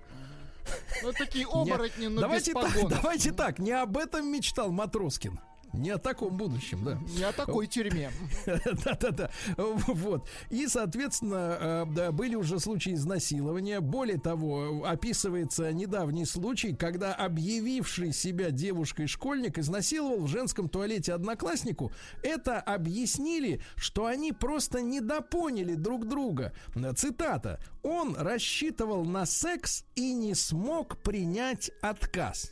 [1.02, 5.40] Ну, такие оборотни, но давайте так, давайте так, не об этом мечтал Матроскин.
[5.74, 7.00] Не о таком будущем, да.
[7.18, 8.12] Не о такой тюрьме.
[8.46, 9.32] Да-да-да.
[9.58, 10.30] Вот.
[10.52, 13.80] И, соответственно, э, да, были уже случаи изнасилования.
[13.80, 21.92] Более того, описывается недавний случай, когда объявивший себя девушкой-школьник изнасиловал в женском туалете однокласснику.
[22.22, 26.54] Это объяснили, что они просто недопоняли друг друга.
[26.96, 27.60] Цитата.
[27.82, 32.52] Он рассчитывал на секс и не смог принять отказ.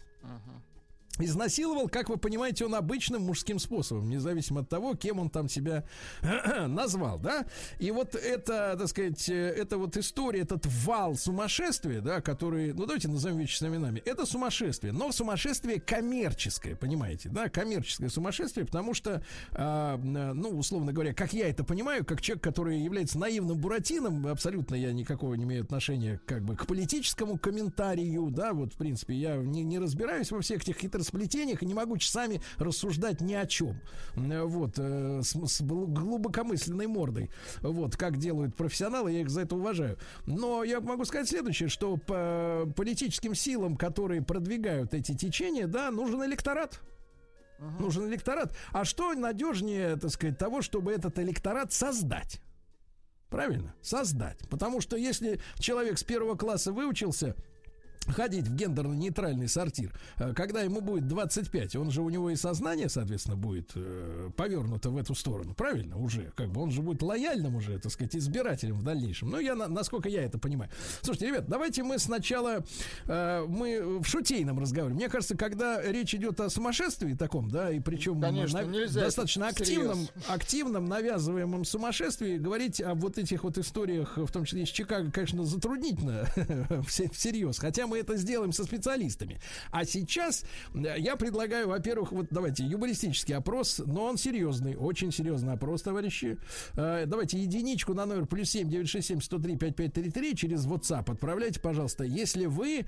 [1.20, 5.84] Изнасиловал, как вы понимаете, он обычным мужским способом, независимо от того, кем он там себя
[6.68, 7.46] назвал, да?
[7.80, 12.86] И вот это, так сказать, э, это вот история, этот вал сумасшествия, да, который, ну
[12.86, 18.94] давайте назовем вещи своими именами, это сумасшествие, но сумасшествие коммерческое, понимаете, да, коммерческое сумасшествие, потому
[18.94, 19.22] что,
[19.52, 24.28] а, э, ну, условно говоря, как я это понимаю, как человек, который является наивным буратином,
[24.28, 29.14] абсолютно я никакого не имею отношения как бы к политическому комментарию, да, вот, в принципе,
[29.14, 33.45] я не, не разбираюсь во всех этих хитросплетениях и не могу часами рассуждать ни о
[33.45, 33.80] чем.
[34.15, 37.30] Вот, э, с, с глубокомысленной мордой.
[37.61, 39.98] Вот, как делают профессионалы, я их за это уважаю.
[40.26, 46.23] Но я могу сказать следующее, что по политическим силам, которые продвигают эти течения, да, нужен
[46.23, 46.82] электорат.
[47.80, 48.56] Нужен электорат.
[48.72, 52.41] А что надежнее, так сказать, того, чтобы этот электорат создать?
[53.30, 53.76] Правильно?
[53.82, 54.40] Создать.
[54.49, 57.36] Потому что если человек с первого класса выучился
[58.07, 62.90] ходить в гендерно-нейтральный сортир, э, когда ему будет 25, он же у него и сознание,
[62.90, 65.98] соответственно, будет э, повернуто в эту сторону, правильно?
[65.98, 69.30] Уже, как бы он же будет лояльным уже, так сказать, избирателем в дальнейшем.
[69.30, 70.72] Ну, я, на- насколько я это понимаю.
[71.02, 72.64] Слушайте, ребят, давайте мы сначала,
[73.06, 74.94] э, мы в шутейном разговоре.
[74.95, 79.64] Мне кажется, когда речь идет о сумасшествии таком, да, и причем Конечно, нельзя достаточно это
[79.64, 79.82] всерьез.
[79.90, 85.11] активном, активном навязываемом сумасшествии говорить о вот этих вот историях, в том числе из Чикаго,
[85.11, 86.26] конечно, затруднительно
[86.88, 87.60] все- всерьез.
[87.60, 89.40] Хотя мы это сделаем со специалистами.
[89.70, 95.82] А сейчас я предлагаю, во-первых, вот давайте юмористический опрос, но он серьезный, очень серьезный опрос,
[95.82, 96.38] товарищи.
[96.76, 100.10] Э, Давайте единичку на номер плюс семь девять шесть семь сто три пять пять три
[100.10, 102.86] три через WhatsApp отправляйте, пожалуйста, если вы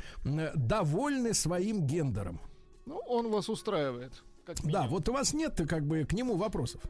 [0.56, 2.40] довольны своим гендером.
[2.86, 4.24] Ну, он вас устраивает.
[4.64, 6.82] Да, вот у вас нет как бы к нему вопросов.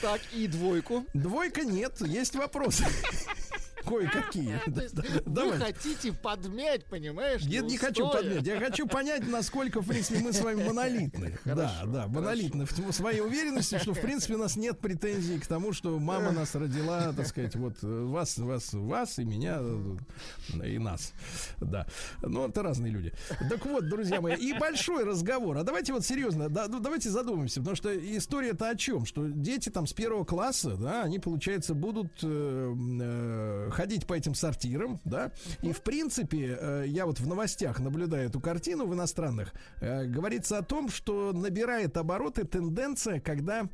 [0.00, 1.04] Так, и двойку.
[1.14, 2.84] Двойка нет, есть вопросы.
[3.86, 4.60] Кое-какие.
[5.26, 7.42] Вы хотите подмять, понимаешь?
[7.42, 8.22] Я не хочу устоя.
[8.22, 11.38] поднять, я хочу понять, насколько, в принципе, мы с вами монолитны.
[11.56, 12.66] Да, да, монолитны.
[12.66, 16.54] В своей уверенности, что, в принципе, у нас нет претензий к тому, что мама нас
[16.54, 21.12] родила, так сказать, вот вас, вас, вас и меня, э, и нас.
[21.58, 21.86] Да.
[22.22, 23.12] Ну, это разные люди.
[23.48, 25.56] Так вот, друзья мои, и большой разговор.
[25.58, 29.06] А давайте вот серьезно, да, ну, давайте задумаемся, потому что история-то о чем?
[29.06, 34.34] Что дети там с первого класса, да, они, получается, будут э, э, ходить по этим
[34.34, 35.32] сортирам, да,
[35.62, 40.58] и в принципе, э, я вот в новостях наблюдаю эту картину в иностранных, э, говорится
[40.58, 43.68] о том, что набирает обороты тенденция, когда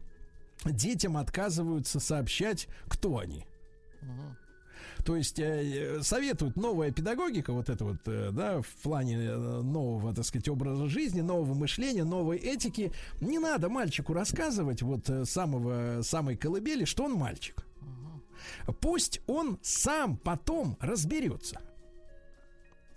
[0.64, 3.46] детям отказываются сообщать, кто они.
[5.04, 9.36] То есть э, э, советуют новая педагогика, вот это вот, э, да, в плане э,
[9.36, 12.92] нового, так сказать, образа жизни, нового мышления, новой этики.
[13.20, 17.64] Не надо мальчику рассказывать вот самого, самой колыбели, что он мальчик.
[18.80, 21.60] Пусть он сам потом разберется.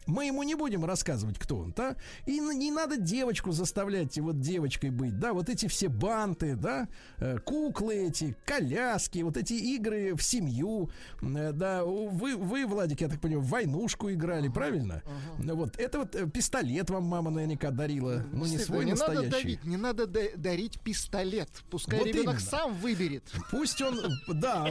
[0.08, 1.96] Мы ему не будем рассказывать, кто он, да?
[2.26, 5.34] И не надо девочку заставлять вот девочкой быть, да?
[5.34, 6.88] Вот эти все банты, да?
[7.18, 10.90] Э, Куклы эти, коляски, вот эти игры в семью,
[11.22, 11.84] э, да?
[11.84, 15.02] Вы, вы, Владик, я так понимаю, в войнушку играли, правильно?
[15.40, 19.44] Вот это вот э, пистолет вам мама наверняка дарила, ну не свой не надо настоящий.
[19.44, 21.50] давить, не надо да- дарить пистолет.
[21.70, 22.40] Пускай Вот ребенок именно.
[22.40, 23.24] сам выберет.
[23.52, 24.68] Пусть он, да,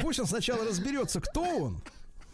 [0.00, 1.82] пусть он сначала разберется, кто он.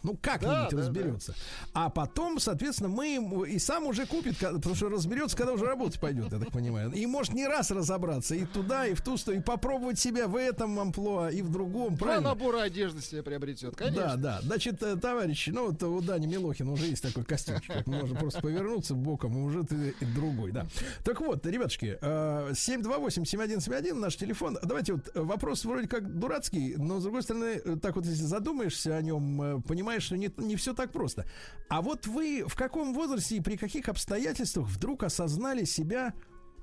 [0.05, 1.33] Ну, как-нибудь да, разберется.
[1.73, 6.31] А потом, соответственно, мы и сам уже купит, потому что разберется, когда уже работать пойдет,
[6.31, 6.91] я так понимаю.
[6.91, 10.35] И может не раз разобраться и туда, и в ту сторону, и попробовать себя в
[10.35, 12.29] этом амплуа, и в другом, Два правильно?
[12.29, 14.17] набора одежды себе приобретет, Да, конечно.
[14.17, 14.39] да.
[14.43, 17.73] Значит, э, товарищи, ну вот у Дани Милохина уже есть такой костюмчик.
[17.73, 20.67] как Можно просто повернуться боком, и уже ты другой, да.
[21.03, 24.57] Так вот, ребятушки, э, 728-7171 наш телефон.
[24.63, 28.23] Давайте вот э, вопрос вроде как дурацкий, но с другой стороны, э, так вот если
[28.23, 29.61] задумаешься о нем, э,
[29.95, 31.25] понимаешь, что не, не все так просто.
[31.69, 36.13] А вот вы в каком возрасте и при каких обстоятельствах вдруг осознали себя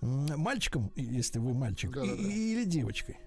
[0.00, 2.12] мальчиком, если вы мальчик, и- Да-да-да.
[2.22, 3.18] и- или девочкой?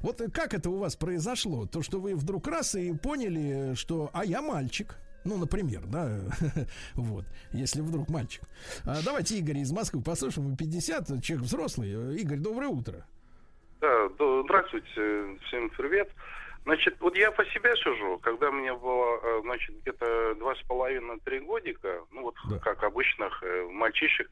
[0.00, 1.66] Вот как это у вас произошло?
[1.66, 4.96] То, что вы вдруг раз и поняли, что «а я мальчик».
[5.24, 6.20] Ну, например, да,
[6.94, 8.42] вот, если вдруг мальчик.
[8.84, 12.16] А, давайте Игорь из Москвы послушаем, ему 50, человек взрослый.
[12.20, 13.04] Игорь, доброе утро.
[13.80, 14.08] Да,
[14.44, 16.08] здравствуйте, всем привет.
[16.66, 21.20] Значит, вот я по себе сужу, когда мне было, э, значит, где-то два с половиной,
[21.20, 22.58] три годика, ну вот Да.
[22.58, 24.28] как обычных э, мальчишек,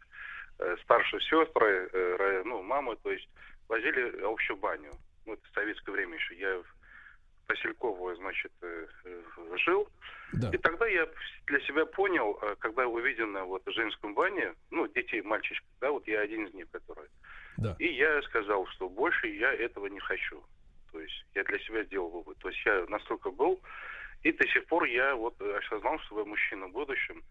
[0.59, 3.29] э, старшие сестры, ну, мамы, то есть
[3.69, 4.91] возили в общую баню.
[5.27, 6.35] Ну, это в советское время еще.
[6.35, 6.65] Я в
[7.47, 8.53] Поселковую, значит,
[9.65, 9.87] жил.
[10.33, 10.51] Да.
[10.51, 11.07] И тогда я
[11.47, 16.21] для себя понял, когда увидел на вот женском бане, ну, детей, мальчишек, да, вот я
[16.21, 17.09] один из них, который.
[17.59, 17.77] Да.
[17.79, 20.43] И я сказал, что больше я этого не хочу.
[20.95, 22.39] То есть я для себя сделал вывод.
[22.39, 23.61] То есть я настолько был,
[24.23, 27.25] и до сих пор я вот э, осознал, что я мужчина в будущем.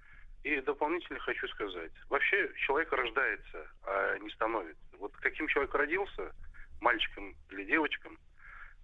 [0.43, 4.83] И дополнительно хочу сказать, вообще человек рождается, а не становится.
[4.99, 6.35] Вот каким человек родился,
[6.81, 8.19] мальчиком или девочком,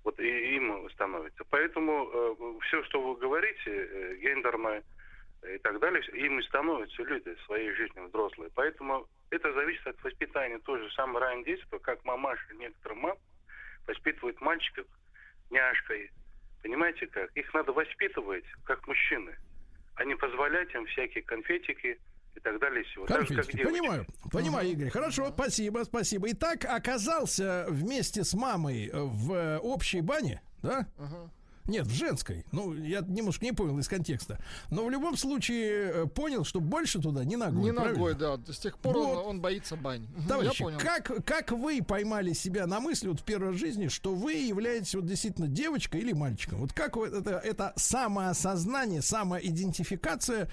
[0.05, 1.43] вот и им становится.
[1.49, 4.81] Поэтому все, что вы говорите, э, гендерное
[5.43, 8.49] и так далее, им и становятся люди в своей жизни взрослые.
[8.55, 13.17] Поэтому это зависит от воспитания тоже самое раннее детства, как мамаша некоторым мам
[13.89, 14.85] воспитывают мальчиков
[15.49, 16.11] няшкой.
[16.61, 17.31] Понимаете как?
[17.35, 19.35] Их надо воспитывать как мужчины,
[19.95, 21.99] а не позволять им всякие конфетики
[22.35, 22.83] и так далее.
[22.83, 23.05] и Всего.
[23.05, 23.57] Так же, как Конфетики.
[23.57, 23.79] девочки.
[23.79, 24.89] Понимаю, понимаю, Игорь.
[24.89, 26.29] Хорошо, спасибо, спасибо.
[26.31, 30.85] Итак, оказался вместе с мамой в э, общей бане, да?
[30.97, 31.31] Ага.
[31.69, 32.45] Нет, в женской.
[32.51, 34.39] Ну, я немножко не понял из контекста.
[34.69, 37.63] Но в любом случае э, понял, что больше туда не ногой.
[37.63, 37.93] Не правильно?
[37.97, 38.37] ногой, да.
[38.51, 39.25] С тех пор он, Вот.
[39.27, 40.07] он боится бань.
[40.27, 40.79] Товарищи, Я понял.
[40.79, 45.05] как, как вы поймали себя на мысли вот в первой жизни, что вы являетесь вот
[45.05, 46.59] действительно девочкой или мальчиком?
[46.59, 50.49] Вот как вы- это, это самоосознание, самоидентификация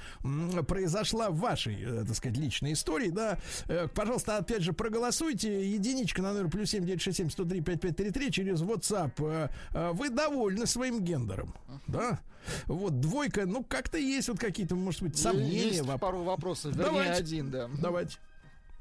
[0.68, 3.38] произошла в вашей, э, так сказать, личной истории, да?
[3.68, 5.68] Э, Пожалуйста, опять же, проголосуйте.
[5.70, 8.60] Единичка на номер плюс семь девять шесть семь сто три пять пять три три через
[8.62, 9.50] WhatsApp.
[9.94, 11.54] Вы довольны своим гендером,
[11.86, 12.20] да?
[12.66, 15.68] Вот двойка, ну как-то есть вот какие-то, может быть, сомнения.
[15.68, 17.12] Есть воп- пару вопросов, Давайте.
[17.12, 17.68] один, да.
[17.80, 18.18] Давайте.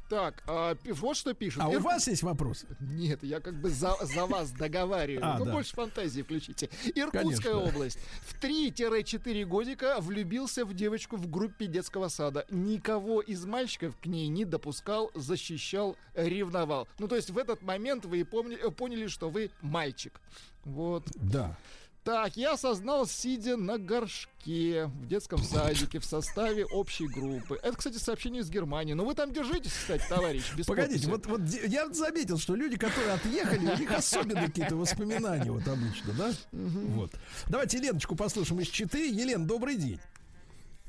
[0.07, 1.64] Так, а, вот что пишут.
[1.64, 2.68] А у Ирк- вас есть вопросы?
[2.80, 5.26] Нет, я как бы за, за вас договариваю.
[5.26, 5.53] А, ну, да.
[5.53, 6.69] больше фантазии включите.
[6.93, 7.57] Иркутская Конечно.
[7.57, 7.97] область.
[8.27, 12.45] В 3-4 годика влюбился в девочку в группе детского сада.
[12.52, 16.88] Никого из мальчиков к ней не допускал, защищал, ревновал.
[16.99, 20.22] Ну, то есть в этот момент вы помни- поняли, что вы мальчик.
[20.65, 21.07] Вот.
[21.15, 21.57] Да.
[22.06, 27.60] Так, я осознал, сидя на горшке в детском садике в составе общей группы.
[27.64, 28.94] Это, кстати, сообщение из Германии.
[28.94, 30.53] Ну вы там держитесь, кстати, товарищ.
[30.56, 31.32] без Погодите, подписи.
[31.32, 36.14] вот, вот я заметил, что люди, которые отъехали, у них особенно какие-то воспоминания вот обычно,
[36.14, 36.32] да?
[36.52, 37.10] Вот.
[37.48, 39.10] Давайте Леночку послушаем из Читы.
[39.10, 39.99] Елена, добрый день.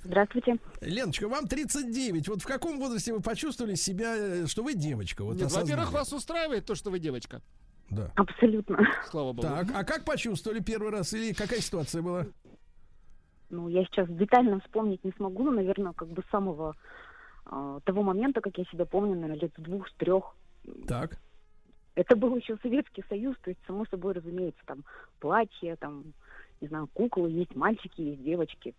[0.05, 0.59] Здравствуйте.
[0.83, 2.29] Леночка, вам 39.
[2.29, 5.25] Вот в каком возрасте вы почувствовали себя, э, что вы девочка?
[5.25, 7.41] Вот Нет, во-первых, вас устраивает то, что вы девочка.
[7.91, 8.11] Да.
[8.17, 8.79] Абсолютно.
[9.11, 9.43] Слава богу.
[9.47, 11.13] Так, а как почувствовали первый раз?
[11.13, 12.27] Или какая ситуация была?
[13.49, 16.75] Ну, я сейчас детально вспомнить не смогу, но, наверное, как бы с самого
[17.45, 20.35] а, того момента, как я себя помню, наверное, лет с двух, с трех.
[20.89, 21.19] Так.
[21.95, 24.85] Это был еще Советский Союз, то есть, само собой, разумеется, там
[25.21, 26.13] платья, там,
[26.61, 28.75] не знаю, куклы, есть мальчики, есть девочки.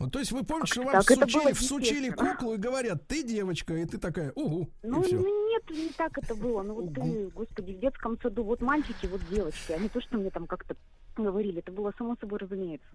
[0.00, 3.76] Ну, то есть вы помните, что вам Так, всучили, всучили куклу и говорят, ты девочка,
[3.76, 6.62] и ты такая, угу, Ну, нет, не так это было.
[6.62, 10.16] Ну, вот ты, господи, в детском саду вот мальчики, вот девочки, а не то, что
[10.16, 10.74] мне там как-то
[11.16, 11.58] говорили.
[11.58, 12.88] Это было само собой разумеется.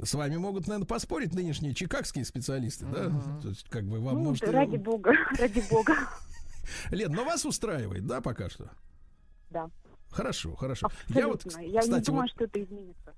[0.00, 3.10] С вами могут, наверное, поспорить нынешние чикагские специалисты, да?
[3.42, 4.48] То есть, как бы вам ну, может...
[4.48, 5.96] ради бога, ради бога.
[6.90, 8.70] Лен, но вас устраивает, да, пока что?
[9.50, 9.68] Да.
[10.10, 10.86] Хорошо, хорошо.
[10.86, 11.18] Абсолютно.
[11.18, 13.14] Я вот, Я не кстати, думаю, вот что это изменится.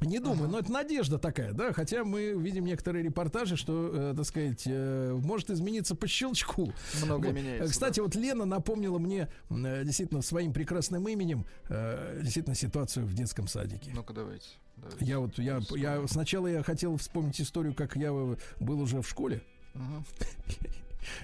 [0.00, 4.26] Не думаю, но это надежда такая, да, хотя мы видим некоторые репортажи, что, э, так
[4.26, 6.72] сказать, э, может измениться по щелчку.
[7.04, 7.40] Многое Вот.
[7.40, 7.72] меняется.
[7.72, 13.48] Кстати, вот Лена напомнила мне э, действительно своим прекрасным именем э, действительно ситуацию в детском
[13.48, 13.90] садике.
[13.94, 14.48] Ну-ка, давайте.
[14.76, 15.04] давайте.
[15.04, 19.08] Я вот, я, я сначала я хотел вспомнить историю, как я э, был уже в
[19.08, 19.42] школе,
[19.74, 20.04] Ага.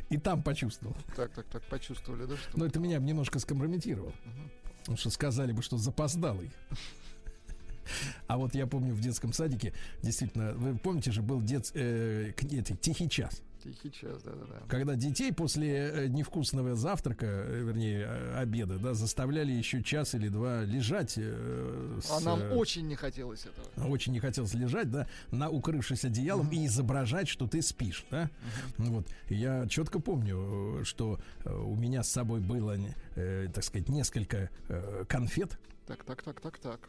[0.09, 0.97] и там почувствовал.
[1.15, 2.59] Так, так, так, почувствовали, да, что?
[2.59, 4.13] Но это меня немножко скомпрометировало.
[4.81, 6.51] Потому что сказали бы, что запоздалый.
[8.27, 12.33] А вот я помню в детском садике, действительно, вы помните же, был дет, э,
[12.81, 13.43] тихий час.
[13.63, 14.57] Тихий час, да-да-да.
[14.67, 20.27] Когда детей после э, невкусного завтрака, э, вернее, э, обеда, да, заставляли еще час или
[20.29, 21.15] два лежать.
[21.17, 23.89] э, с, А нам очень не хотелось этого.
[23.89, 28.29] очень не хотелось лежать, да, на укрывшись одеялом и изображать, что ты спишь, да.
[28.79, 29.07] Ну Вот.
[29.29, 32.77] Я четко помню, что у меня с собой было,
[33.15, 35.57] э, так сказать, несколько э, конфет,
[35.93, 36.81] Так, так, так, так, так.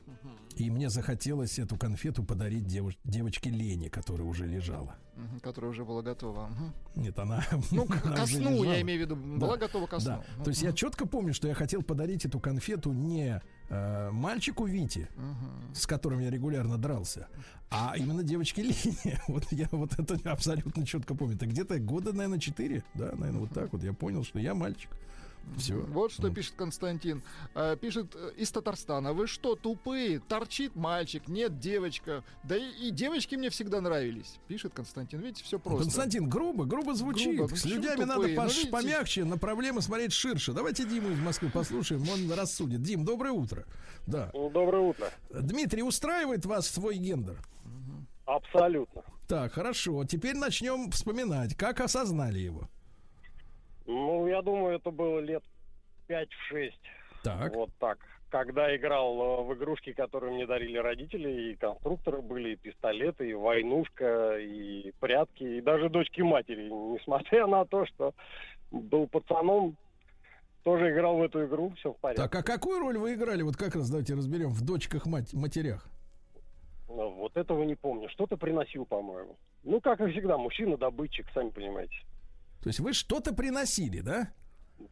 [0.56, 4.96] И мне захотелось эту конфету подарить девуш- девочке Лене, которая уже лежала.
[5.42, 6.50] Которая уже была готова.
[6.96, 7.44] Нет, она.
[7.72, 10.24] Ну, к она ко сну, я имею в виду, была готова ко сну.
[10.38, 10.44] Да.
[10.46, 15.10] То есть я четко помню, что я хотел подарить эту конфету не э, мальчику Вите,
[15.18, 15.76] мгм.
[15.76, 17.28] с которым я регулярно дрался,
[17.70, 19.22] а именно девочке Лене.
[19.28, 21.36] Вот я вот это абсолютно четко помню.
[21.36, 23.84] Это где-то года, наверное, 4, да, наверное, вот так вот.
[23.84, 24.90] Я понял, что я мальчик.
[25.57, 25.76] Все.
[25.76, 27.22] Вот что пишет Константин.
[27.53, 29.14] А, Пишет э, из Татарстана.
[29.14, 30.20] Вы что, тупые?
[30.20, 32.24] Торчит мальчик, нет девочка.
[32.44, 34.40] Да и, и девочки мне всегда нравились.
[34.48, 35.20] Пишет Константин.
[35.20, 35.84] Видите, все просто.
[35.84, 37.36] Константин, грубо, грубо звучит.
[37.38, 37.52] Грубо.
[37.52, 38.28] Ну, С людьми надо?
[38.28, 38.70] Ну, пош- видите?
[38.72, 40.53] помягче, на проблемы смотреть ширше.
[40.53, 42.82] Давайте Диму из Москвы послушаем, он рассудит.
[42.82, 43.65] Дим, доброе утро.
[44.07, 44.32] Да.
[44.34, 45.10] Доброе утро.
[45.30, 47.38] Дмитрий, устраивает вас свой гендер?
[48.26, 49.03] Абсолютно.
[49.28, 50.03] Так, хорошо.
[50.06, 52.70] Теперь начнем вспоминать, как осознали его.
[53.85, 55.43] Ну, я думаю, это было лет
[56.07, 56.72] 5-6.
[57.23, 57.53] Так.
[57.55, 57.99] Вот так.
[58.30, 63.34] Когда играл э, в игрушки, которые мне дарили родители, и конструкторы были, и пистолеты, и
[63.34, 66.69] войнушка, и прятки, и даже дочки матери.
[66.69, 68.14] Несмотря на то, что
[68.72, 69.77] был пацаном,
[70.64, 72.23] тоже играл в эту игру, все в порядке.
[72.23, 73.43] Так, а какую роль вы играли?
[73.43, 75.88] Вот как раз давайте разберем в дочках мать матерях.
[76.88, 78.10] Ну, вот этого не помню.
[78.10, 79.35] Что-то приносил, по-моему.
[79.64, 81.95] Ну, как и всегда, мужчина-добытчик, сами понимаете.
[82.64, 84.30] То есть вы что-то приносили, да?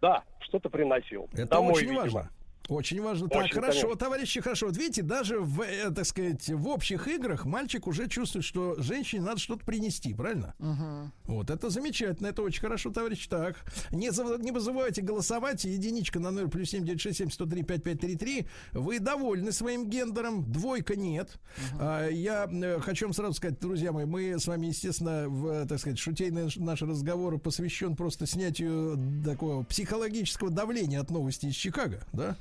[0.01, 1.29] Да, что-то приносил.
[1.31, 2.01] Это Домой, очень видимо.
[2.01, 2.29] важно.
[2.71, 3.27] Очень важно.
[3.27, 3.95] так, Очень, хорошо, конечно.
[3.99, 4.67] товарищи, хорошо.
[4.67, 9.23] Вот видите, даже в, э, так сказать, в общих играх мальчик уже чувствует, что женщине
[9.23, 10.55] надо что-то принести, правильно?
[10.59, 11.11] Мгм.
[11.25, 13.27] Вот, это замечательно, это очень хорошо, товарищ.
[13.27, 13.57] Так,
[13.91, 15.65] не, за- не забывайте голосовать.
[15.65, 18.47] Единичка на номер плюс семь девять шесть семь сто три пять пять три три.
[18.71, 20.49] Вы довольны своим гендером?
[20.49, 21.39] Двойка нет.
[21.77, 25.65] А, я э, хочу вам сразу сказать, друзья мои, мы с вами, естественно, в, э,
[25.67, 31.55] так сказать, шутейный наш- наш разговор посвящен просто снятию такого психологического давления от новости из
[31.55, 32.37] Чикаго, да?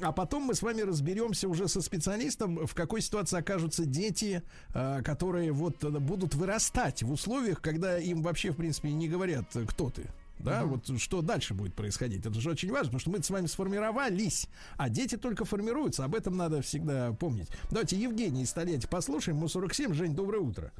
[0.00, 4.42] А потом мы с вами разберемся уже со специалистом, в какой ситуации окажутся дети,
[4.74, 9.44] а, которые вот э, будут вырастать в условиях, когда им вообще, в принципе, не говорят,
[9.54, 10.06] э, кто ты.
[10.38, 12.24] Да, вот что дальше будет происходить.
[12.24, 14.46] Это же очень важно, потому что мы с вами сформировались,
[14.78, 16.04] а дети только формируются.
[16.04, 17.48] Об этом надо всегда помнить.
[17.70, 19.36] Давайте Евгений из Тольятти послушаем.
[19.36, 19.92] Ему 47.
[19.92, 20.72] Жень, доброе утро.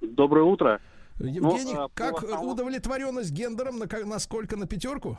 [0.00, 0.80] Доброе утро.
[1.20, 3.78] Евгений, а, по как основному- удовлетворенность гендером?
[3.78, 4.56] На, ка- на сколько?
[4.56, 5.18] На пятерку?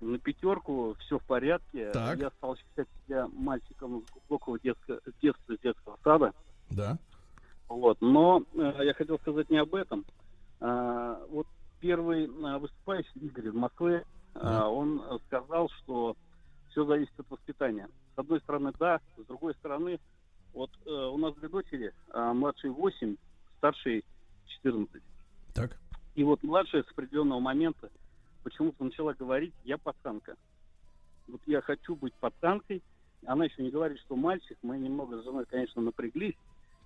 [0.00, 1.90] На пятерку все в порядке.
[1.90, 2.18] Так.
[2.18, 6.32] Я стал считать себя мальчиком с глубокого детского, детства, с детского сада.
[6.70, 6.98] Да.
[7.68, 7.98] Вот.
[8.00, 10.04] Но э, я хотел сказать не об этом.
[10.60, 11.46] А, вот
[11.80, 14.04] первый а, выступающий Игорь из Москвы,
[14.34, 16.16] а, он э, сказал, что
[16.70, 17.88] все зависит от воспитания.
[18.14, 19.98] С одной стороны, да, с другой стороны,
[20.52, 23.16] вот э, у нас две дочери, а, младшей 8,
[23.58, 24.04] старшей
[24.46, 25.02] 14.
[25.54, 25.76] Так.
[26.14, 27.90] И вот младшая с определенного момента
[28.42, 30.36] почему-то начала говорить, я пацанка.
[31.28, 32.82] Вот я хочу быть пацанкой.
[33.26, 34.56] Она еще не говорит, что мальчик.
[34.62, 36.34] Мы немного с женой, конечно, напряглись.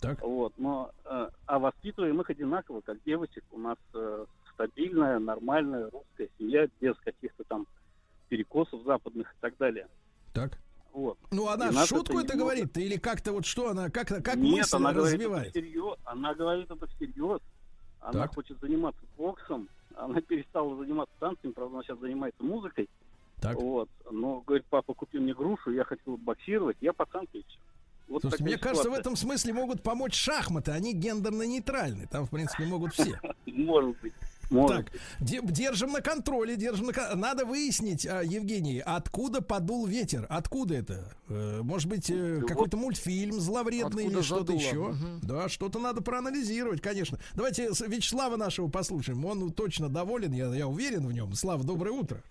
[0.00, 0.20] Так.
[0.22, 3.44] Вот, но э, а воспитываем их одинаково, как девочек.
[3.52, 7.66] У нас э, стабильная, нормальная русская семья, без каких-то там
[8.28, 9.86] перекосов западных и так далее.
[10.32, 10.58] Так.
[10.92, 11.18] Вот.
[11.30, 12.76] Ну, она И шутку это, немного- говорит?
[12.76, 15.48] Или как-то вот что она, как, как Нет, мысль она говорит развивает?
[15.48, 15.96] это всерьез.
[16.04, 17.40] Она говорит это всерьез.
[18.00, 18.34] Она Так.
[18.34, 19.68] хочет заниматься боксом.
[19.96, 22.88] Она перестала заниматься танцами, правда, она сейчас занимается музыкой.
[23.40, 23.56] Так.
[23.56, 23.88] Вот.
[24.10, 27.58] Но говорит, папа, купи мне грушу, я хочу боксировать, я пацанка и все.
[28.08, 29.00] Вот Слушайте, мне кажется, в ситуация.
[29.00, 30.72] этом смысле могут помочь шахматы.
[30.72, 32.06] Они гендерно-нейтральны.
[32.06, 33.18] Там, в принципе, могут все.
[33.46, 34.12] Может быть.
[34.50, 40.26] Может Так, де- держим на контроле, держим на Надо выяснить, а, Евгений, откуда подул ветер?
[40.28, 41.12] Откуда это?
[41.28, 44.74] Э, Может быть, э, какой-то мультфильм зловредный Откуда или что-то еще?
[44.88, 45.20] Мгм.
[45.22, 47.18] Да, что-то надо проанализировать, конечно.
[47.34, 49.24] Давайте Вячеслава нашего послушаем.
[49.24, 51.32] Он точно доволен, я, я уверен в нем.
[51.34, 52.22] Слава, доброе утро.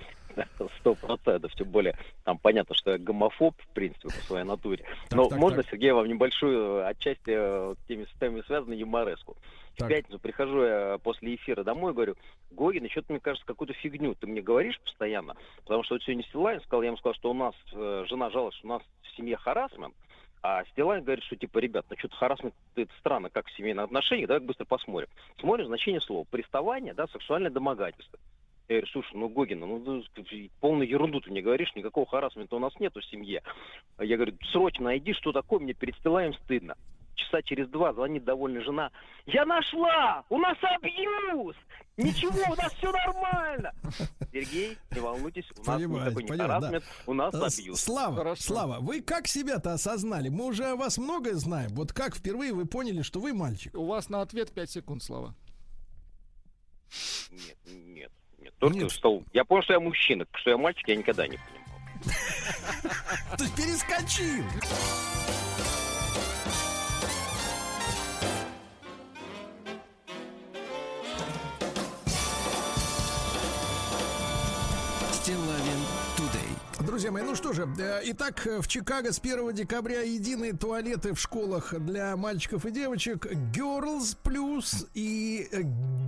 [0.79, 4.83] Сто процентов, тем более там понятно, что я гомофоб, в принципе, по своей натуре.
[5.09, 5.71] Так, Но так, можно, так.
[5.71, 9.37] Сергей, вам небольшую, э, отчасти э, теми с связанную юмореску.
[9.73, 9.89] В Так.
[9.89, 12.15] пятницу прихожу я после эфира домой, говорю,
[12.51, 16.61] Гогин, что-то, мне кажется, какую-то фигню ты мне говоришь постоянно, потому что вот сегодня Стилайн
[16.61, 19.35] сказал, я ему сказал, что у нас, э, жена жалуется, что у нас в семье
[19.37, 19.95] харасмент,
[20.43, 24.27] а Стилайн говорит, что типа, ребят, ну что-то харасмент, это странно, как в семейных отношениях,
[24.27, 25.07] давай быстро посмотрим.
[25.39, 26.25] Смотрим значение слова.
[26.29, 28.19] Приставание, да, сексуальное домогательство.
[28.69, 32.59] Я говорю, слушай, ну, Гогина, ну, ты полную ерунду ты мне говоришь, никакого харасмента у
[32.59, 33.43] нас нет в семье.
[33.97, 36.75] А Я говорю, срочно найди, что такое, мне перед Стилаем стыдно.
[37.15, 38.89] Часа через два звонит довольная жена.
[39.27, 40.23] Я нашла!
[40.29, 41.55] У нас абьюз!
[41.97, 43.71] Ничего, у нас все нормально!
[44.31, 46.55] Сергей, не волнуйтесь, у нас Понимаю, никакой не понимаю, да.
[46.55, 47.79] харасмент, у нас Э, абьюз.
[47.81, 48.41] Слава, Хорошо.
[48.41, 50.29] Слава, вы как себя-то осознали?
[50.29, 51.69] Мы уже о вас многое знаем.
[51.73, 53.75] Вот как впервые вы поняли, что вы мальчик?
[53.77, 55.35] У вас на ответ 5 секунд, Слава.
[57.31, 58.11] Нет, нет.
[58.63, 58.91] Только Нет.
[58.93, 61.81] что я понял, что я мужчина, что я мальчик, я никогда не понимал.
[63.37, 64.45] То есть перескочил.
[76.93, 81.19] Друзья мои, ну что же, э, итак, в Чикаго с 1 декабря единые туалеты в
[81.19, 85.61] школах для мальчиков и девочек Girls Plus и э,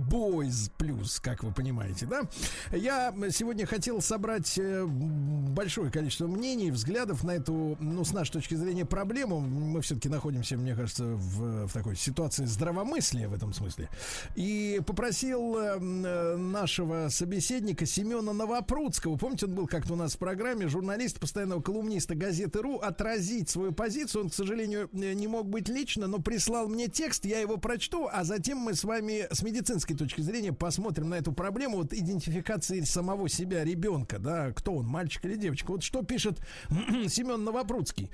[0.08, 2.22] Boys Plus, как вы понимаете, да?
[2.70, 8.54] Я сегодня хотел собрать э, большое количество мнений, взглядов на эту, ну, с нашей точки
[8.54, 9.40] зрения, проблему.
[9.40, 13.88] Мы все-таки находимся, мне кажется, в, в такой ситуации здравомыслия в этом смысле.
[14.36, 21.18] И попросил нашего собеседника Семена Новопрудского, помните, он был как-то у нас в программе, журналист,
[21.18, 24.24] постоянного колумниста газеты РУ, отразить свою позицию.
[24.24, 28.24] Он, к сожалению, не мог быть лично, но прислал мне текст, я его прочту, а
[28.24, 33.30] затем мы с вами с медицинской точки зрения посмотрим на эту проблему вот идентификации самого
[33.30, 35.70] себя ребенка, да, кто он, мальчик или девочка.
[35.70, 36.40] Вот что пишет
[37.08, 38.10] Семен Новопрудский.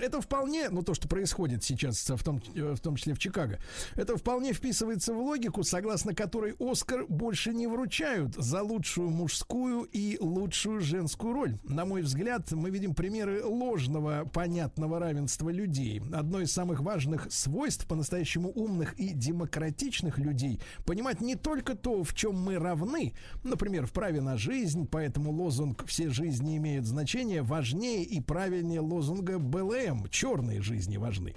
[0.00, 3.58] Это вполне, ну то, что происходит сейчас, в том, в том числе в Чикаго,
[3.94, 10.16] это вполне вписывается в логику, согласно которой Оскар больше не вручают за лучшую мужскую и
[10.18, 11.58] лучшую женскую роль.
[11.64, 16.00] На мой взгляд, мы видим примеры ложного понятного равенства людей.
[16.12, 22.14] Одно из самых важных свойств по-настоящему умных и демократичных людей понимать не только то, в
[22.14, 28.04] чем мы равны, например, в праве на жизнь, поэтому лозунг «все жизни имеют значение» важнее
[28.04, 31.34] и правильнее лозунга БЛМ «черные жизни важны»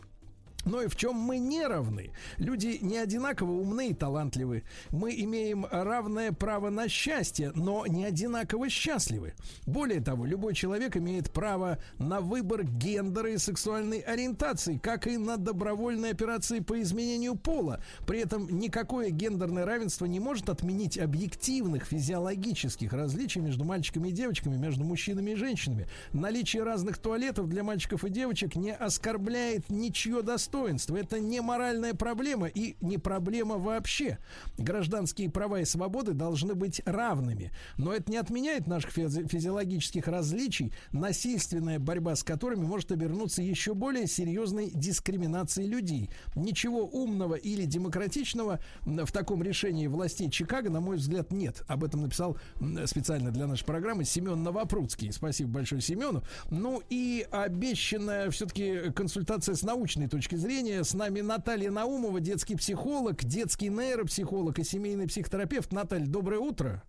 [0.66, 2.12] но и в чем мы не равны.
[2.38, 4.64] Люди не одинаково умны и талантливы.
[4.92, 9.34] Мы имеем равное право на счастье, но не одинаково счастливы.
[9.66, 15.38] Более того, любой человек имеет право на выбор гендера и сексуальной ориентации, как и на
[15.38, 17.84] добровольные операции по изменению пола.
[18.06, 24.58] При этом никакое гендерное равенство не может отменить объективных физиологических различий между мальчиками и девочками,
[24.58, 25.88] между мужчинами и женщинами.
[26.14, 30.98] Наличие разных туалетов для мальчиков и девочек не оскорбляет ничье достоинство достоинства.
[30.98, 34.20] Это не моральная проблема и не проблема вообще.
[34.58, 37.52] Гражданские права и свободы должны быть равными.
[37.78, 43.74] Но это не отменяет наших физи- физиологических различий, насильственная борьба с которыми может обернуться еще
[43.74, 46.10] более серьезной дискриминацией людей.
[46.36, 51.64] Ничего умного или демократичного в таком решении властей Чикаго, на мой взгляд, нет.
[51.68, 52.38] Об этом написал
[52.86, 55.12] специально для нашей программы Семен Новопрудский.
[55.12, 56.24] Спасибо большое Семену.
[56.52, 60.43] Ну и обещанная все-таки консультация с научной точки зрения.
[60.44, 65.72] С нами Наталья Наумова, детский психолог, детский нейропсихолог и семейный психотерапевт.
[65.72, 66.84] Наталья, доброе утро.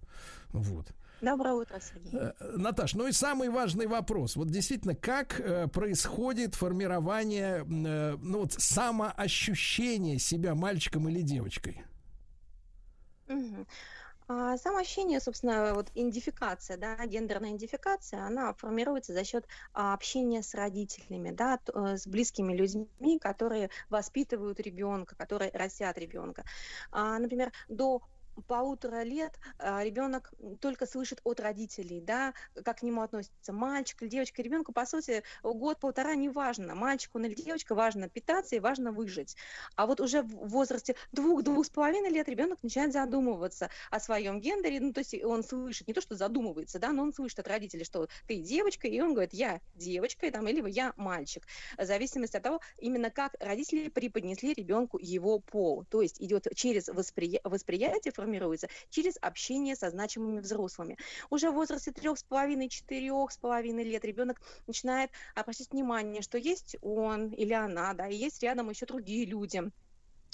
[0.53, 0.89] Вот.
[1.21, 2.19] Доброе утро, Сергей.
[2.19, 4.35] Э, Наташ, ну и самый важный вопрос.
[4.35, 11.83] Вот действительно, как э, происходит формирование, э, ну вот, самоощущение себя мальчиком или девочкой?
[13.29, 13.67] Угу.
[14.27, 20.55] А самоощущение, собственно, вот идентификация, да, гендерная идентификация, она формируется за счет а, общения с
[20.55, 26.45] родителями, да, э, с близкими людьми, которые воспитывают ребенка, которые растят ребенка.
[26.91, 28.01] А, например, до
[28.43, 32.35] полутора лет а, ребенок только слышит от родителей, да,
[32.65, 34.43] как к нему относится мальчик или девочка.
[34.43, 39.37] Ребенку, по сути, год-полтора не важно, мальчик он или девочка, важно питаться и важно выжить.
[39.77, 44.81] А вот уже в возрасте двух-двух с половиной лет ребенок начинает задумываться о своем гендере,
[44.81, 47.85] ну, то есть он слышит, не то, что задумывается, да, но он слышит от родителей,
[47.85, 51.47] что ты девочка, и он говорит, я девочка, там, или я мальчик,
[51.77, 55.85] в зависимости от того, именно как родители преподнесли ребенку его пол.
[55.91, 57.41] То есть идет через воспри...
[57.45, 60.97] восприятие, формируется через общение со значимыми взрослыми.
[61.31, 66.39] Уже в возрасте трех с половиной, четырех с половиной лет ребенок начинает обращать внимание, что
[66.39, 69.63] есть он или она, да, и есть рядом еще другие люди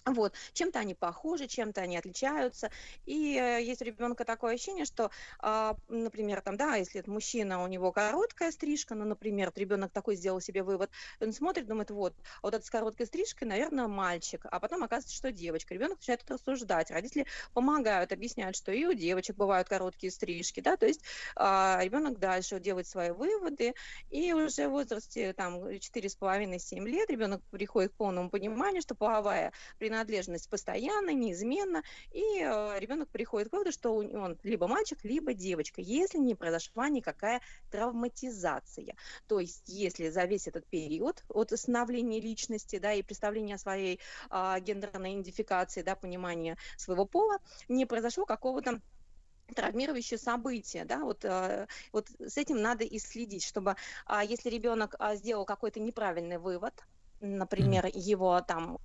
[0.07, 2.71] вот, чем-то они похожи, чем-то они отличаются.
[3.07, 5.11] И э, есть у ребенка такое ощущение, что,
[5.43, 9.93] э, например, там, да, если это мужчина, у него короткая стрижка, ну, например, вот ребенок
[9.93, 10.91] такой сделал себе вывод,
[11.21, 15.33] он смотрит, думает, вот, вот это с короткой стрижкой, наверное, мальчик, а потом оказывается, что
[15.33, 15.75] девочка.
[15.75, 20.87] Ребенок начинает рассуждать, родители помогают, объясняют, что и у девочек бывают короткие стрижки, да, то
[20.87, 21.03] есть
[21.37, 23.75] э, ребенок дальше делает свои выводы,
[24.09, 29.53] и уже в возрасте там 4,5-7 лет ребенок приходит к полному пониманию, что половая
[29.91, 35.81] принадлежность постоянно, неизменно, и э, ребенок приходит к выводу, что он либо мальчик, либо девочка,
[35.81, 37.41] если не произошла никакая
[37.73, 38.95] травматизация.
[39.27, 43.99] То есть, если за весь этот период от становления личности, да, и представления о своей
[44.31, 47.39] э, гендерной идентификации, да, понимания своего пола,
[47.69, 48.81] не произошло какого-то
[49.57, 53.75] травмирующее событие, да, вот, э, вот с этим надо и следить, чтобы,
[54.09, 56.75] э, если ребенок э, сделал какой-то неправильный вывод,
[57.21, 58.79] например, его там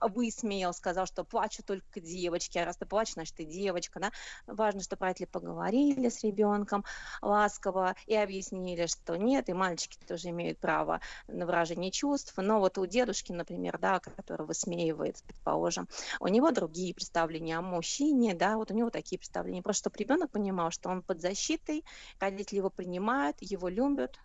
[0.00, 4.12] высмеял, сказал, что плачут только девочки, а раз ты плачешь, значит, ты девочка, да.
[4.46, 6.84] Важно, что родители поговорили с ребенком
[7.22, 12.78] ласково и объяснили, что нет, и мальчики тоже имеют право на выражение чувств, но вот
[12.78, 15.88] у дедушки, например, да, который высмеивает, предположим,
[16.20, 20.30] у него другие представления о мужчине, да, вот у него такие представления, просто чтобы ребенок
[20.30, 21.84] понимал, что он под защитой,
[22.20, 24.18] родители его принимают, его любят,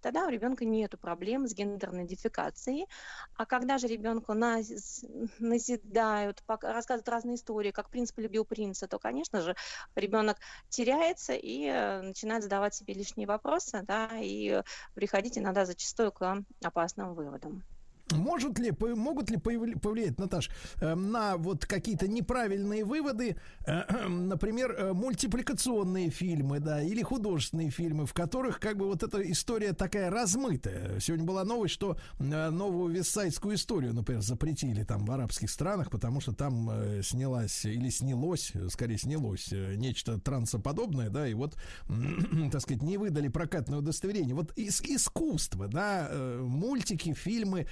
[0.00, 2.86] тогда у ребенка нет проблем с гендерной идентификацией.
[3.34, 9.54] А когда же ребенку назидают, рассказывают разные истории, как принц полюбил принца, то, конечно же,
[9.94, 10.38] ребенок
[10.68, 14.62] теряется и э, начинает задавать себе лишние вопросы, да, и
[14.94, 17.64] приходить иногда зачастую к опасным выводам.
[18.12, 20.48] Может ли, могут ли повлиять, Наташ,
[20.80, 28.06] э, на вот какие-то неправильные выводы, э, например, э, мультипликационные фильмы, да, или художественные фильмы,
[28.06, 31.00] в которых как бы вот эта история такая размытая.
[31.00, 36.32] Сегодня была новость, что новую вестсайдскую историю, например, запретили там в арабских странах, потому что
[36.32, 36.70] там
[37.02, 41.56] снялась или снялось, скорее снялось, нечто трансоподобное, да, и вот,
[42.52, 44.34] так сказать, не выдали прокатное удостоверение.
[44.34, 46.08] Вот из искусства, да,
[46.40, 47.66] мультики, фильмы,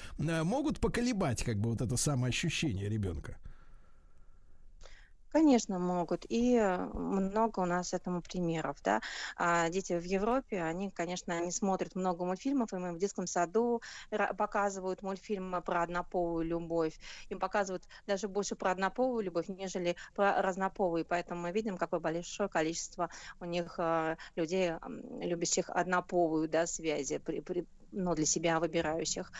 [0.45, 3.37] могут поколебать как бы вот это самоощущение ребенка?
[5.35, 6.25] Конечно, могут.
[6.29, 9.01] И э, много у нас этому примеров, да.
[9.37, 13.83] А дети в Европе, они, конечно, они смотрят много мультфильмов, и мы в детском саду
[14.39, 16.97] показывают мультфильмы про однополую любовь.
[17.31, 21.05] Им показывают даже больше про однополую любовь, нежели про разнополую.
[21.05, 23.11] Поэтому мы видим, какое большое количество
[23.41, 24.75] у них э, людей,
[25.21, 29.31] любящих однополую, да, связи, при, при, ну, для себя выбирающих.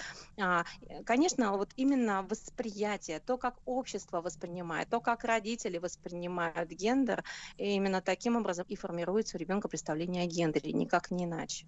[0.41, 0.65] А,
[1.07, 7.25] конечно, вот именно восприятие, то, как общество воспринимает, то, как родители воспринимают гендер,
[7.57, 11.67] именно таким образом и формируется у ребенка представление о гендере, никак не иначе.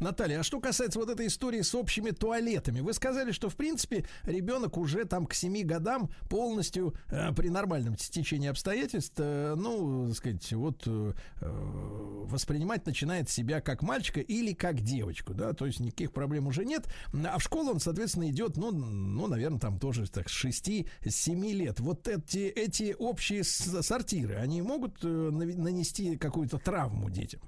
[0.00, 4.06] Наталья, а что касается вот этой истории с общими туалетами, вы сказали, что в принципе
[4.24, 10.16] ребенок уже там к 7 годам полностью э, при нормальном течении обстоятельств, э, ну, так
[10.16, 16.12] сказать, вот э, воспринимать начинает себя как мальчика или как девочку, да, то есть никаких
[16.12, 20.28] проблем уже нет, а в школу он, соответственно, идет, ну, ну, наверное, там тоже так
[20.28, 21.80] с 6-7 лет.
[21.80, 27.40] Вот эти, эти общие сортиры, они могут э, нанести какую-то травму детям?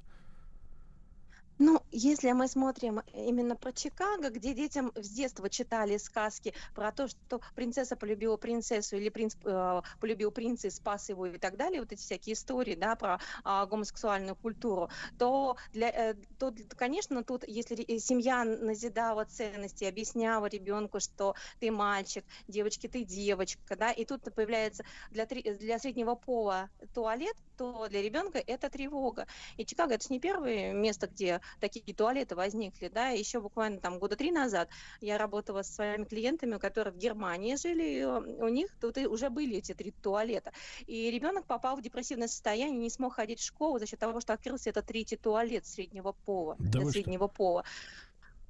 [1.58, 7.08] Ну, если мы смотрим именно про Чикаго, где детям с детства читали сказки про то,
[7.08, 11.80] что принцесса полюбила принцессу или принц э, полюбил принца и спас его и так далее,
[11.80, 17.42] вот эти всякие истории, да, про э, гомосексуальную культуру, то, для, э, то, конечно, тут,
[17.48, 24.22] если семья назидала ценности, объясняла ребенку, что ты мальчик, девочки, ты девочка, да, и тут
[24.32, 29.26] появляется для, для среднего пола туалет, то для ребенка это тревога.
[29.56, 33.98] И Чикаго это же не первое место, где такие туалеты возникли, да, еще буквально там
[33.98, 34.68] года три назад
[35.00, 39.56] я работала со своими клиентами, которые в Германии жили, и у них тут уже были
[39.56, 40.52] эти три туалета.
[40.86, 44.32] И ребенок попал в депрессивное состояние, не смог ходить в школу за счет того, что
[44.32, 47.34] открылся этот третий туалет среднего пола, да среднего что?
[47.36, 47.64] пола.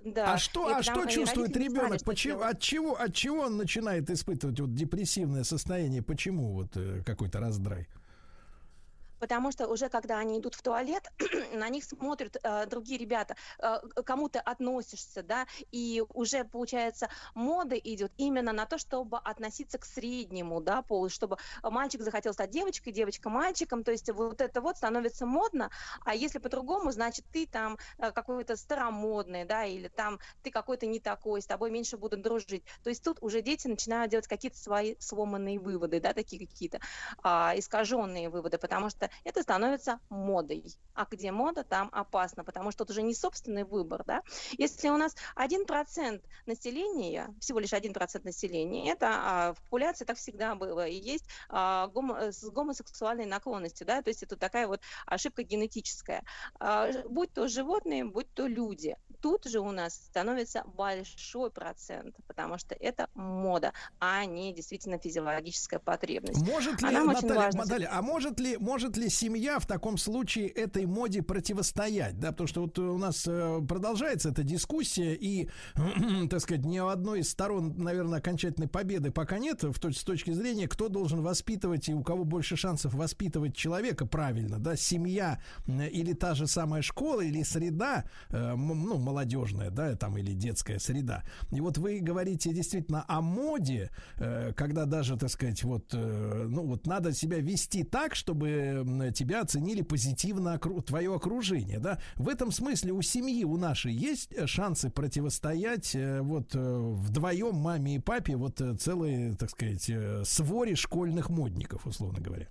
[0.04, 0.34] Да.
[0.34, 2.02] А что, а что чувствует ребенок?
[2.04, 6.02] Почему, от чего, от чего он начинает испытывать вот депрессивное состояние?
[6.02, 7.88] Почему вот э, какой-то раздрай?
[9.18, 11.10] Потому что уже когда они идут в туалет,
[11.52, 17.76] на них смотрят э, другие ребята, э, кому ты относишься, да, и уже, получается, мода
[17.76, 22.92] идет именно на то, чтобы относиться к среднему, да, полу, чтобы мальчик захотел стать девочкой,
[22.92, 25.70] девочка мальчиком, то есть вот это вот становится модно,
[26.04, 31.00] а если по-другому, значит, ты там э, какой-то старомодный, да, или там ты какой-то не
[31.00, 32.64] такой, с тобой меньше будут дружить.
[32.82, 36.80] То есть тут уже дети начинают делать какие-то свои сломанные выводы, да, такие какие-то
[37.22, 40.64] а, искаженные выводы, потому что это становится модой.
[40.94, 44.05] А где мода, там опасно, потому что это уже не собственный выбор.
[44.06, 44.22] Да?
[44.59, 50.55] Если у нас 1% населения, всего лишь 1% населения, это а, в популяции так всегда
[50.55, 55.43] было, и есть а, гомо, с гомосексуальной наклонностью, да, то есть это такая вот ошибка
[55.43, 56.24] генетическая.
[56.59, 58.97] А, будь то животные, будь то люди.
[59.20, 65.80] Тут же у нас становится большой процент, потому что это мода, а не действительно физиологическая
[65.80, 66.47] потребность.
[66.47, 70.86] Может ли, а Наталья, Наталья, а может ли, может ли семья в таком случае этой
[70.86, 72.18] моде противостоять?
[72.18, 75.48] Да, потому что вот у нас э, продолжается эта дискуссия, и,
[76.30, 80.04] так сказать, ни у одной из сторон, наверное, окончательной победы пока нет, в точ- с
[80.04, 85.40] точки зрения, кто должен воспитывать и у кого больше шансов воспитывать человека правильно, да, семья
[85.66, 91.22] или та же самая школа, или среда, э, ну, молодежная, да, там, или детская среда.
[91.50, 96.86] И вот вы говорите действительно о моде, э, когда даже, так сказать, вот, ну, вот
[96.86, 98.82] надо себя вести так, чтобы
[99.12, 101.98] тебя оценили позитивно твое окружение, да?
[102.16, 107.56] В этом смысле у семьи, у нашей есть э, шансы противостоять э, вот э, вдвоем
[107.56, 109.90] маме и папе вот целой, так сказать,
[110.24, 112.48] своре школьных модников, условно говоря?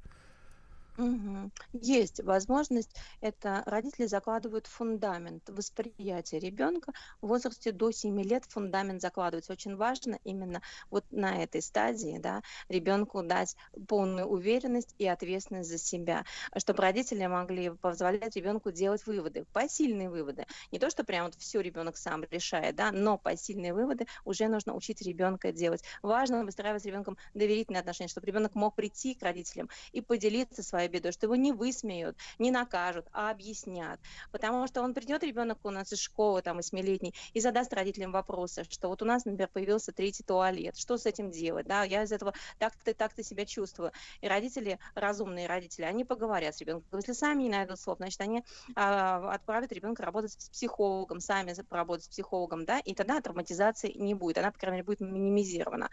[1.73, 2.95] Есть возможность.
[3.21, 6.91] Это родители закладывают фундамент восприятия ребенка
[7.21, 8.45] в возрасте до 7 лет.
[8.45, 9.53] Фундамент закладывается.
[9.53, 13.55] Очень важно именно вот на этой стадии да, ребенку дать
[13.87, 16.25] полную уверенность и ответственность за себя,
[16.57, 20.45] чтобы родители могли позволять ребенку делать выводы, посильные выводы.
[20.71, 24.73] Не то, что прям вот все ребенок сам решает, да, но посильные выводы уже нужно
[24.73, 25.83] учить ребенка делать.
[26.01, 30.86] Важно выстраивать с ребенком доверительные отношения, чтобы ребенок мог прийти к родителям и поделиться своей
[30.87, 33.99] бедой, что его не высмеют, не накажут, а объяснят.
[34.31, 38.65] Потому что он придет, ребенок у нас из школы, там, восьмилетний, и задаст родителям вопросы,
[38.69, 42.11] что вот у нас, например, появился третий туалет, что с этим делать, да, я из
[42.11, 43.91] этого так-то, так-то себя чувствую.
[44.21, 46.99] И родители, разумные родители, они поговорят с ребенком.
[46.99, 48.43] Если сами не найдут слов, значит, они
[48.75, 54.13] а, отправят ребенка работать с психологом, сами поработать с психологом, да, и тогда травматизации не
[54.13, 55.89] будет, она, по крайней мере, будет минимизирована.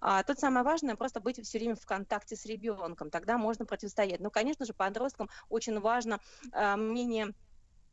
[0.00, 4.20] А, тут самое важное просто быть все время в контакте с ребенком, тогда можно противостоять.
[4.20, 6.20] Ну, конечно же, подросткам очень важно
[6.52, 7.34] а, мнение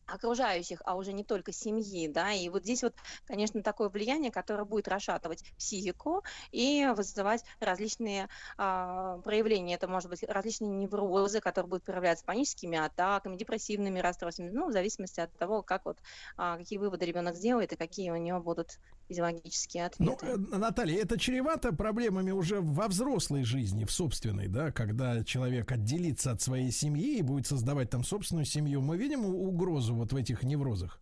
[0.07, 2.93] окружающих, а уже не только семьи, да, и вот здесь вот,
[3.26, 8.27] конечно, такое влияние, которое будет расшатывать психику и вызывать различные
[8.57, 14.69] а, проявления, это может быть различные неврозы, которые будут проявляться паническими атаками, депрессивными расстройствами, ну,
[14.69, 15.97] в зависимости от того, как вот,
[16.38, 18.77] а, какие выводы ребенок сделает и какие у него будут
[19.07, 20.41] физиологические Ну, ответы.
[20.52, 26.32] э, Наталья, это чревато проблемами уже во взрослой жизни, в собственной, да, когда человек отделится
[26.32, 28.82] от своей семьи и будет создавать там собственную семью.
[28.82, 30.99] Мы видим угрозу вот в этих неврозах.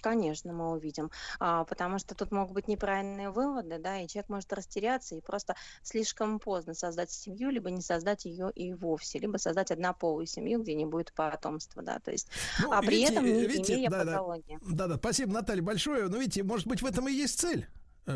[0.00, 4.52] Конечно, мы увидим, А, потому что тут могут быть неправильные выводы, да, и человек может
[4.52, 9.70] растеряться и просто слишком поздно создать семью, либо не создать ее и вовсе, либо создать
[9.70, 12.28] однополую семью, где не будет потомства, да, то есть,
[12.62, 14.12] Ну, а при видите, этом не видите, имея да, да.
[14.12, 14.58] патологии.
[14.62, 16.08] Да-да, спасибо, Наталья, большое.
[16.08, 17.68] Но видите, может быть, в этом и есть цель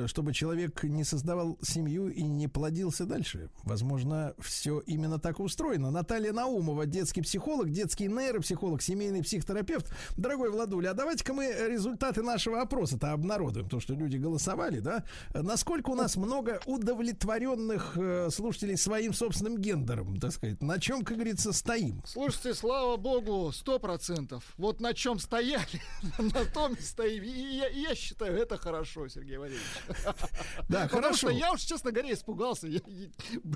[0.06, 3.50] чтобы человек не создавал семью и не плодился дальше.
[3.64, 5.90] Возможно, все именно так устроено.
[5.90, 9.90] Наталья Наумова, детский психолог, детский нейропсихолог, семейный психотерапевт.
[10.16, 15.04] Дорогой Владуля, а давайте-ка мы результаты нашего опроса-то обнародуем, то, что люди голосовали, да?
[15.32, 20.62] Насколько у нас много удовлетворенных э, слушателей своим собственным гендером, так сказать?
[20.62, 22.02] На чем, как говорится, стоим?
[22.04, 24.44] Слушайте, слава богу, сто процентов.
[24.56, 25.80] Вот на чем стояли,
[26.18, 27.22] на том и стоим.
[27.22, 29.64] И я, я считаю, это хорошо, Сергей Валерьевич.
[30.68, 31.30] Да, хорошо.
[31.30, 32.68] я уж, честно говоря, испугался.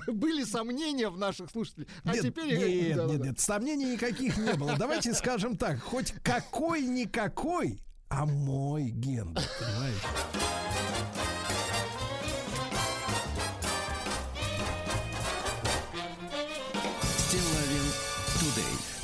[0.07, 1.87] Были сомнения в наших слушателей.
[2.03, 2.57] А теперь...
[2.57, 4.75] нет, нет, нет, сомнений никаких не было.
[4.77, 7.79] Давайте скажем так, хоть какой-никакой,
[8.09, 11.22] а мой гендер, понимаете?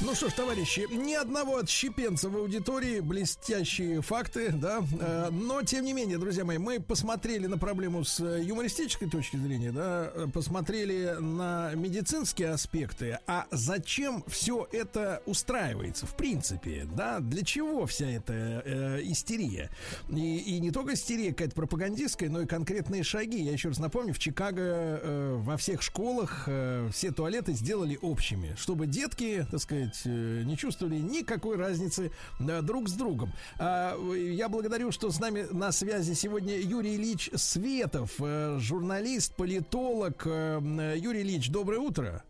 [0.10, 5.86] Ну что ж, товарищи, ни одного отщепенца в аудитории, блестящие факты, да, э, но тем
[5.86, 10.26] не менее, друзья мои, мы посмотрели на проблему с э, юмористической точки зрения, да, э,
[10.34, 18.08] посмотрели на медицинские аспекты, а зачем все это устраивается, в принципе, да, для чего вся
[18.08, 19.70] эта э, истерия?
[20.10, 23.44] И, и не только истерия какая-то пропагандистская, но и конкретные шаги.
[23.44, 28.56] Я еще раз напомню, в Чикаго э, во всех школах э, все туалеты сделали общими,
[28.58, 33.32] чтобы детки, так сказать, э, не чувствовали никакой разницы э, друг с другом.
[33.58, 40.26] А, я благодарю, что с нами на связи сегодня Юрий Ильич Светов, э, журналист, политолог.
[40.26, 42.24] Юрий Ильич, доброе утро.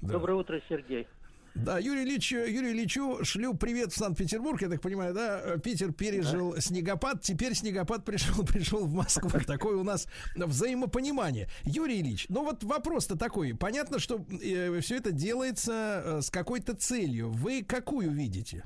[0.00, 1.06] Доброе утро, Сергей.
[1.54, 5.58] Да, Юрий Ильич, Юрий Ильичу шлю привет в Санкт-Петербург, я так понимаю, да?
[5.62, 9.28] Питер пережил снегопад, теперь снегопад пришел, пришел в Москву.
[9.46, 11.48] Такое у нас взаимопонимание.
[11.64, 13.54] Юрий Ильич, ну вот вопрос-то такой.
[13.54, 17.28] Понятно, что э, все это делается э, с какой-то целью.
[17.28, 18.64] Вы какую видите?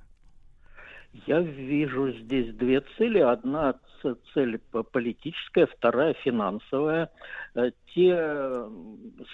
[1.27, 3.19] Я вижу здесь две цели.
[3.19, 3.75] Одна
[4.35, 7.11] цель по- политическая, вторая финансовая.
[7.55, 8.67] Э, Те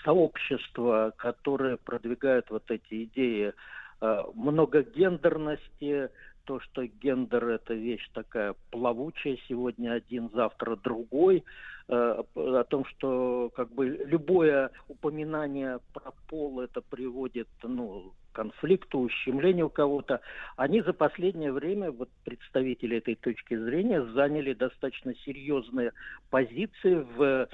[0.04, 3.52] сообщества, которые продвигают вот эти идеи
[4.00, 6.10] э, многогендерности,
[6.44, 11.44] то, что гендер это вещь такая плавучая, сегодня один, завтра другой,
[11.88, 20.20] о том, что как бы любое упоминание про пол это приводит ну, конфликту, ущемлению кого-то,
[20.56, 25.92] они за последнее время, вот представители этой точки зрения, заняли достаточно серьезные
[26.30, 27.46] позиции в э,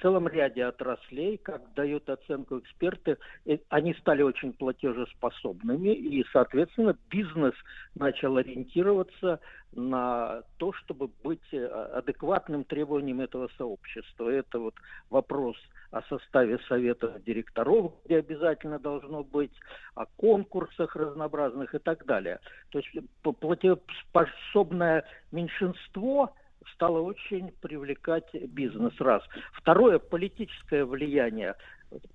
[0.00, 7.54] целом ряде отраслей, как дают оценку эксперты, э, они стали очень платежеспособными, и, соответственно, бизнес
[7.94, 9.40] начал ориентироваться
[9.72, 14.30] на то, чтобы быть э, адекватным требованиям этого сообщества.
[14.30, 14.74] Это вот
[15.10, 15.56] вопрос
[15.90, 19.52] о составе совета директоров, где обязательно должно быть,
[19.94, 22.38] о конкурсах разнообразных и так далее.
[22.70, 22.90] То есть
[23.22, 26.34] платежеспособное меньшинство
[26.74, 29.22] стало очень привлекать бизнес, раз.
[29.52, 31.54] Второе, политическое влияние.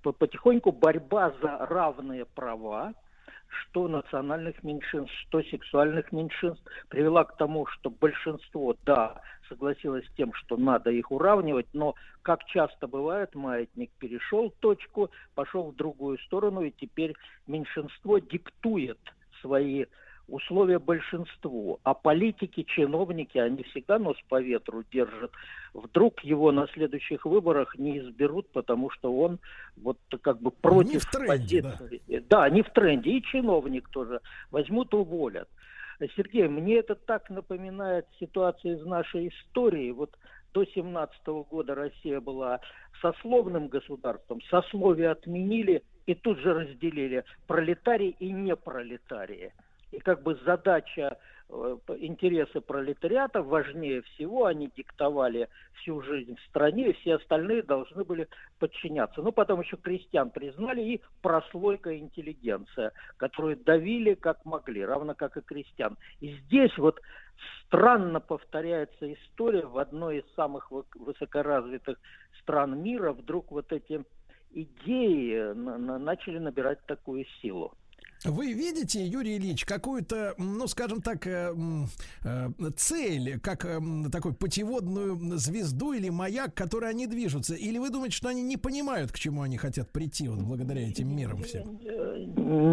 [0.02, 2.94] Потихоньку борьба за равные права,
[3.48, 10.34] что национальных меньшинств, что сексуальных меньшинств, привела к тому, что большинство, да, согласилось с тем,
[10.34, 16.62] что надо их уравнивать, но, как часто бывает, маятник перешел точку, пошел в другую сторону,
[16.62, 17.14] и теперь
[17.48, 19.00] меньшинство диктует
[19.42, 19.86] свои
[20.28, 25.32] условия большинству, а политики, чиновники, они всегда нос по ветру держат.
[25.74, 29.40] Вдруг его на следующих выборах не изберут, потому что он
[29.78, 32.02] вот как бы против не в тренде, позиции.
[32.08, 32.20] Да.
[32.30, 33.12] да, не в тренде.
[33.12, 34.22] И чиновник тоже
[34.52, 35.50] возьмут, уволят.
[36.16, 39.92] Сергей, мне это так напоминает ситуацию из нашей истории.
[39.92, 40.18] Вот
[40.54, 42.60] до 17 года Россия была
[43.02, 49.54] сословным государством, сословие отменили и тут же разделили пролетарии и непролетарии
[49.92, 51.18] и как бы задача
[51.50, 58.04] э, интересы пролетариата важнее всего, они диктовали всю жизнь в стране, и все остальные должны
[58.04, 58.28] были
[58.60, 59.22] подчиняться.
[59.22, 65.42] Ну, потом еще крестьян признали и прослойка интеллигенция, которую давили как могли, равно как и
[65.42, 65.98] крестьян.
[66.22, 67.00] И здесь вот
[67.66, 72.00] странно повторяется история в одной из самых высокоразвитых
[72.42, 74.04] стран мира, вдруг вот эти
[74.52, 77.74] идеи начали набирать такую силу.
[78.24, 81.56] Вы видите, Юрий Ильич, какую-то, ну, скажем так, э,
[82.24, 83.80] э, цель, как э,
[84.12, 87.56] такую путеводную звезду или маяк, который они движутся?
[87.56, 91.16] Или вы думаете, что они не понимают, к чему они хотят прийти вот благодаря этим
[91.16, 91.80] мерам всем?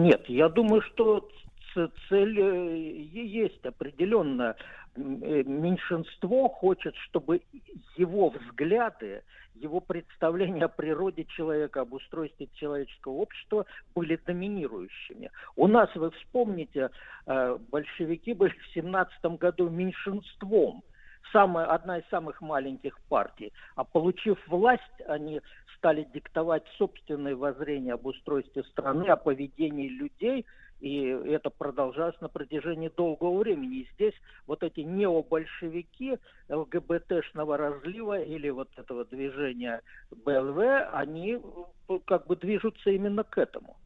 [0.05, 1.27] Нет, я думаю, что
[2.09, 2.39] цель
[3.13, 4.55] есть определенно.
[4.99, 7.43] Меньшинство хочет, чтобы
[7.97, 9.23] его взгляды
[9.55, 15.31] его представления о природе человека, об устройстве человеческого общества были доминирующими.
[15.57, 16.91] У нас, вы вспомните,
[17.27, 20.83] э, большевики были в 17 году меньшинством,
[21.33, 23.53] самая, одна из самых маленьких партий.
[23.75, 25.41] А получив власть, они
[25.77, 30.47] стали диктовать собственные воззрения об устройстве страны, о поведении людей–
[30.81, 33.79] и это продолжалось на протяжении долгого времени.
[33.79, 34.15] И здесь
[34.47, 36.19] вот эти необольшевики
[36.49, 40.59] ЛГБТшного разлива или вот этого движения БЛВ,
[40.93, 41.39] они
[41.89, 43.77] э, как бы движутся именно к этому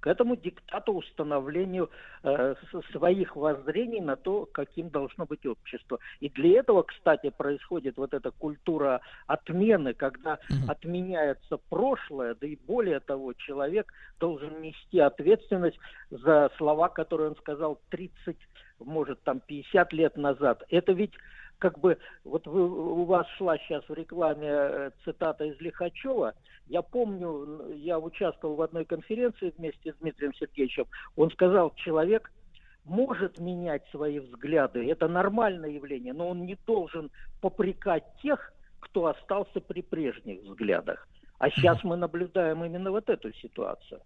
[0.00, 1.90] к этому диктату установлению
[2.22, 2.54] э,
[2.92, 5.98] своих воззрений на то, каким должно быть общество.
[6.20, 13.00] И для этого, кстати, происходит вот эта культура отмены, когда отменяется прошлое, да и более
[13.00, 15.78] того, человек должен нести ответственность
[16.10, 18.36] за слова, которые он сказал 30,
[18.80, 20.64] может, там 50 лет назад.
[20.70, 21.12] Это ведь
[21.60, 26.34] как бы, вот вы, у вас шла сейчас в рекламе э, цитата из Лихачева.
[26.66, 30.86] Я помню, я участвовал в одной конференции вместе с Дмитрием Сергеевичем.
[31.16, 32.32] Он сказал, человек
[32.84, 37.10] может менять свои взгляды, это нормальное явление, но он не должен
[37.40, 41.06] попрекать тех, кто остался при прежних взглядах.
[41.38, 44.00] А сейчас мы наблюдаем именно вот эту ситуацию.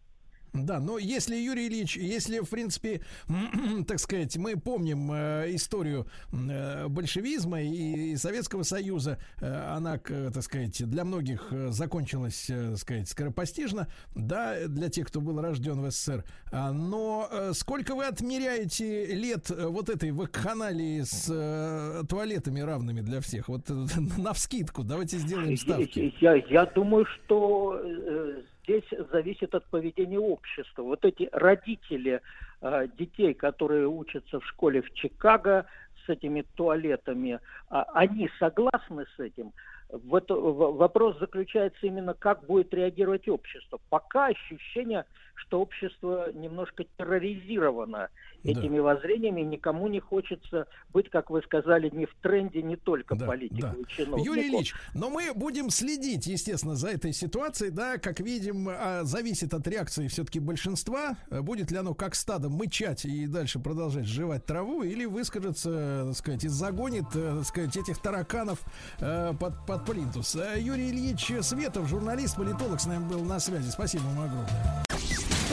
[0.55, 3.01] Да, но если, Юрий Ильич, если, в принципе,
[3.89, 10.43] так сказать, мы помним э, историю э, большевизма и, и Советского Союза, э, она, так
[10.43, 15.81] сказать, для многих э, закончилась, э, так сказать, скоропостижно, да, для тех, кто был рожден
[15.81, 16.25] в СССР.
[16.53, 23.01] А, но э, сколько вы отмеряете лет э, вот этой вакханалии с э, туалетами равными
[23.01, 23.49] для всех?
[23.49, 23.75] Вот э,
[24.19, 26.15] на вскидку, давайте сделаем ставки.
[26.21, 27.81] Я, я думаю, что...
[27.83, 30.83] Э, здесь зависит от поведения общества.
[30.83, 32.21] Вот эти родители
[32.61, 35.67] э, детей, которые учатся в школе в Чикаго
[36.07, 37.39] с этими туалетами,
[37.71, 39.53] э, они согласны с этим?
[39.91, 43.79] Вот вопрос заключается именно, как будет реагировать общество.
[43.91, 45.05] Пока ощущение,
[45.35, 48.09] что общество немножко терроризировано
[48.45, 48.83] этими да.
[48.83, 53.73] воззрениями, никому не хочется быть, как вы сказали, не в тренде не только да, политиков
[53.73, 53.79] да.
[53.79, 54.27] и чиновников.
[54.27, 59.55] Юрий Ильич, но мы будем следить, естественно, за этой ситуацией, да, как видим, а, зависит
[59.55, 64.83] от реакции все-таки большинства, будет ли оно как стадо мычать и дальше продолжать жевать траву,
[64.83, 68.61] или выскажется, так сказать, и загонит, э, так сказать, этих тараканов
[69.01, 70.37] э, под, под плинтус.
[70.37, 73.71] Э, Юрий Ильич Светов, журналист, политолог, с нами был на связи.
[73.71, 74.84] Спасибо вам огромное.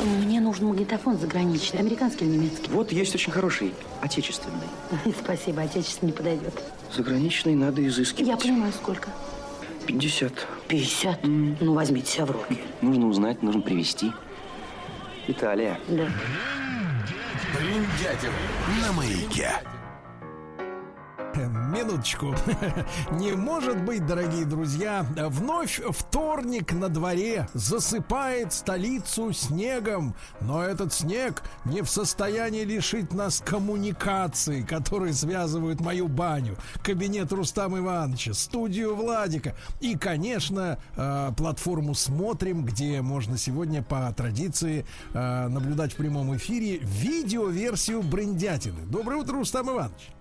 [0.04, 2.72] Мне нужен магнитофон заграничный, американский или немецкий?
[2.72, 4.68] Вот есть очень хороший, отечественный.
[5.24, 6.54] Спасибо, отечественный не подойдет.
[6.96, 8.28] Заграничный надо изыскивать.
[8.28, 9.10] Я понимаю, сколько.
[9.88, 10.48] 50.
[10.68, 11.20] 50?
[11.24, 12.60] Ну, возьмите себя в руки.
[12.82, 14.12] Нужно узнать, нужно привезти.
[15.28, 15.80] Италия.
[15.88, 16.08] Да.
[17.56, 18.32] Бриндятин
[18.82, 19.52] на маяке.
[21.38, 22.36] Минуточку.
[23.12, 31.44] Не может быть, дорогие друзья, вновь вторник на дворе засыпает столицу снегом, но этот снег
[31.66, 39.56] не в состоянии лишить нас коммуникации, которые связывают мою баню, кабинет Рустама Ивановича, студию Владика
[39.80, 46.80] и, конечно, э, платформу «Смотрим», где можно сегодня по традиции э, наблюдать в прямом эфире
[46.80, 48.82] видеоверсию брендятины.
[48.86, 50.12] Доброе утро, Рустам Иванович.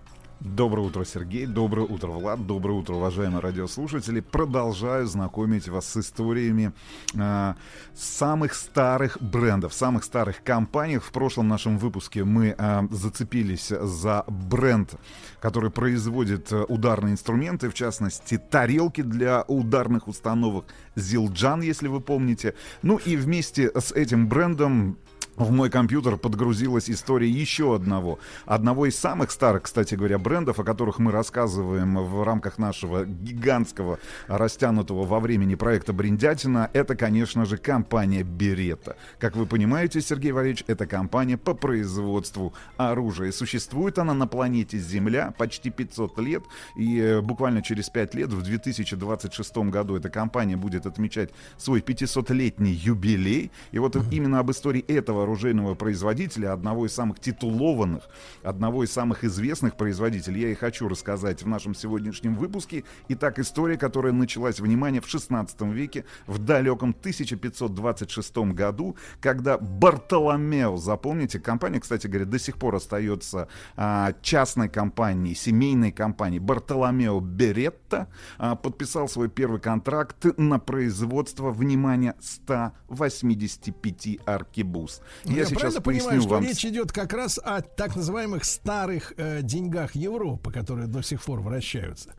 [0.43, 1.45] Доброе утро, Сергей.
[1.45, 2.47] Доброе утро, Влад.
[2.47, 4.21] Доброе утро, уважаемые радиослушатели.
[4.21, 6.73] Продолжаю знакомить вас с историями
[7.13, 7.53] э,
[7.93, 10.97] самых старых брендов, самых старых компаний.
[10.97, 14.95] В прошлом нашем выпуске мы э, зацепились за бренд,
[15.39, 20.65] который производит э, ударные инструменты, в частности, тарелки для ударных установок
[20.95, 22.55] Зилджан, если вы помните.
[22.81, 24.97] Ну и вместе с этим брендом
[25.37, 28.19] в мой компьютер подгрузилась история еще одного.
[28.45, 33.99] Одного из самых старых, кстати говоря, брендов, о которых мы рассказываем в рамках нашего гигантского,
[34.27, 38.97] растянутого во времени проекта «Бриндятина», это, конечно же, компания «Берета».
[39.19, 43.31] Как вы понимаете, Сергей Валерьевич, это компания по производству оружия.
[43.31, 46.43] Существует она на планете Земля почти 500 лет,
[46.75, 52.73] и э, буквально через 5 лет, в 2026 году, эта компания будет отмечать свой 500-летний
[52.73, 53.51] юбилей.
[53.71, 58.03] И вот именно об истории этого оружейного производителя, одного из самых титулованных,
[58.43, 62.83] одного из самых известных производителей, я и хочу рассказать в нашем сегодняшнем выпуске.
[63.09, 71.39] Итак, история, которая началась, внимание, в 16 веке, в далеком 1526 году, когда Бартоломео, запомните,
[71.39, 78.07] компания, кстати говоря, до сих пор остается а, частной компанией, семейной компанией, Бартоломео Беретта,
[78.37, 85.01] а, подписал свой первый контракт на производство, внимание, 185 аркебуз.
[85.23, 86.43] Я, Я правильно сейчас понимаю, поясню что вам.
[86.43, 91.41] речь идет как раз о так называемых старых э, деньгах Европы, которые до сих пор
[91.41, 92.13] вращаются.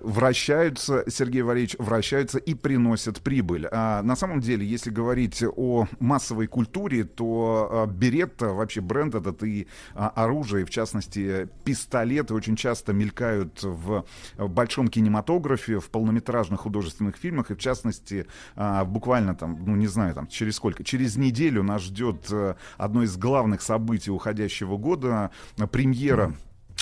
[0.00, 3.68] Вращаются, Сергей Валерьевич, вращаются и приносят прибыль.
[3.70, 9.42] А на самом деле, если говорить о массовой культуре, то а, Беретта, вообще бренд этот
[9.44, 14.04] и а, оружие, в частности, пистолеты очень часто мелькают в,
[14.36, 18.26] большом кинематографе, в полнометражных художественных фильмах, и в частности,
[18.56, 22.30] а, буквально там, ну не знаю, там через сколько, через неделю нас ждет
[22.76, 25.30] одно из главных событий уходящего года,
[25.70, 26.34] премьера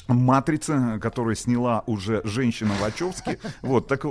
[0.09, 3.39] Матрица, которую сняла уже женщина Вачовски.
[3.63, 4.05] Вот, так,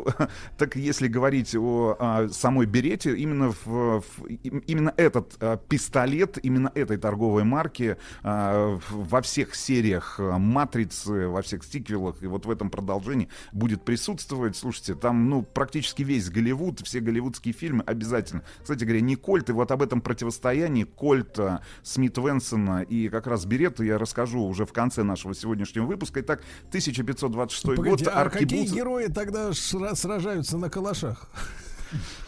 [0.58, 6.38] так если говорить о, а, самой Берете, именно, в, в- им- именно этот а, пистолет,
[6.42, 12.46] именно этой торговой марки а, во всех сериях а, Матрицы, во всех стиквелах и вот
[12.46, 14.56] в этом продолжении будет присутствовать.
[14.56, 18.44] Слушайте, там ну, практически весь Голливуд, все голливудские фильмы обязательно.
[18.62, 23.46] Кстати говоря, не Кольт, и вот об этом противостоянии Кольта, Смит Венсона и как раз
[23.46, 26.22] Беретта я расскажу уже в конце нашего сегодняшнего выпуска.
[26.22, 31.30] Итак, 1526 Погодите, год, а какие герои тогда сра- сражаются на калашах?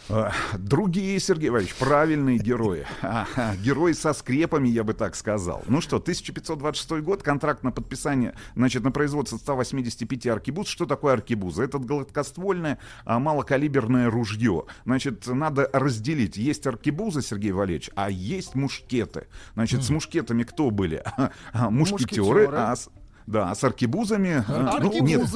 [0.08, 2.84] А, Другие, Сергей Иванович, правильные герои.
[3.00, 5.62] Ага, герои со скрепами, я бы так сказал.
[5.68, 10.66] Ну что, 1526 год, контракт на подписание, значит, на производство 185 аркебуз.
[10.66, 11.62] Что такое аркебуза?
[11.62, 14.64] Это гладкоствольное, а, малокалиберное ружье.
[14.84, 16.36] Значит, надо разделить.
[16.36, 19.28] Есть аркебузы, Сергей Валерьевич, а есть мушкеты.
[19.54, 21.04] Значит, с мушкетами кто были?
[21.52, 22.56] А, Мушкетеры, Мушкетеры.
[22.56, 22.88] а с-
[23.26, 24.44] да, с аркебузами...
[24.48, 25.28] а, ну, нет,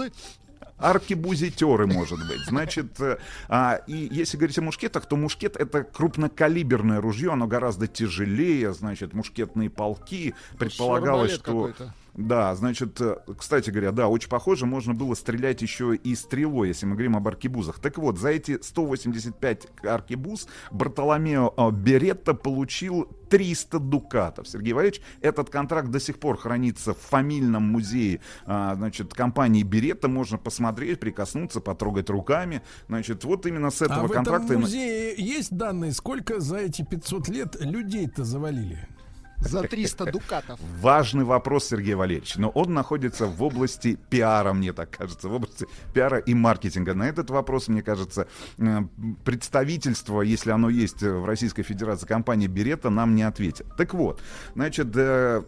[0.79, 2.45] аркебузитеры, может быть.
[2.47, 3.19] Значит, э,
[3.49, 9.15] а, и если говорить о мушкетах, то мушкет это крупнокалиберное ружье, оно гораздо тяжелее, значит,
[9.15, 10.35] мушкетные полки.
[10.59, 11.73] Предполагалось, что...
[12.17, 16.87] Да, значит, э, кстати говоря, да, очень похоже, можно было стрелять еще и стрелой, если
[16.87, 17.79] мы говорим об аркебузах.
[17.79, 24.49] Так вот, за эти 185 аркебуз Бартоломео э, Беретта получил 300 дукатов.
[24.49, 30.09] Сергей Валерьевич, этот контракт до сих пор хранится в фамильном музее а, значит, компании Беретта.
[30.09, 32.63] Можно посмотреть, прикоснуться, потрогать руками.
[32.89, 34.47] Значит, вот именно с этого а в контракта...
[34.47, 38.89] этом и мы- музее есть данные, сколько за эти 500 лет людей-то завалили?
[39.41, 40.61] За 300 дукатов.
[40.81, 45.67] Важный вопрос, Сергей Валерьевич, но он находится в области пиара, мне так кажется, в области
[45.93, 46.95] пиара и маркетинга.
[46.95, 48.29] На этот вопрос, мне кажется,
[49.25, 53.67] представительство, если оно есть в Российской Федерации, компания Берета нам не ответит.
[53.77, 54.21] Так вот,
[54.55, 55.43] значит, э,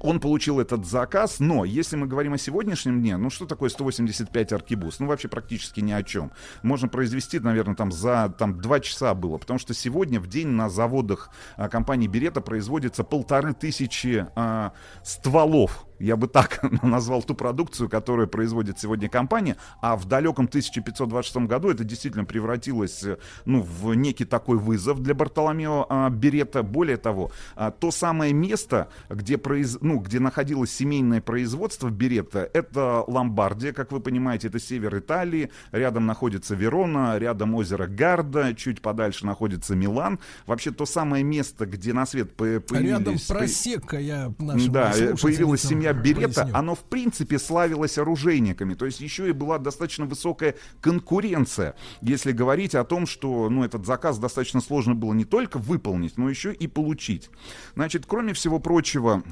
[0.00, 4.52] он получил этот заказ, но если мы говорим о сегодняшнем дне, ну что такое 185
[4.52, 4.98] аркибус?
[5.00, 6.32] Ну вообще практически ни о чем.
[6.62, 10.68] Можно произвести, наверное, там за там, 2 часа было, потому что сегодня в день на
[10.68, 17.88] заводах а, компании Берета производится полторы тысячи а, стволов я бы так назвал ту продукцию,
[17.88, 23.94] которую производит сегодня компания, а в далеком 1526 году это действительно превратилось э, ну, в
[23.94, 26.62] некий такой вызов для Бартоломео а, Берета.
[26.62, 29.78] Более того, а, то самое место, где, произ...
[29.86, 36.06] ну, где находилось семейное производство Берета, это Ломбардия, как вы понимаете, это север Италии, рядом
[36.06, 40.18] находится Верона, рядом озеро Гарда, чуть подальше находится Милан.
[40.46, 42.90] Вообще то самое место, где на свет появились...
[42.90, 44.92] Рядом просека, я нашим Да,
[45.22, 46.56] появилась семья поясню.
[46.56, 52.74] оно в принципе славилось оружейниками, то есть еще и была достаточно высокая конкуренция, если говорить
[52.74, 56.66] о том, что ну, этот заказ достаточно сложно было не только выполнить, но еще и
[56.66, 57.30] получить.
[57.74, 59.22] Значит, кроме всего прочего,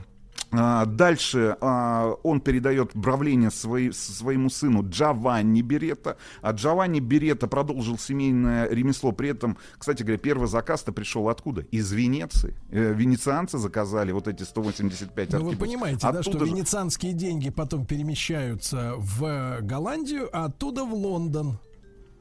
[0.50, 6.16] Дальше а, он передает правление своей, своему сыну Джованни Берета.
[6.42, 9.12] А Джованни Берета продолжил семейное ремесло.
[9.12, 11.62] При этом, кстати говоря, первый заказ-то пришел откуда?
[11.70, 12.54] Из Венеции.
[12.70, 17.50] Э, венецианцы заказали вот эти 185 Ну, вы понимаете, да, что Оттуда же- венецианские деньги
[17.50, 21.58] потом перемещаются в Голландию, а оттуда в Лондон.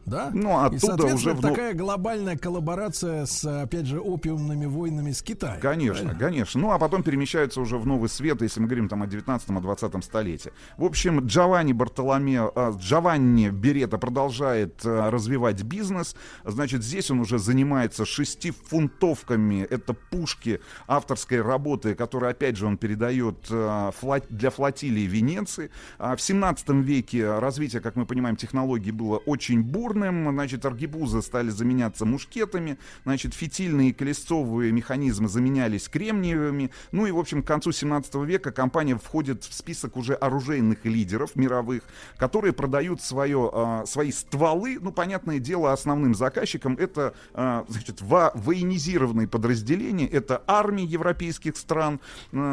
[0.05, 0.31] Да?
[0.34, 5.61] Ну, И, оттуда соответственно, уже такая глобальная коллаборация с, опять же, опиумными войнами с Китаем.
[5.61, 6.59] Конечно, конечно.
[6.59, 10.03] Ну, а потом перемещаются уже в новый свет, если мы говорим там о 19-20 20
[10.03, 10.51] столетии.
[10.77, 16.15] В общем, Джованни Бартоломео, а, Джованни Берета продолжает а, развивать бизнес.
[16.43, 19.65] Значит, здесь он уже занимается шестифунтовками.
[19.69, 25.71] Это пушки авторской работы, которые, опять же, он передает а, флот- для флотилии Венеции.
[25.97, 29.63] А в 17 веке развитие, как мы понимаем, технологий было очень
[29.93, 30.31] бурным.
[30.31, 32.77] Значит, аргибузы стали заменяться мушкетами.
[33.03, 36.71] Значит, фитильные и колесцовые механизмы заменялись кремниевыми.
[36.91, 41.35] Ну и, в общем, к концу 17 века компания входит в список уже оружейных лидеров
[41.35, 41.83] мировых,
[42.17, 44.77] которые продают свое, а, свои стволы.
[44.81, 51.99] Ну, понятное дело, основным заказчиком это, а, значит, во- военизированные подразделения, это армии европейских стран,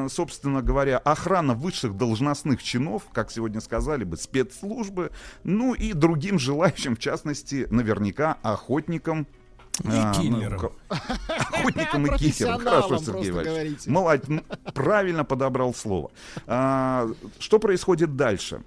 [0.08, 5.10] собственно говоря, охрана высших должностных чинов, как сегодня сказали бы, спецслужбы,
[5.44, 7.29] ну и другим желающим, в частности,
[7.70, 9.26] наверняка охотникам
[9.84, 10.58] И а, ну, киллерам.
[10.58, 10.72] ко-
[11.28, 12.08] Охотникам и.
[12.10, 13.86] Профессионалам Хорошо, Сергей Иванович.
[13.86, 14.42] Молодец.
[14.74, 16.10] Правильно подобрал слово.
[16.46, 17.08] А,
[17.38, 18.62] Что происходит дальше?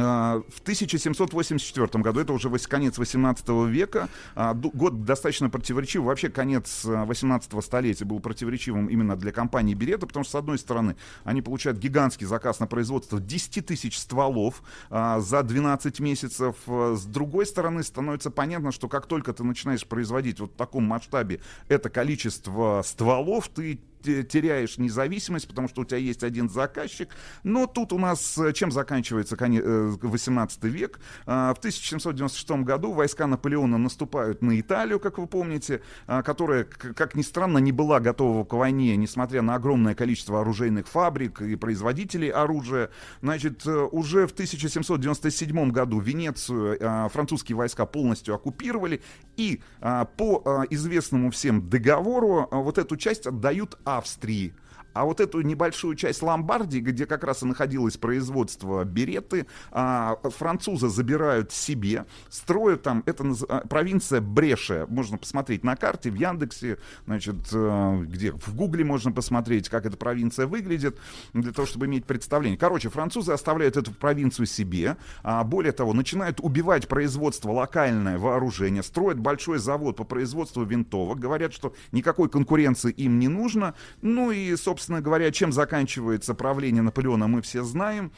[0.00, 6.06] А, В 1784 году, это уже конец 18 века, а, год достаточно противоречивый.
[6.06, 10.58] Вообще конец а, 18 столетия был противоречивым именно для компании Берета, потому что, с одной
[10.58, 16.56] стороны, они получают гигантский заказ на производство 10 тысяч стволов а, за 12 месяцев.
[16.66, 20.84] А, С другой стороны, становится понятно, что как только ты начинаешь производить вот в таком
[20.84, 23.78] масштабе это количество стволов, ты
[24.22, 27.10] теряешь независимость, потому что у тебя есть один заказчик.
[27.42, 31.00] Но тут у нас э, чем заканчивается коне- э, 18 век?
[31.26, 37.14] А, В 1796 году войска Наполеона наступают на Италию, как вы помните, а, которая, как
[37.14, 42.28] ни странно, не была готова к войне, несмотря на огромное количество оружейных фабрик и производителей
[42.28, 42.90] оружия.
[43.22, 49.02] Значит, э, уже в 1797 году Венецию а, французские войска полностью оккупировали,
[49.36, 54.54] и а, по а, известному всем договору а, вот эту часть отдают Австрии.
[54.98, 60.88] А вот эту небольшую часть Ломбардии, где как раз и находилось производство береты, а, французы
[60.88, 67.36] забирают себе, строят там, это а, провинция Бреше, можно посмотреть на карте, в Яндексе, значит,
[67.52, 70.98] э, где, в Гугле можно посмотреть, как эта провинция выглядит,
[71.32, 72.58] для того, чтобы иметь представление.
[72.58, 79.20] Короче, французы оставляют эту провинцию себе, а более того, начинают убивать производство локальное вооружение, строят
[79.20, 84.87] большой завод по производству винтовок, говорят, что никакой конкуренции им не нужно, ну и, собственно
[84.88, 88.12] говоря, чем заканчивается правление Наполеона, мы все знаем.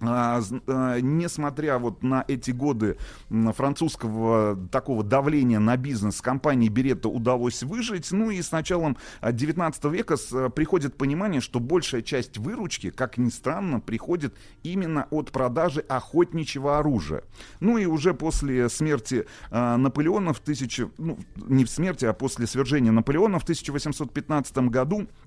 [0.00, 2.98] А, а, несмотря вот на эти годы
[3.30, 9.84] французского такого давления на бизнес компании Беретта удалось выжить, ну и с началом а, 19
[9.86, 15.30] века с- а, приходит понимание, что большая часть выручки, как ни странно, приходит именно от
[15.32, 17.22] продажи охотничьего оружия.
[17.60, 22.46] Ну и уже после смерти а, Наполеона в тысяче, ну, не в смерти, а после
[22.46, 25.25] свержения Наполеона в 1815 году а,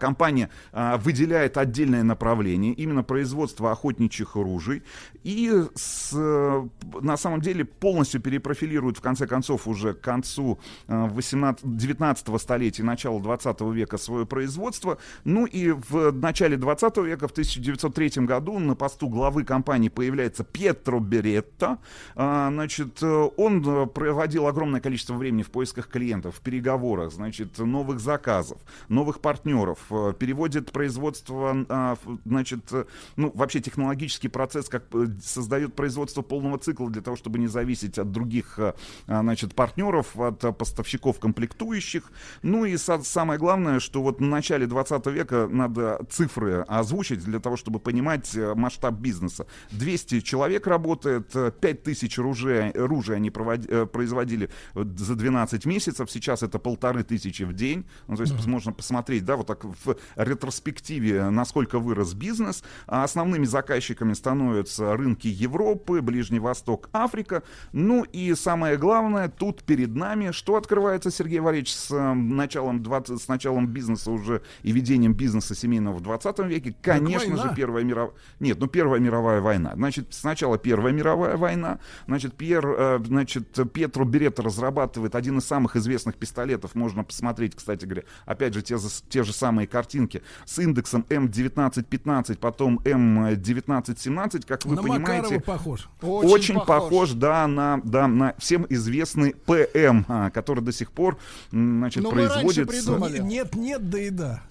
[0.00, 4.82] Компания а, выделяет отдельное направление, именно производство охотничьих оружий,
[5.22, 6.68] и с, э,
[7.00, 10.58] на самом деле полностью перепрофилирует в конце концов уже к концу
[10.88, 14.98] э, 18, 19 столетия, начала 20 века свое производство.
[15.24, 21.00] Ну и в начале 20 века, в 1903 году, на посту главы компании появляется Пьетро
[21.00, 21.78] Беретто.
[22.16, 27.58] А, Значит, э, он э, проводил огромное количество времени в поисках клиентов, в переговорах, значит,
[27.58, 28.58] новых заказов,
[28.88, 32.84] новых партнеров партнеров, э, переводит производство, а, значит, э,
[33.16, 34.84] ну, вообще технологический процесс, как
[35.22, 38.74] создает производство полного цикла для того, чтобы не зависеть от других, а,
[39.06, 42.04] значит, партнеров, от поставщиков комплектующих.
[42.42, 47.56] Ну и самое главное, что вот в начале 20 века надо цифры озвучить для того,
[47.56, 49.46] чтобы понимать масштаб бизнеса.
[49.72, 57.42] 200 человек работает, 5000 ружей, ружей они производили за 12 месяцев, сейчас это полторы тысячи
[57.42, 57.84] в день.
[58.06, 58.48] Ну, то есть mm-hmm.
[58.50, 62.62] можно посмотреть, да, вот так в ретроспективе, насколько вырос бизнес.
[62.86, 67.42] А основными заказчиками становятся рынки Европы, Ближний Восток, Африка.
[67.72, 73.20] Ну и самое главное, тут перед нами, что открывается, Сергей Валерьевич, с э, началом, 20,
[73.22, 78.14] с началом бизнеса уже и ведением бизнеса семейного в 20 веке, конечно же, Первая мировая...
[78.40, 79.72] Нет, ну Первая мировая война.
[79.74, 85.76] Значит, сначала Первая мировая война, значит, Пьер, э, значит, Петро Беретто разрабатывает один из самых
[85.76, 88.76] известных пистолетов, можно посмотреть, кстати говоря, опять же, те,
[89.08, 95.22] те же самые картинки с индексом М1915, потом М1917, как вы на понимаете.
[95.22, 95.88] Макарова похож.
[96.02, 96.66] Очень, очень похож.
[96.66, 101.18] похож, да, на, да, на всем известный ПМ, а, который до сих пор,
[101.50, 102.98] значит, Но производится.
[103.22, 104.42] Нет, нет, да и да.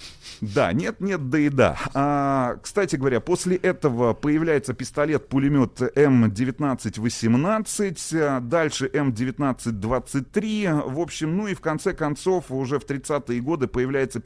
[0.41, 1.77] Да, нет, нет, да и да.
[1.93, 11.61] А, кстати говоря, после этого появляется пистолет-пулемет М1918, дальше М1923, в общем, ну и в
[11.61, 14.19] конце концов уже в 30-е годы появляется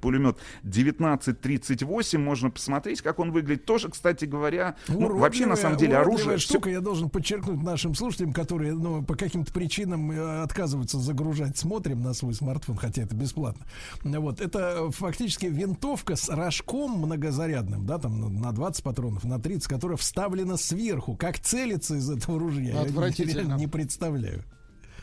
[0.00, 3.64] пистолет-пулемет 1938, можно посмотреть, как он выглядит.
[3.64, 6.38] Тоже, кстати говоря, ну, вообще на самом деле оружие...
[6.38, 6.76] штука, все...
[6.76, 12.14] я должен подчеркнуть нашим слушателям, которые ну, по каким-то причинам э, отказываются загружать, смотрим на
[12.14, 13.66] свой смартфон, хотя это бесплатно.
[14.02, 19.96] Вот, это фактически винтовка с рожком многозарядным, да, там на 20 патронов, на 30, которая
[19.96, 21.16] вставлена сверху.
[21.16, 24.44] Как целится из этого ружья, я не представляю.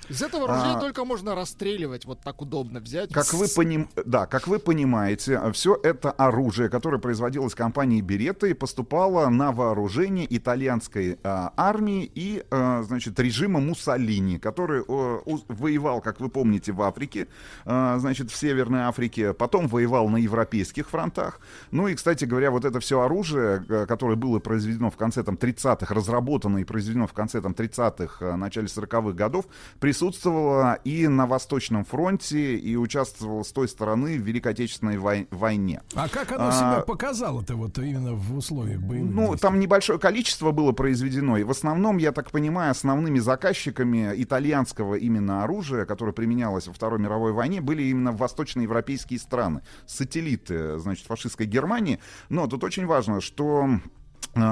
[0.10, 3.12] Из этого ружья а, только можно расстреливать, вот так удобно взять.
[3.12, 3.90] Как вы, поним...
[4.06, 10.26] да, как вы понимаете, все это оружие, которое производилось компанией Беретта и поступало на вооружение
[10.30, 16.72] итальянской а, армии и, а, значит, режима Муссолини, который а, у, воевал, как вы помните,
[16.72, 17.28] в Африке,
[17.66, 21.42] а, значит, в Северной Африке, потом воевал на европейских фронтах.
[21.72, 25.36] Ну и, кстати говоря, вот это все оружие, э, которое было произведено в конце там
[25.36, 29.46] 30-х, разработано и произведено в конце там 30-х, начале 40-х годов,
[29.80, 35.28] при присутствовала и на Восточном фронте, и участвовала с той стороны в Великой Отечественной вой-
[35.32, 35.82] войне.
[35.96, 39.40] А как оно а, себя показало-то вот именно в условиях боевых Ну, действий?
[39.40, 45.44] там небольшое количество было произведено, и в основном, я так понимаю, основными заказчиками итальянского именно
[45.44, 52.00] оружия, которое применялось во Второй мировой войне, были именно восточноевропейские страны, сателлиты, значит, фашистской Германии.
[52.30, 53.68] Но тут очень важно, что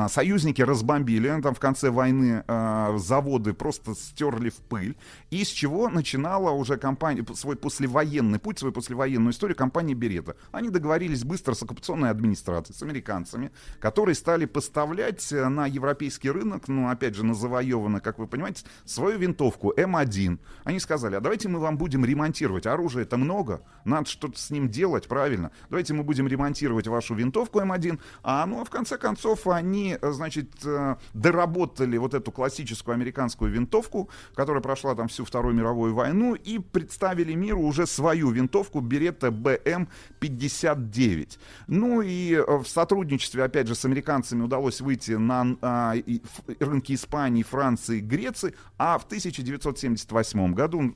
[0.09, 4.95] союзники разбомбили, там в конце войны э, заводы просто стерли в пыль,
[5.29, 10.35] и с чего начинала уже компания, свой послевоенный путь, свою послевоенную историю компания Берета.
[10.51, 16.67] Они договорились быстро с оккупационной администрацией, с американцами, которые стали поставлять э, на европейский рынок,
[16.67, 20.39] ну, опять же, на завоеванный, как вы понимаете, свою винтовку М1.
[20.63, 24.69] Они сказали, а давайте мы вам будем ремонтировать, оружия это много, надо что-то с ним
[24.69, 29.47] делать, правильно, давайте мы будем ремонтировать вашу винтовку М1, а ну, а в конце концов
[29.47, 35.25] они они, э, значит, э, доработали вот эту классическую американскую винтовку, которая прошла там всю
[35.25, 41.37] Вторую мировую войну, и представили миру уже свою винтовку Беретта БМ-59.
[41.67, 46.21] Ну и э, в сотрудничестве, опять же, с американцами удалось выйти на а, и,
[46.59, 50.95] рынки Испании, Франции, Греции, а в 1978 году,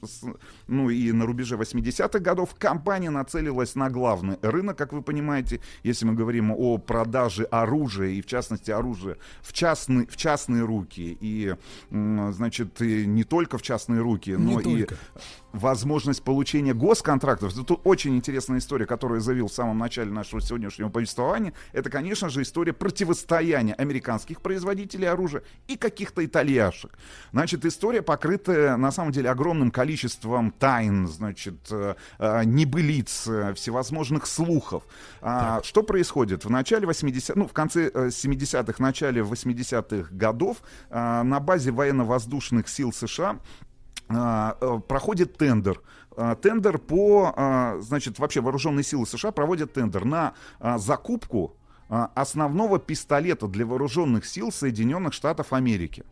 [0.68, 6.06] ну и на рубеже 80-х годов, компания нацелилась на главный рынок, как вы понимаете, если
[6.06, 11.18] мы говорим о продаже оружия и, в частности, части оружия в, частный, в частные руки.
[11.20, 11.56] И,
[11.90, 14.96] значит, и не только в частные руки, не но только.
[14.96, 14.98] и
[15.54, 17.54] возможность получения госконтрактов.
[17.54, 21.54] Тут очень интересная история, которую я заявил в самом начале нашего сегодняшнего повествования.
[21.74, 26.92] Это, конечно же, история противостояния американских производителей оружия и каких-то итальяшек.
[27.32, 34.28] Значит, история покрытая, на самом деле, огромным количеством тайн, значит, э, э, небылиц, э, всевозможных
[34.28, 34.84] слухов.
[35.22, 36.46] А, что происходит?
[36.46, 38.12] В начале 80 ну, в конце
[38.54, 40.58] 70-х, начале 80-х годов
[40.90, 43.40] на базе военно-воздушных сил США
[44.08, 45.82] а, э, проходит тендер.
[46.42, 51.56] Тендер по, значит, вообще вооруженные силы США проводят тендер на закупку
[51.88, 56.04] основного пистолета для вооруженных сил Соединенных Штатов Америки.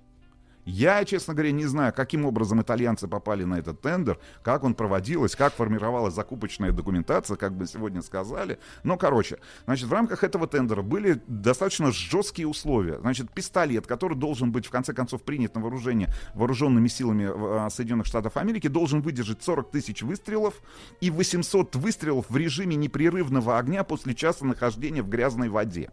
[0.67, 5.33] Я, честно говоря, не знаю, каким образом итальянцы попали на этот тендер, как он проводилось,
[5.33, 8.59] как формировалась закупочная документация, как бы сегодня сказали.
[8.83, 12.99] Но, короче, значит, в рамках этого тендера были достаточно жесткие условия.
[12.99, 18.05] Значит, пистолет, который должен быть, в конце концов, принят на вооружение вооруженными силами а, Соединенных
[18.05, 20.55] Штатов Америки, должен выдержать 40 тысяч выстрелов
[20.99, 25.91] и 800 выстрелов в режиме непрерывного огня после часа нахождения в грязной воде.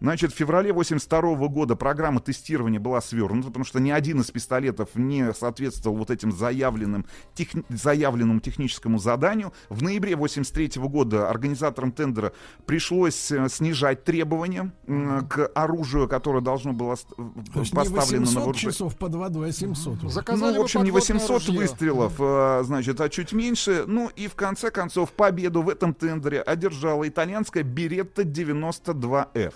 [0.00, 4.90] Значит, в феврале 82 года программа тестирования была свернута, потому что ни один из пистолетов
[4.94, 9.52] не соответствовал вот этим заявленным, тех, заявленному техническому заданию.
[9.68, 12.32] В ноябре 83 года организаторам тендера
[12.66, 18.72] пришлось э, снижать требования э, к оружию, которое должно было То есть поставлено на вооружение.
[18.72, 20.10] часов под водой, а 700.
[20.10, 21.58] Заказали ну, в общем, не 800 ружье.
[21.58, 23.84] выстрелов, э, значит, а чуть меньше.
[23.86, 29.52] Ну и в конце концов победу в этом тендере одержала итальянская Беретта 92F.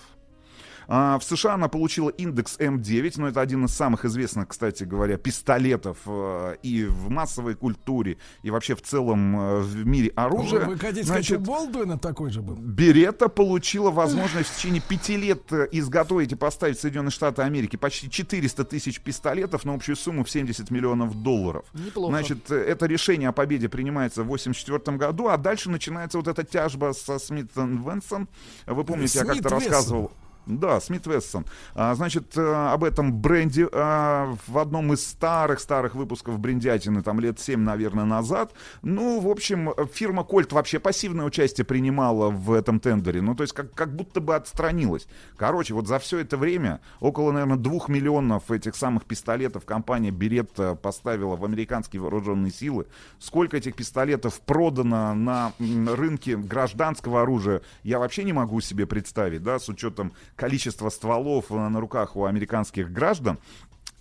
[0.93, 5.15] А, в США она получила индекс М9, но это один из самых известных, кстати говоря,
[5.15, 10.65] пистолетов э, и в массовой культуре, и вообще в целом э, в мире оружия.
[10.65, 12.55] Вы хотите сказать, что Болдуина такой же был?
[12.55, 17.77] Берета получила возможность в течение пяти лет э, изготовить и поставить в Соединенные Штаты Америки
[17.77, 21.63] почти 400 тысяч пистолетов на общую сумму в 70 миллионов долларов.
[21.73, 22.11] Неплохо.
[22.11, 26.91] Значит, это решение о победе принимается в 1984 году, а дальше начинается вот эта тяжба
[26.91, 28.27] со Смит Венсон.
[28.65, 30.11] Вы помните, Смит я как-то рассказывал
[30.59, 31.45] да, Смит Вессон.
[31.75, 37.39] А, значит, э, об этом бренде а, в одном из старых-старых выпусков брендятины, там лет
[37.39, 38.53] 7, наверное, назад.
[38.81, 43.21] Ну, в общем, фирма Кольт вообще пассивное участие принимала в этом тендере.
[43.21, 45.07] Ну, то есть, как, как будто бы отстранилась.
[45.37, 50.75] Короче, вот за все это время около, наверное, двух миллионов этих самых пистолетов компания Беретта
[50.75, 52.87] поставила в американские вооруженные силы.
[53.19, 59.59] Сколько этих пистолетов продано на рынке гражданского оружия, я вообще не могу себе представить, да,
[59.59, 63.37] с учетом количество стволов на руках у американских граждан.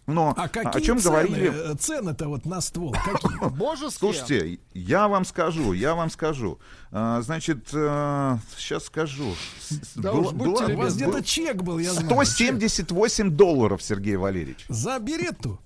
[0.06, 1.72] Но а какие о чем цены, говорили?
[1.72, 3.48] Э, цены-то вот на ствол какие?
[3.56, 3.90] Божеские.
[3.90, 6.58] Слушайте, я вам скажу, я вам скажу.
[6.90, 9.34] А, значит, а, сейчас скажу.
[9.94, 13.30] Да была, уж была, у вас где-то чек был, я 178 знаю.
[13.30, 14.64] долларов, Сергей Валерьевич.
[14.68, 15.60] За беретту?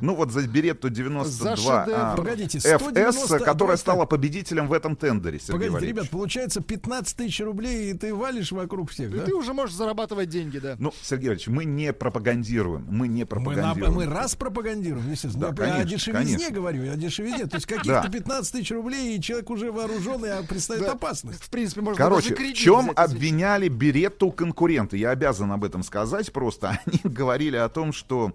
[0.00, 3.36] Ну вот за Беретту 92 а, Погодите, 190...
[3.36, 5.96] FS, которая стала победителем в этом тендере, Сергей Погодите, Валерьевич.
[5.96, 9.24] ребят, получается 15 тысяч рублей, и ты валишь вокруг всех, и да?
[9.24, 10.76] ты уже можешь зарабатывать деньги, да.
[10.78, 13.78] Ну, Сергей Валерьевич, мы не пропагандируем, мы не пропагандируем.
[13.80, 15.48] Мы, на, мы раз пропагандируем, естественно.
[15.48, 16.54] Да, конечно, я о дешевизне конечно.
[16.54, 17.46] говорю, я о дешевизне.
[17.46, 21.42] То есть каких-то 15 тысяч рублей, и человек уже вооруженный, а представит опасность.
[21.42, 24.96] В принципе, можно Короче, в чем обвиняли Беретту конкуренты?
[24.96, 26.78] Я обязан об этом сказать просто.
[26.86, 28.32] Они говорили о том, что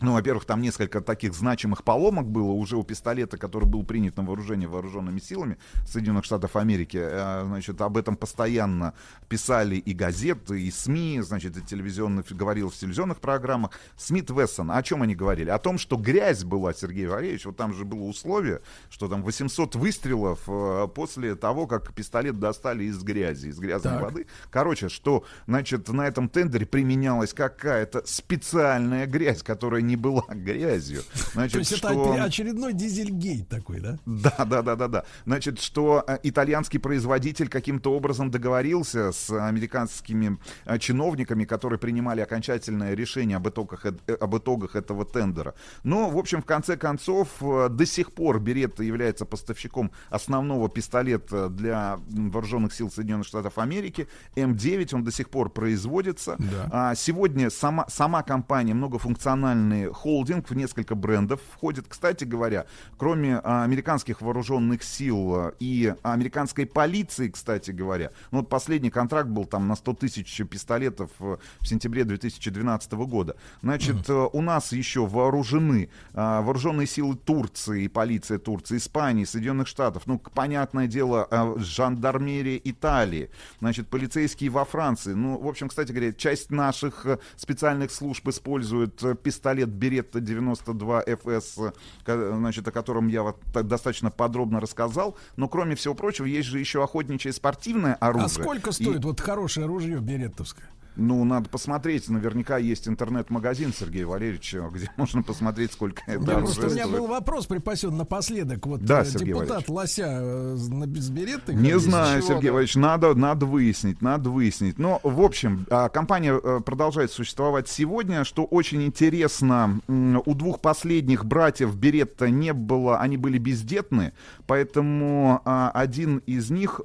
[0.00, 4.24] ну, во-первых, там несколько таких значимых поломок было уже у пистолета, который был принят на
[4.24, 5.56] вооружение вооруженными силами
[5.86, 6.98] Соединенных Штатов Америки.
[7.00, 8.94] Э, значит, об этом постоянно
[9.28, 13.70] писали и газеты, и СМИ, значит, и телевизионных, говорил в телевизионных программах.
[13.96, 15.50] Смит Вессон, о чем они говорили?
[15.50, 19.76] О том, что грязь была, Сергей Валерьевич, вот там же было условие, что там 800
[19.76, 24.02] выстрелов э, после того, как пистолет достали из грязи, из грязной так.
[24.02, 24.26] воды.
[24.50, 31.02] Короче, что, значит, на этом тендере применялась какая-то специальная грязь, которая не была грязью.
[31.32, 32.14] Значит, То есть что...
[32.14, 33.98] это очередной дизельгейт такой, да?
[34.06, 35.04] Да, да, да, да, да.
[35.26, 42.94] Значит, что э, итальянский производитель каким-то образом договорился с американскими э, чиновниками, которые принимали окончательное
[42.94, 45.54] решение об итогах, э, об итогах этого тендера.
[45.82, 51.98] Но, в общем, в конце концов, до сих пор Беретта является поставщиком основного пистолета для
[52.08, 54.08] вооруженных сил Соединенных Штатов Америки.
[54.36, 56.36] М9 он до сих пор производится.
[56.38, 56.68] Да.
[56.72, 61.86] А сегодня сама, сама компания многофункциональная холдинг в несколько брендов входит.
[61.88, 68.48] Кстати говоря, кроме а, американских вооруженных сил а, и американской полиции, кстати говоря, ну вот
[68.48, 73.36] последний контракт был там на 100 тысяч пистолетов в сентябре 2012 года.
[73.62, 74.30] Значит, mm-hmm.
[74.32, 80.86] у нас еще вооружены а, вооруженные силы Турции, полиция Турции, Испании, Соединенных Штатов, ну, понятное
[80.86, 83.30] дело, жандармерия Италии,
[83.60, 85.12] значит, полицейские во Франции.
[85.12, 87.06] Ну, в общем, кстати говоря, часть наших
[87.36, 91.74] специальных служб использует пистолет Беретта 92 FS,
[92.06, 95.16] значит, о котором я вот достаточно подробно рассказал.
[95.36, 98.26] Но, кроме всего прочего, есть же еще охотничье спортивное оружие.
[98.26, 99.06] А сколько стоит и...
[99.06, 100.68] вот хорошее ружье береттовское?
[100.96, 102.08] Ну, надо посмотреть.
[102.08, 107.06] Наверняка есть интернет-магазин Сергея Валерьевича, где можно посмотреть, сколько это да, Просто у меня был
[107.06, 108.66] вопрос припасен напоследок.
[108.66, 109.68] Вот да, э, Сергей депутат Валерьевич.
[109.68, 111.54] Лося э, на безберетты.
[111.54, 112.52] Не знаю, чего, Сергей да.
[112.52, 114.78] Валерьевич, надо, надо выяснить, надо выяснить.
[114.78, 119.80] Но, в общем, а, компания э, продолжает существовать сегодня, что очень интересно.
[119.88, 124.12] У двух последних братьев Беретта не было, они были бездетны,
[124.46, 126.80] поэтому а, один из них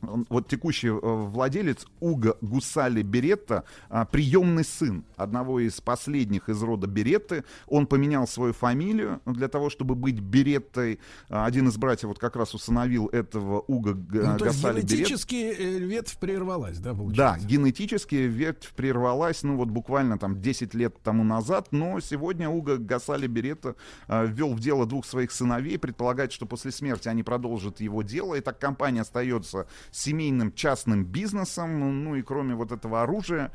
[0.00, 3.64] вот текущий владелец Уга Гусали Беретта,
[4.10, 7.44] приемный сын одного из последних из рода Беретты.
[7.66, 10.98] Он поменял свою фамилию для того, чтобы быть Береттой.
[11.28, 14.96] Один из братьев вот как раз усыновил этого Уга ну, Гасали Беретта.
[14.96, 17.38] генетически ветвь прервалась, да, получается?
[17.40, 22.76] Да, генетически ветвь прервалась, ну вот буквально там 10 лет тому назад, но сегодня Уга
[22.76, 23.74] Гасали Беретта
[24.08, 28.40] ввел в дело двух своих сыновей, предполагает, что после смерти они продолжат его дело, и
[28.40, 33.52] так компания остается семейным частным бизнесом, ну и кроме вот этого оружия,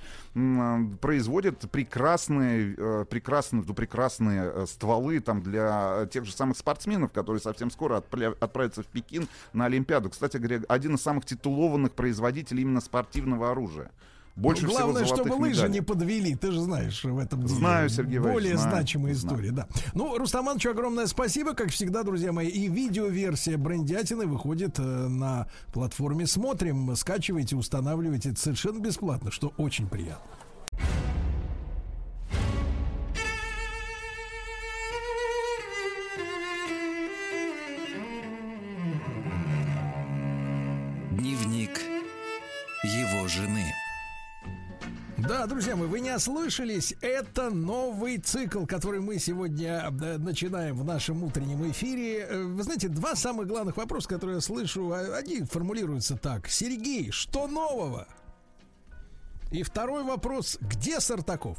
[1.02, 7.42] производит прекрасные, э, прекрасные, ну, прекрасные э, стволы там для тех же самых спортсменов, которые
[7.42, 10.10] совсем скоро отправятся в Пекин на Олимпиаду.
[10.10, 13.92] Кстати говоря, один из самых титулованных производителей именно спортивного оружия.
[14.36, 15.74] Больше ну, главное, всего чтобы лыжи медалей.
[15.74, 16.36] не подвели.
[16.36, 17.54] Ты же знаешь в этом деле.
[17.54, 19.36] Знаю, Сергей Более знаю, значимая знаю.
[19.36, 19.68] история, да.
[19.94, 22.48] Ну, Рустамановичу огромное спасибо, как всегда, друзья мои.
[22.48, 26.96] И видеоверсия брендятины выходит э, на платформе «Смотрим».
[26.96, 28.32] Скачивайте, устанавливайте.
[28.32, 30.32] Это совершенно бесплатно, что очень приятно.
[45.28, 46.96] Да, друзья мои, вы не ослышались.
[47.00, 52.26] Это новый цикл, который мы сегодня начинаем в нашем утреннем эфире.
[52.30, 56.50] Э, Вы знаете, два самых главных вопроса, которые я слышу, а, они формулируются так.
[56.50, 58.06] Сергей, что нового?
[59.52, 61.58] И второй вопрос, где Сартаков?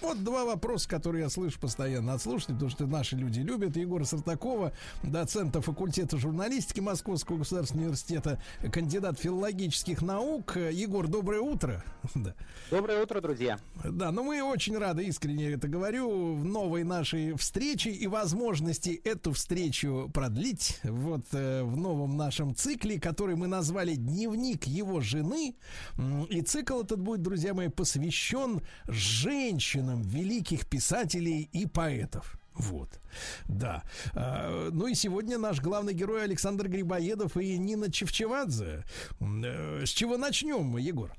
[0.00, 3.76] Вот два вопроса, которые я слышу постоянно от слушателей, потому что наши люди любят.
[3.76, 4.72] Егора Сартакова,
[5.02, 8.42] доцента факультета журналистики Московского государственного университета,
[8.72, 10.56] кандидат филологических наук.
[10.56, 11.84] Егор, доброе утро.
[12.70, 13.58] Доброе утро, друзья.
[13.84, 19.32] Да, ну мы очень рады, искренне это говорю, в новой нашей встрече и возможности эту
[19.32, 20.80] встречу продлить.
[20.82, 25.54] Вот э, в новом нашем цикле, который мы назвали «Дневник его жены».
[26.28, 32.36] И цикл этот будет, друзья мои, посвящен женщине женщинам великих писателей и поэтов.
[32.54, 32.88] Вот,
[33.46, 33.84] да.
[34.14, 38.84] А, ну и сегодня наш главный герой Александр Грибоедов и Нина Чевчевадзе.
[39.20, 41.12] С чего начнем, Егор?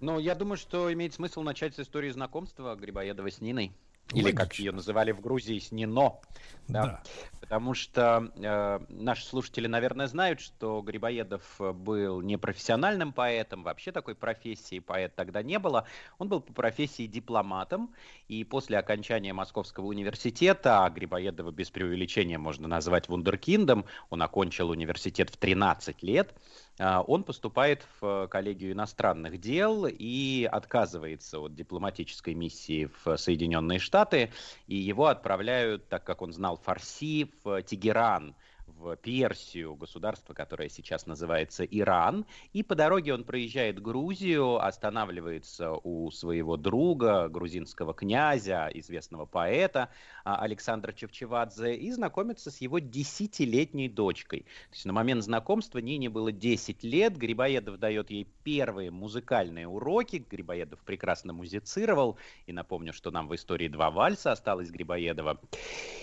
[0.00, 3.72] Ну, я думаю, что имеет смысл начать с истории знакомства Грибоедова с Ниной.
[4.12, 4.44] Или, Логично.
[4.44, 6.20] как ее называли в Грузии, с Нино.
[6.66, 6.82] Да.
[6.82, 7.02] да.
[7.40, 14.14] Потому что э, наши слушатели, наверное, знают, что Грибоедов был не профессиональным поэтом, вообще такой
[14.14, 15.86] профессии поэт тогда не было.
[16.18, 17.94] Он был по профессии дипломатом,
[18.28, 25.30] и после окончания Московского университета, а Грибоедова без преувеличения можно назвать вундеркиндом, он окончил университет
[25.30, 32.88] в 13 лет, э, он поступает в коллегию иностранных дел и отказывается от дипломатической миссии
[33.04, 34.30] в Соединенные Штаты,
[34.66, 38.34] и его отправляют, так как он знал фарси, в Тегеран,
[38.78, 42.26] в Персию, государство, которое сейчас называется Иран.
[42.52, 49.90] И по дороге он проезжает Грузию, останавливается у своего друга, грузинского князя, известного поэта
[50.24, 54.40] а, Александра Чевчевадзе, и знакомится с его десятилетней дочкой.
[54.40, 60.24] То есть на момент знакомства Нине было 10 лет, Грибоедов дает ей первые музыкальные уроки,
[60.30, 65.40] Грибоедов прекрасно музицировал, и напомню, что нам в истории два вальса осталось Грибоедова.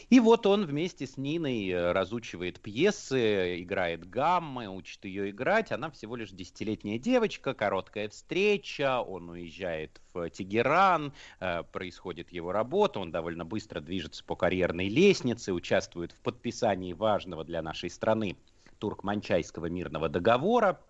[0.10, 5.72] И вот он вместе с Ниной э, разучивает пьесы, играет гаммы, учит ее играть.
[5.72, 13.00] Она всего лишь десятилетняя девочка, короткая встреча, он уезжает в Тегеран, э, происходит его работа,
[13.00, 18.36] он довольно быстро движется по карьерной лестнице, участвует в подписании важного для нашей страны
[18.80, 20.82] Туркманчайского мирного договора,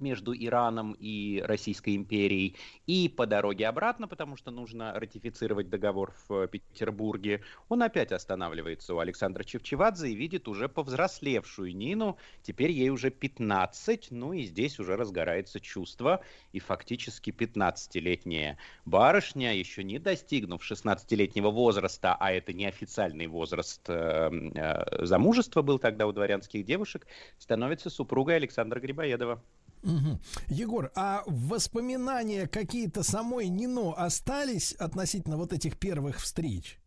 [0.00, 2.56] между Ираном и Российской империей,
[2.86, 8.98] и по дороге обратно, потому что нужно ратифицировать договор в Петербурге, он опять останавливается у
[8.98, 14.96] Александра Чевчевадзе и видит уже повзрослевшую Нину, теперь ей уже 15, ну и здесь уже
[14.96, 16.22] разгорается чувство,
[16.52, 25.04] и фактически 15-летняя барышня, еще не достигнув 16-летнего возраста, а это неофициальный возраст э, э,
[25.04, 27.06] замужества был тогда у дворянских девушек,
[27.38, 29.42] становится супругой Александра Грибоедова.
[29.82, 30.20] Угу.
[30.48, 36.78] Егор, а воспоминания какие-то самой Нино остались относительно вот этих первых встреч?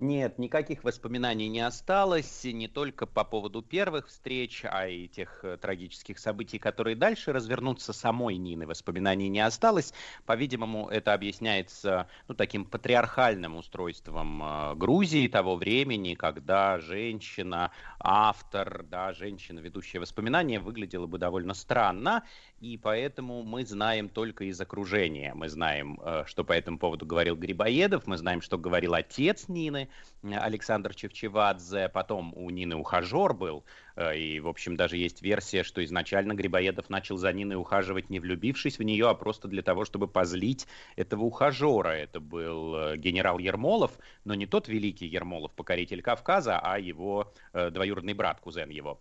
[0.00, 5.56] Нет, никаких воспоминаний не осталось, не только по поводу первых встреч, а и тех э,
[5.56, 8.64] трагических событий, которые дальше развернутся самой Нины.
[8.64, 9.92] Воспоминаний не осталось.
[10.24, 19.12] По-видимому, это объясняется ну, таким патриархальным устройством э, Грузии того времени, когда женщина, автор, да,
[19.12, 22.24] женщина, ведущая воспоминания, выглядела бы довольно странно
[22.60, 25.32] и поэтому мы знаем только из окружения.
[25.34, 29.88] Мы знаем, э, что по этому поводу говорил Грибоедов, мы знаем, что говорил отец Нины,
[30.22, 35.64] Нины, Александр Чевчевадзе, потом у Нины ухажер был, э, и, в общем, даже есть версия,
[35.64, 39.84] что изначально Грибоедов начал за Ниной ухаживать, не влюбившись в нее, а просто для того,
[39.84, 40.66] чтобы позлить
[40.96, 41.88] этого ухажера.
[41.88, 47.70] Это был э, генерал Ермолов, но не тот великий Ермолов, покоритель Кавказа, а его э,
[47.70, 49.00] двоюродный брат, кузен его.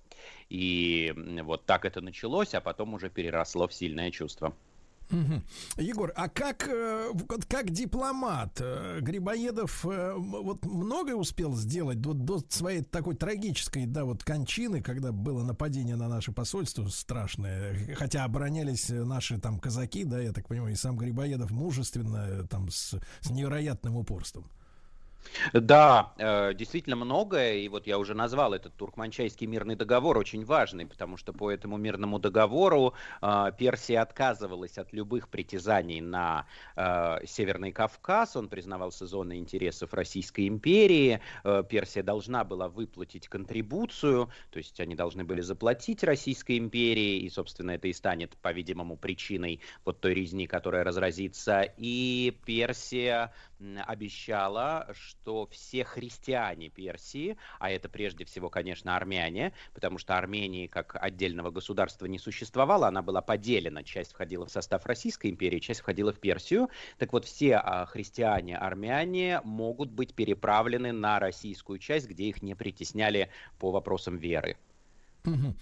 [0.50, 1.14] И
[1.44, 4.56] вот так это началось, а потом уже переросло в сильное чувство.
[5.78, 7.12] Егор, а как, э,
[7.48, 14.04] как дипломат э, Грибоедов э, вот многое успел сделать до, до своей такой трагической, да,
[14.04, 20.20] вот кончины, когда было нападение на наше посольство страшное, хотя оборонялись наши там казаки, да,
[20.20, 24.50] я так понимаю, и сам Грибоедов мужественно, там, с, с невероятным упорством.
[25.54, 30.86] Да, э, действительно многое, и вот я уже назвал этот Туркманчайский мирный договор очень важный,
[30.86, 37.72] потому что по этому мирному договору э, Персия отказывалась от любых притязаний на э, Северный
[37.72, 41.22] Кавказ, он признавался зоной интересов Российской империи,
[41.70, 47.72] Персия должна была выплатить контрибуцию, то есть они должны были заплатить Российской империи, и, собственно,
[47.72, 53.34] это и станет, по-видимому, причиной вот той резни, которая разразится, и Персия
[53.86, 60.96] обещала, что все христиане Персии, а это прежде всего, конечно, армяне, потому что Армении как
[61.00, 66.14] отдельного государства не существовало, она была поделена, часть входила в состав Российской империи, часть входила
[66.14, 66.70] в Персию.
[66.98, 72.56] Так вот, все а, христиане, армяне могут быть переправлены на российскую часть, где их не
[72.56, 73.30] притесняли
[73.60, 74.58] по вопросам веры.
[75.28, 75.56] Угу.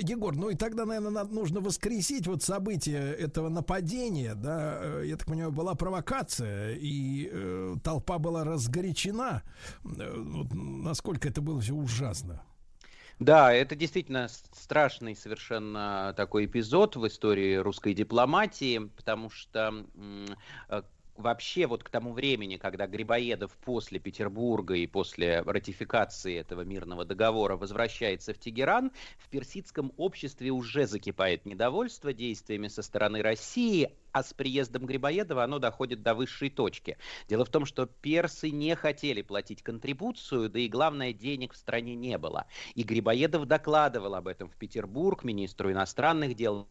[0.00, 5.16] Егор, ну и тогда, наверное, надо, нужно воскресить вот события этого нападения, да, э, я
[5.16, 9.42] так понимаю, была провокация, и э, толпа была разгорячена.
[9.84, 12.42] Э, вот, насколько это было все ужасно.
[13.18, 19.84] Да, это действительно страшный совершенно такой эпизод в истории русской дипломатии, потому что
[20.68, 20.82] э,
[21.18, 27.56] вообще вот к тому времени, когда Грибоедов после Петербурга и после ратификации этого мирного договора
[27.56, 34.32] возвращается в Тегеран, в персидском обществе уже закипает недовольство действиями со стороны России, а с
[34.32, 36.96] приездом Грибоедова оно доходит до высшей точки.
[37.28, 41.94] Дело в том, что персы не хотели платить контрибуцию, да и главное, денег в стране
[41.94, 42.46] не было.
[42.74, 46.68] И Грибоедов докладывал об этом в Петербург министру иностранных дел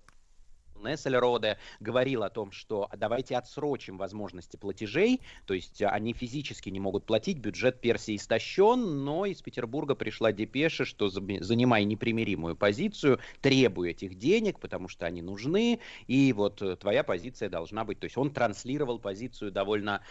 [0.84, 7.06] Нессельроде говорил о том, что давайте отсрочим возможности платежей, то есть они физически не могут
[7.06, 14.16] платить, бюджет Персии истощен, но из Петербурга пришла депеша, что занимай непримиримую позицию, требуй этих
[14.16, 18.32] денег, потому что они нужны, и вот э, твоя позиция должна быть, то есть он
[18.32, 20.02] транслировал позицию довольно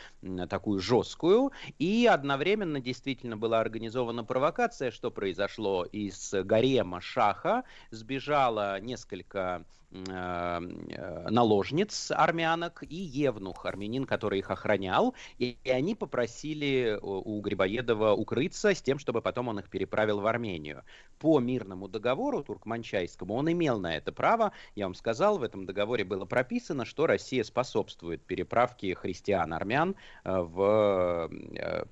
[0.48, 5.84] такую жесткую, и одновременно действительно была организована провокация, что произошло.
[5.84, 15.14] Из гарема Шаха, сбежало несколько Э, э, наложниц армянок и евнух, армянин, который их охранял,
[15.38, 20.26] и, и они попросили у Грибоедова укрыться с тем, чтобы потом он их переправил в
[20.26, 20.82] Армению.
[21.18, 26.04] По мирному договору туркманчайскому он имел на это право, я вам сказал, в этом договоре
[26.04, 31.30] было прописано, что Россия способствует переправке христиан-армян э, в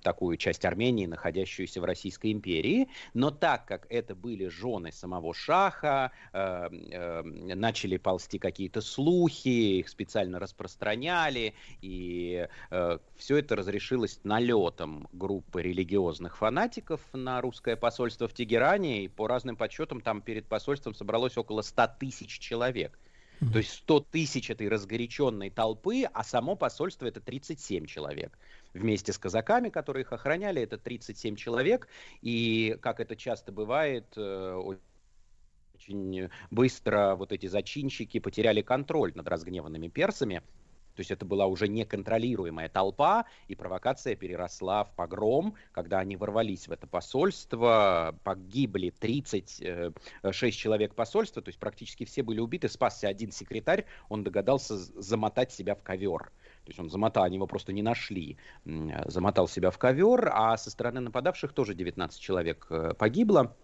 [0.02, 6.12] такую часть Армении, находящуюся в Российской империи, но так как это были жены самого Шаха,
[6.32, 15.62] начали начали ползти какие-то слухи, их специально распространяли, и э, все это разрешилось налетом группы
[15.62, 21.36] религиозных фанатиков на русское посольство в Тегеране, и по разным подсчетам там перед посольством собралось
[21.36, 22.98] около 100 тысяч человек.
[23.52, 28.38] То есть 100 тысяч этой разгоряченной толпы, а само посольство это 37 человек.
[28.72, 31.88] Вместе с казаками, которые их охраняли, это 37 человек.
[32.22, 34.76] И, как это часто бывает, э,
[35.84, 40.42] очень быстро вот эти зачинщики потеряли контроль над разгневанными персами.
[40.94, 46.68] То есть это была уже неконтролируемая толпа, и провокация переросла в погром, когда они ворвались
[46.68, 53.08] в это посольство, погибли 36 э, человек посольства, то есть практически все были убиты, спасся
[53.08, 56.30] один секретарь, он догадался замотать себя в ковер.
[56.64, 60.70] То есть он замотал, они его просто не нашли, замотал себя в ковер, а со
[60.70, 63.56] стороны нападавших тоже 19 человек э, погибло.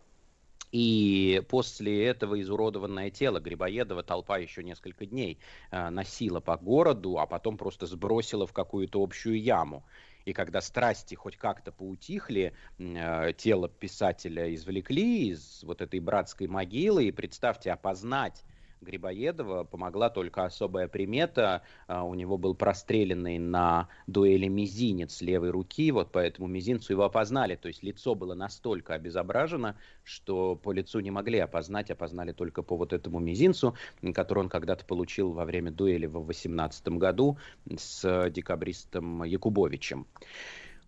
[0.72, 5.38] И после этого изуродованное тело Грибоедова толпа еще несколько дней
[5.70, 9.84] э, носила по городу, а потом просто сбросила в какую-то общую яму.
[10.24, 17.06] И когда страсти хоть как-то поутихли, э, тело писателя извлекли из вот этой братской могилы,
[17.06, 18.44] и представьте, опознать
[18.80, 21.62] Грибоедова помогла только особая примета.
[21.86, 27.56] А, у него был простреленный на дуэли мизинец левой руки, вот поэтому мизинцу его опознали.
[27.56, 32.76] То есть лицо было настолько обезображено, что по лицу не могли опознать, опознали только по
[32.76, 33.74] вот этому мизинцу,
[34.14, 37.38] который он когда-то получил во время дуэли в 18 году
[37.76, 40.06] с декабристом Якубовичем.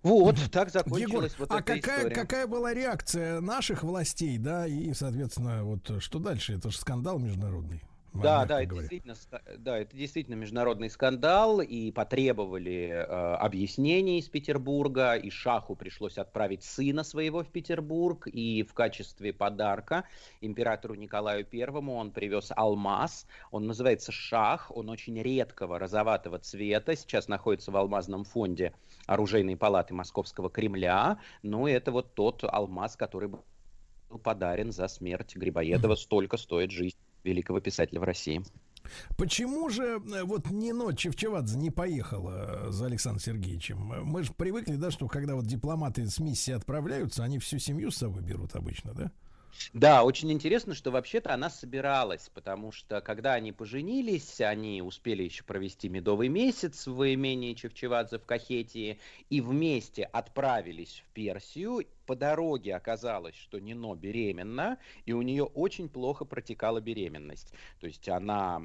[0.02, 2.14] Вот, так закончилась Егор, вот а эта какая, история.
[2.14, 6.55] какая была реакция наших властей, да, и, соответственно, вот что дальше?
[6.55, 7.82] Это же скандал международный.
[8.15, 9.15] Да, да, это действительно,
[9.58, 16.62] да, это действительно международный скандал, и потребовали э, объяснений из Петербурга, и Шаху пришлось отправить
[16.62, 20.05] сына своего в Петербург, и в качестве подарка
[20.42, 27.28] императору Николаю Первому он привез алмаз, он называется Шах, он очень редкого розоватого цвета, сейчас
[27.28, 28.74] находится в алмазном фонде
[29.07, 33.42] оружейной палаты Московского Кремля, ну, это вот тот алмаз, который был
[34.23, 38.42] подарен за смерть Грибоедова, столько стоит жизнь великого писателя в России.
[39.17, 43.78] Почему же э, вот Нино Чевчевадзе не поехала за Александром Сергеевичем?
[43.78, 47.97] Мы же привыкли, да, что когда вот дипломаты с миссии отправляются, они всю семью с
[47.97, 49.12] собой берут обычно, да?
[49.72, 55.44] Да, очень интересно, что вообще-то она собиралась, потому что когда они поженились, они успели еще
[55.44, 58.98] провести медовый месяц в имении Чевчевадзе в Кахетии
[59.31, 61.86] и вместе отправились в Персию.
[62.06, 67.52] По дороге оказалось, что Нино беременна, и у нее очень плохо протекала беременность.
[67.81, 68.62] То есть она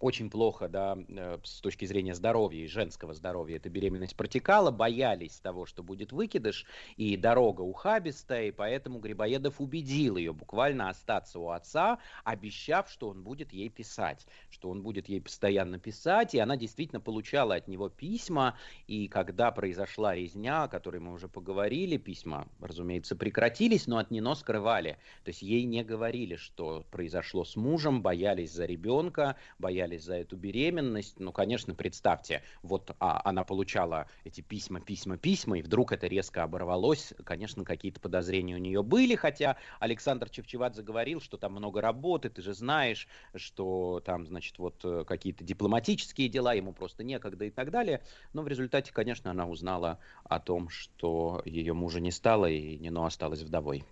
[0.00, 5.38] очень плохо, да, э, с точки зрения здоровья и женского здоровья эта беременность протекала, боялись
[5.40, 6.64] того, что будет выкидыш,
[6.96, 13.22] и дорога ухабистая, и поэтому Грибоедов убедил ее буквально остаться у отца, обещав, что он
[13.22, 17.90] будет ей писать, что он будет ей постоянно писать, и она действительно получала от него
[17.90, 18.56] письма,
[18.86, 24.34] и когда произошла резня, о которой мы уже поговорили, письма, разумеется, прекратились, но от Нино
[24.34, 30.14] скрывали, то есть ей не говорили, что произошло с мужем, боялись за ребенка, боялись за
[30.14, 31.18] эту беременность.
[31.18, 36.42] Ну, конечно, представьте, вот а, она получала эти письма, письма, письма, и вдруг это резко
[36.42, 37.12] оборвалось.
[37.24, 42.42] Конечно, какие-то подозрения у нее были, хотя Александр Чевчевадзе говорил, что там много работы, ты
[42.42, 47.70] же знаешь, что там, значит, вот э, какие-то дипломатические дела, ему просто некогда и так
[47.70, 48.02] далее.
[48.32, 53.06] Но в результате, конечно, она узнала о том, что ее мужа не стало, и Нино
[53.06, 53.84] осталась вдовой.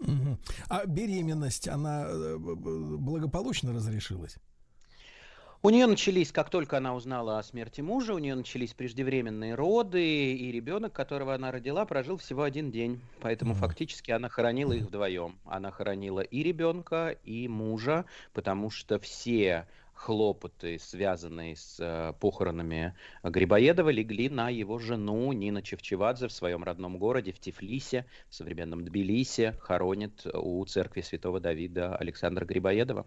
[0.00, 0.38] Мгм.
[0.68, 4.36] А беременность, она э, благополучно разрешилась?
[5.60, 10.32] У нее начались, как только она узнала о смерти мужа, у нее начались преждевременные роды,
[10.32, 13.00] и ребенок, которого она родила, прожил всего один день.
[13.20, 15.36] Поэтому фактически она хоронила их вдвоем.
[15.44, 18.04] Она хоронила и ребенка, и мужа,
[18.34, 26.28] потому что все хлопоты, связанные с э, похоронами Грибоедова, легли на его жену Нина Чевчевадзе
[26.28, 32.44] в своем родном городе, в Тифлисе, в современном Тбилиси, хоронит у церкви святого Давида Александра
[32.44, 33.06] Грибоедова.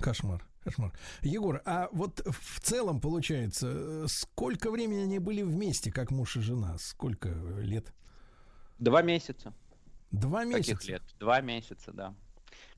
[0.00, 0.92] Кошмар, кошмар.
[1.22, 6.40] Егор, а вот в целом получается, э, сколько времени они были вместе, как муж и
[6.40, 6.76] жена?
[6.78, 7.28] Сколько
[7.60, 7.92] лет?
[8.78, 9.52] Два месяца.
[10.10, 10.74] Два месяца?
[10.74, 11.02] Каких лет?
[11.18, 12.14] Два месяца, да.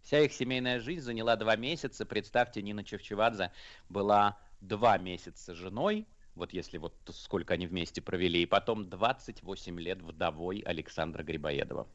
[0.03, 2.05] Вся их семейная жизнь заняла два месяца.
[2.05, 3.53] Представьте, Нина Чевчевадзе
[3.89, 10.03] была два месяца женой, вот если вот сколько они вместе провели, и потом 28 лет
[10.03, 11.89] вдовой Александра Грибоедова.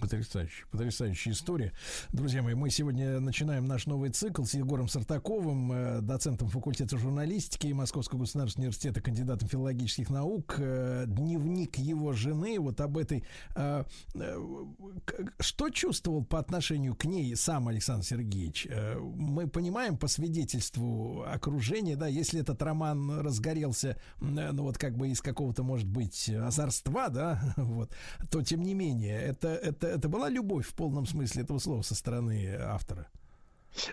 [0.00, 1.72] Потрясающая, потрясающая история.
[2.12, 7.66] Друзья мои, мы сегодня начинаем наш новый цикл с Егором Сартаковым, э, доцентом факультета журналистики
[7.72, 10.54] Московского государственного университета, кандидатом филологических наук.
[10.58, 13.24] Э, Дневник его жены, вот об этой...
[13.56, 13.84] э,
[15.40, 18.68] Что чувствовал по отношению к ней сам Александр Сергеевич?
[19.00, 25.20] Мы понимаем по свидетельству окружения, да, если этот роман разгорелся, ну вот как бы из
[25.20, 27.90] какого-то, может быть, озорства, да, вот,
[28.30, 31.94] то тем не менее, это, это, это была любовь в полном смысле этого слова со
[31.94, 33.06] стороны автора.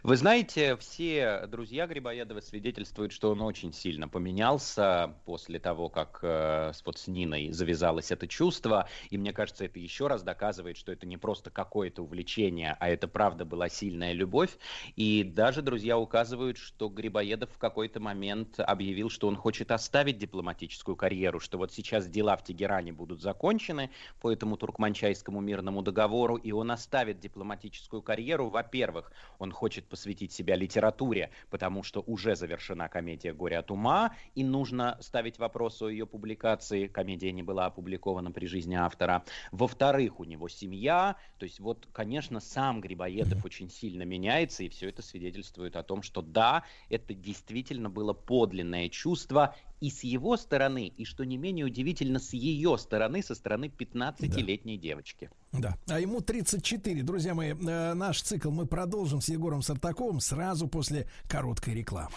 [0.04, 6.72] Вы знаете, все друзья Грибоедова свидетельствуют, что он очень сильно поменялся после того, как э,
[6.86, 8.88] вот с Ниной завязалось это чувство.
[9.10, 13.08] И мне кажется, это еще раз доказывает, что это не просто какое-то увлечение, а это
[13.08, 14.58] правда была сильная любовь.
[14.96, 20.96] И даже друзья указывают, что Грибоедов в какой-то момент объявил, что он хочет оставить дипломатическую
[20.96, 26.52] карьеру, что вот сейчас дела в Тегеране будут закончены по этому туркманчайскому мирному договору, и
[26.52, 28.50] он оставит дипломатическую карьеру.
[28.50, 34.44] Во-первых, он хочет посвятить себя литературе, потому что уже завершена комедия «Горе от ума», и
[34.44, 36.88] нужно ставить вопрос о ее публикации.
[36.88, 39.24] Комедия не была опубликована при жизни автора.
[39.52, 41.16] Во-вторых, у него семья.
[41.38, 46.02] То есть вот, конечно, сам Грибоедов очень сильно меняется, и все это свидетельствует о том,
[46.02, 51.66] что да, это действительно было подлинное чувство и с его стороны, и, что не менее
[51.66, 55.30] удивительно, с ее стороны, со стороны 15-летней девочки.
[55.52, 55.78] Да.
[55.88, 57.04] А ему 34.
[57.04, 62.12] Друзья мои, э, наш цикл мы продолжим с Егором Сартаковым сразу после короткой рекламы.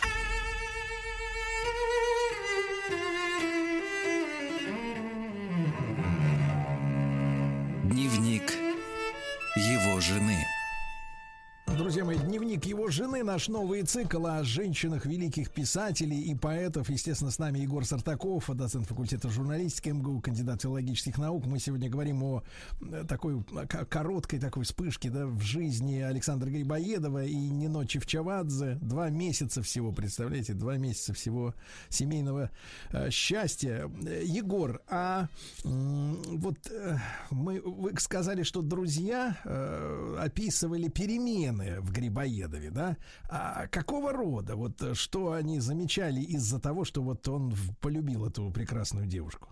[11.98, 16.90] Друзья мои, дневник его жены, наш новый цикл о женщинах великих писателей и поэтов.
[16.90, 21.46] Естественно, с нами Егор Сартаков, доцент факультета журналистики МГУ, кандидат филологических наук.
[21.46, 22.44] Мы сегодня говорим о
[22.80, 23.42] э, такой
[23.90, 28.78] короткой такой вспышке да, в жизни Александра Грибоедова и Нино Чевчавадзе.
[28.80, 31.52] Два месяца всего, представляете, два месяца всего
[31.88, 32.52] семейного
[32.92, 33.90] э, счастья.
[34.22, 35.26] Егор, а
[35.64, 36.96] э, вот э,
[37.32, 42.97] мы, вы сказали, что друзья э, описывали перемены в Грибоедове, да?
[43.28, 44.57] А какого рода?
[44.57, 49.49] Вот э, что они замечали из-за того, что вот он полюбил эту прекрасную девушку?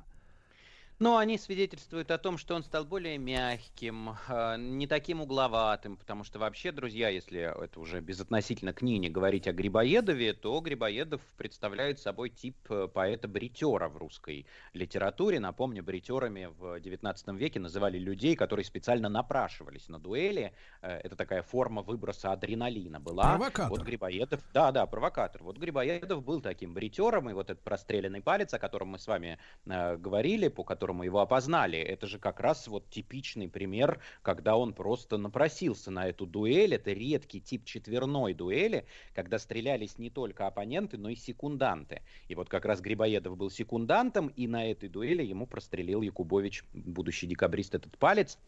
[0.98, 6.24] Но они свидетельствуют о том, что он стал более мягким, а, не таким угловатым, потому
[6.24, 12.00] что вообще, друзья, если это уже безотносительно к Нине говорить о Грибоедове, то Грибоедов представляет
[12.00, 15.38] собой тип э, поэта-бритера в русской литературе.
[15.38, 20.54] Напомню, бритерами в XIX веке называли людей, которые специально напрашивались на дуэли.
[20.80, 23.36] Э, это такая форма выброса адреналина была.
[23.36, 23.68] Провокатор.
[23.68, 25.42] Вот Грибоедов, да, да, провокатор.
[25.42, 29.38] Вот Грибоедов был таким бритером, и вот этот простреленный палец, о котором мы с вами
[29.66, 31.78] э, говорили, по которому которому его опознали.
[31.80, 36.74] Это же как раз вот типичный пример, когда он просто напросился на эту дуэль.
[36.74, 42.02] Это редкий тип четверной дуэли, когда стрелялись не только оппоненты, но и секунданты.
[42.28, 47.26] И вот как раз Грибоедов был секундантом, и на этой дуэли ему прострелил Якубович, будущий
[47.26, 48.38] декабрист, этот палец.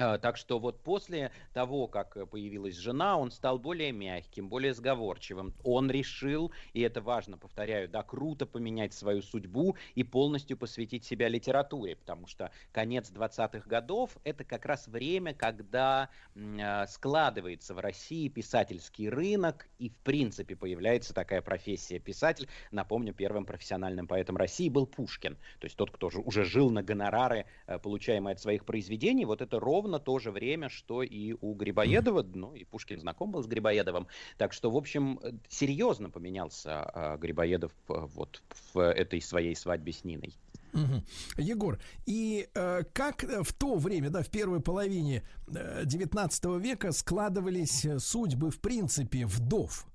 [0.00, 4.72] А, так что вот после того, как э, появилась жена, он стал более мягким, более
[4.72, 5.52] сговорчивым.
[5.64, 11.26] Он решил, и это важно, повторяю, да, круто поменять свою судьбу и полностью посвятить себя
[11.26, 18.28] литературе, потому что конец 20-х годов– это как раз время, когда э, складывается в России
[18.28, 22.48] писательский рынок, и в принципе появляется такая профессия писатель.
[22.70, 27.46] Напомню, первым профессиональным поэтом России был Пушкин, то есть тот, кто уже жил на гонорары,
[27.66, 29.24] э, получаемые от своих произведений.
[29.24, 33.30] Вот это ровно ровно то же время, что и у Грибоедова, ну и Пушкин знаком
[33.30, 35.18] был с Грибоедовым, так что, в общем,
[35.48, 38.42] серьезно поменялся а, Грибоедов вот
[38.72, 40.34] в этой своей свадьбе с Ниной.
[40.74, 41.02] Угу.
[41.38, 47.86] Егор, и э, как в то время, да, в первой половине э, 19 века складывались
[47.98, 49.86] судьбы, в принципе, вдов?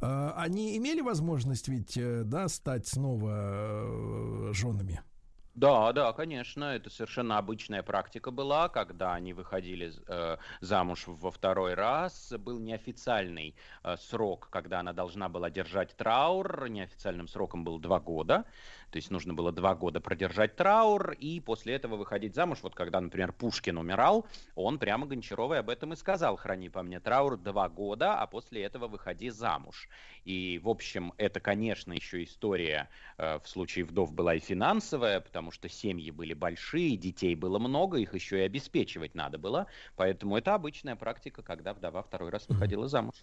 [0.00, 5.02] Э, они имели возможность ведь, э, да, стать снова э, женами?
[5.54, 11.74] Да, да, конечно, это совершенно обычная практика была, когда они выходили э, замуж во второй
[11.74, 12.32] раз.
[12.38, 16.68] Был неофициальный э, срок, когда она должна была держать траур.
[16.68, 18.46] Неофициальным сроком был два года.
[18.94, 22.60] То есть нужно было два года продержать траур и после этого выходить замуж.
[22.62, 24.24] Вот когда, например, Пушкин умирал,
[24.54, 28.62] он прямо Гончаровой об этом и сказал, храни по мне траур два года, а после
[28.62, 29.88] этого выходи замуж.
[30.24, 35.50] И, в общем, это, конечно, еще история э, в случае вдов была и финансовая, потому
[35.50, 39.66] что семьи были большие, детей было много, их еще и обеспечивать надо было.
[39.96, 43.16] Поэтому это обычная практика, когда вдова второй раз выходила замуж.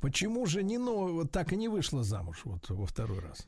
[0.00, 3.46] Почему же Нино так и не вышла замуж вот во второй раз?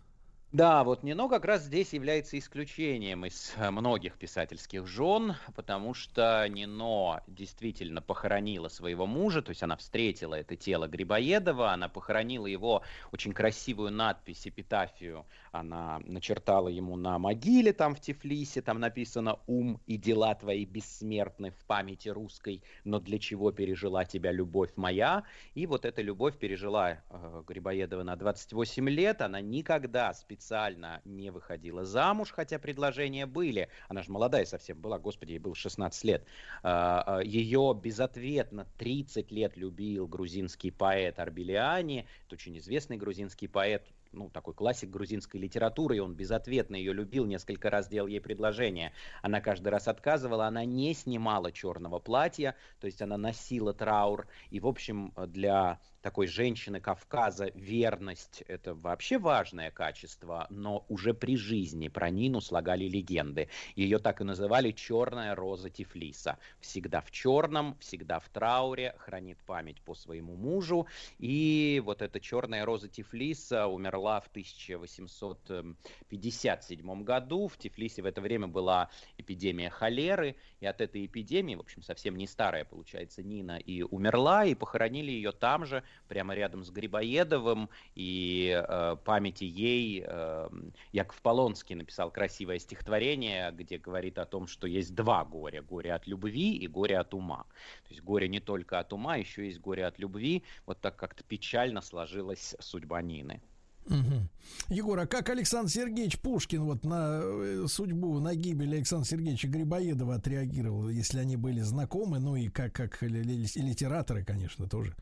[0.54, 6.46] Да, вот Нино как раз здесь является исключением из э, многих писательских жен, потому что
[6.48, 12.84] Нино действительно похоронила своего мужа, то есть она встретила это тело Грибоедова, она похоронила его
[13.10, 19.80] очень красивую надпись, эпитафию, она начертала ему на могиле там в Тифлисе, там написано «Ум
[19.86, 25.24] и дела твои бессмертны в памяти русской, но для чего пережила тебя любовь моя?»
[25.54, 31.30] И вот эта любовь пережила э, Грибоедова на 28 лет, она никогда специально официально не
[31.30, 33.68] выходила замуж, хотя предложения были.
[33.88, 36.26] Она же молодая совсем была, господи, ей было 16 лет.
[36.62, 42.06] А, а, Ее безответно 30 лет любил грузинский поэт Арбелиани.
[42.26, 47.24] Это очень известный грузинский поэт, ну, такой классик грузинской литературы, и он безответно ее любил,
[47.24, 48.92] несколько раз делал ей предложение.
[49.22, 54.60] Она каждый раз отказывала, она не снимала черного платья, то есть она носила траур, и,
[54.60, 61.88] в общем, для такой женщины Кавказа верность– это вообще важное качество, но уже при жизни
[61.88, 63.48] про Нину слагали легенды.
[63.74, 66.36] Ее так и называли «черная роза Тифлиса».
[66.60, 70.86] Всегда в черном, всегда в трауре, хранит память по своему мужу.
[71.18, 77.48] И вот эта черная роза Тифлиса умерла в 1857 году.
[77.48, 82.16] В Тифлисе в это время была эпидемия холеры, и от этой эпидемии, в общем, совсем
[82.16, 87.68] не старая, получается, Нина и умерла, и похоронили ее там же, прямо рядом с Грибоедовым,
[87.94, 90.48] и э, памяти ей э,
[90.92, 95.62] Яков Полонский написал красивое стихотворение, где говорит о том, что есть два горя.
[95.62, 97.44] Горе от любви и горе от ума.
[97.84, 100.44] То есть горе не только от ума, еще есть горе от любви.
[100.66, 103.40] Вот так как-то печально сложилась судьба Нины.
[103.86, 104.28] Угу.
[104.70, 110.14] Егор, а как Александр Сергеевич Пушкин вот на э, судьбу, на гибель Александра Сергеевича Грибоедова
[110.14, 114.94] отреагировал, если они были знакомы, ну и как, как литераторы, конечно, тоже?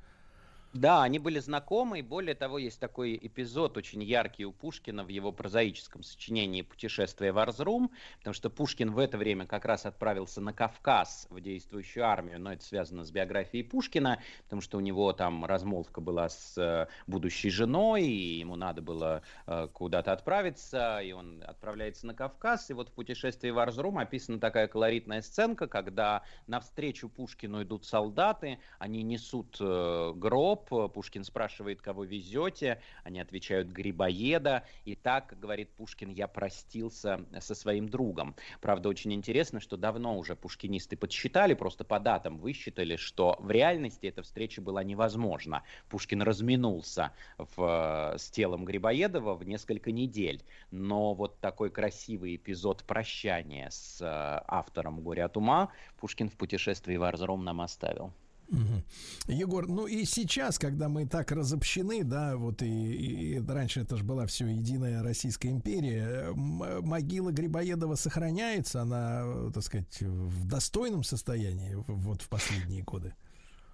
[0.74, 5.08] Да, они были знакомы, и более того, есть такой эпизод очень яркий у Пушкина в
[5.08, 10.40] его прозаическом сочинении «Путешествие в Арзрум», потому что Пушкин в это время как раз отправился
[10.40, 15.12] на Кавказ в действующую армию, но это связано с биографией Пушкина, потому что у него
[15.12, 21.12] там размолвка была с э, будущей женой, и ему надо было э, куда-то отправиться, и
[21.12, 26.22] он отправляется на Кавказ, и вот в «Путешествии в Арзрум» описана такая колоритная сценка, когда
[26.46, 30.92] навстречу Пушкину идут солдаты, они несут э, гроб, гроб.
[30.92, 32.80] Пушкин спрашивает, кого везете.
[33.04, 34.64] Они отвечают Грибоеда.
[34.84, 38.34] И так, говорит Пушкин, я простился со своим другом.
[38.60, 44.06] Правда, очень интересно, что давно уже пушкинисты подсчитали, просто по датам высчитали, что в реальности
[44.06, 45.62] эта встреча была невозможна.
[45.88, 50.42] Пушкин разминулся в, с телом Грибоедова в несколько недель.
[50.70, 56.96] Но вот такой красивый эпизод прощания с э, автором «Горя от ума» Пушкин в путешествии
[56.96, 58.12] в Арзром нам оставил.
[59.28, 63.96] Егор, ну и сейчас, когда мы так разобщены, да, вот и, и, и раньше это
[63.96, 71.74] же была все единая Российская империя, могила Грибоедова сохраняется, она, так сказать, в достойном состоянии
[71.86, 73.14] вот в последние годы?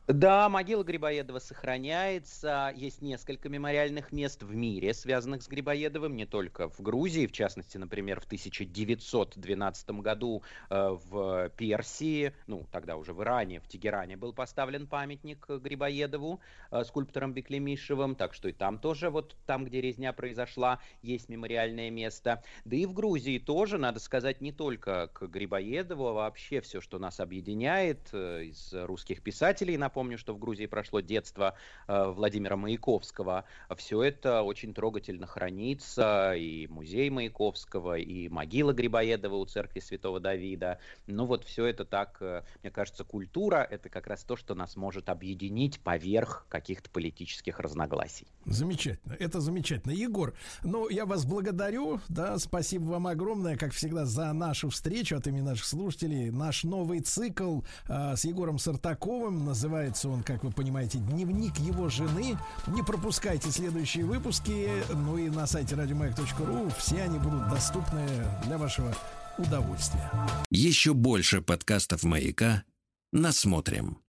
[0.08, 2.72] Да, могила Грибоедова сохраняется.
[2.74, 7.76] Есть несколько мемориальных мест в мире, связанных с Грибоедовым, не только в Грузии, в частности,
[7.76, 14.32] например, в 1912 году э, в Персии, ну, тогда уже в Иране, в Тегеране был
[14.32, 20.14] поставлен памятник Грибоедову э, скульптором Беклемишевым, так что и там тоже, вот там, где резня
[20.14, 22.42] произошла, есть мемориальное место.
[22.64, 26.98] Да и в Грузии тоже, надо сказать, не только к Грибоедову, а вообще все, что
[26.98, 31.54] нас объединяет э, из русских писателей, напомню, Напомню, что в Грузии прошло детство
[31.88, 33.46] э, Владимира Маяковского.
[33.76, 36.34] Все это очень трогательно хранится.
[36.36, 40.78] И музей Маяковского, и могила Грибоедова у церкви Святого Давида.
[41.08, 44.76] Ну вот все это так, э, мне кажется, культура— это как раз то, что нас
[44.76, 48.28] может объединить поверх каких-то политических разногласий.
[48.44, 49.16] Замечательно.
[49.18, 49.90] Это замечательно.
[49.90, 52.00] Егор, ну, я вас благодарю.
[52.08, 56.30] Да, спасибо вам огромное, как всегда, за нашу встречу от имени наших слушателей.
[56.30, 61.88] Наш новый цикл э, с Егором Сартаковым называется Называется он, как вы понимаете, «Дневник его
[61.88, 62.36] жены».
[62.66, 64.68] Не пропускайте следующие выпуски.
[64.92, 68.06] Ну и на сайте радиомаяк.ру все они будут доступны
[68.44, 68.94] для вашего
[69.38, 70.10] удовольствия.
[70.50, 72.64] Еще больше подкастов «Маяка»
[73.12, 73.98] насмотрим.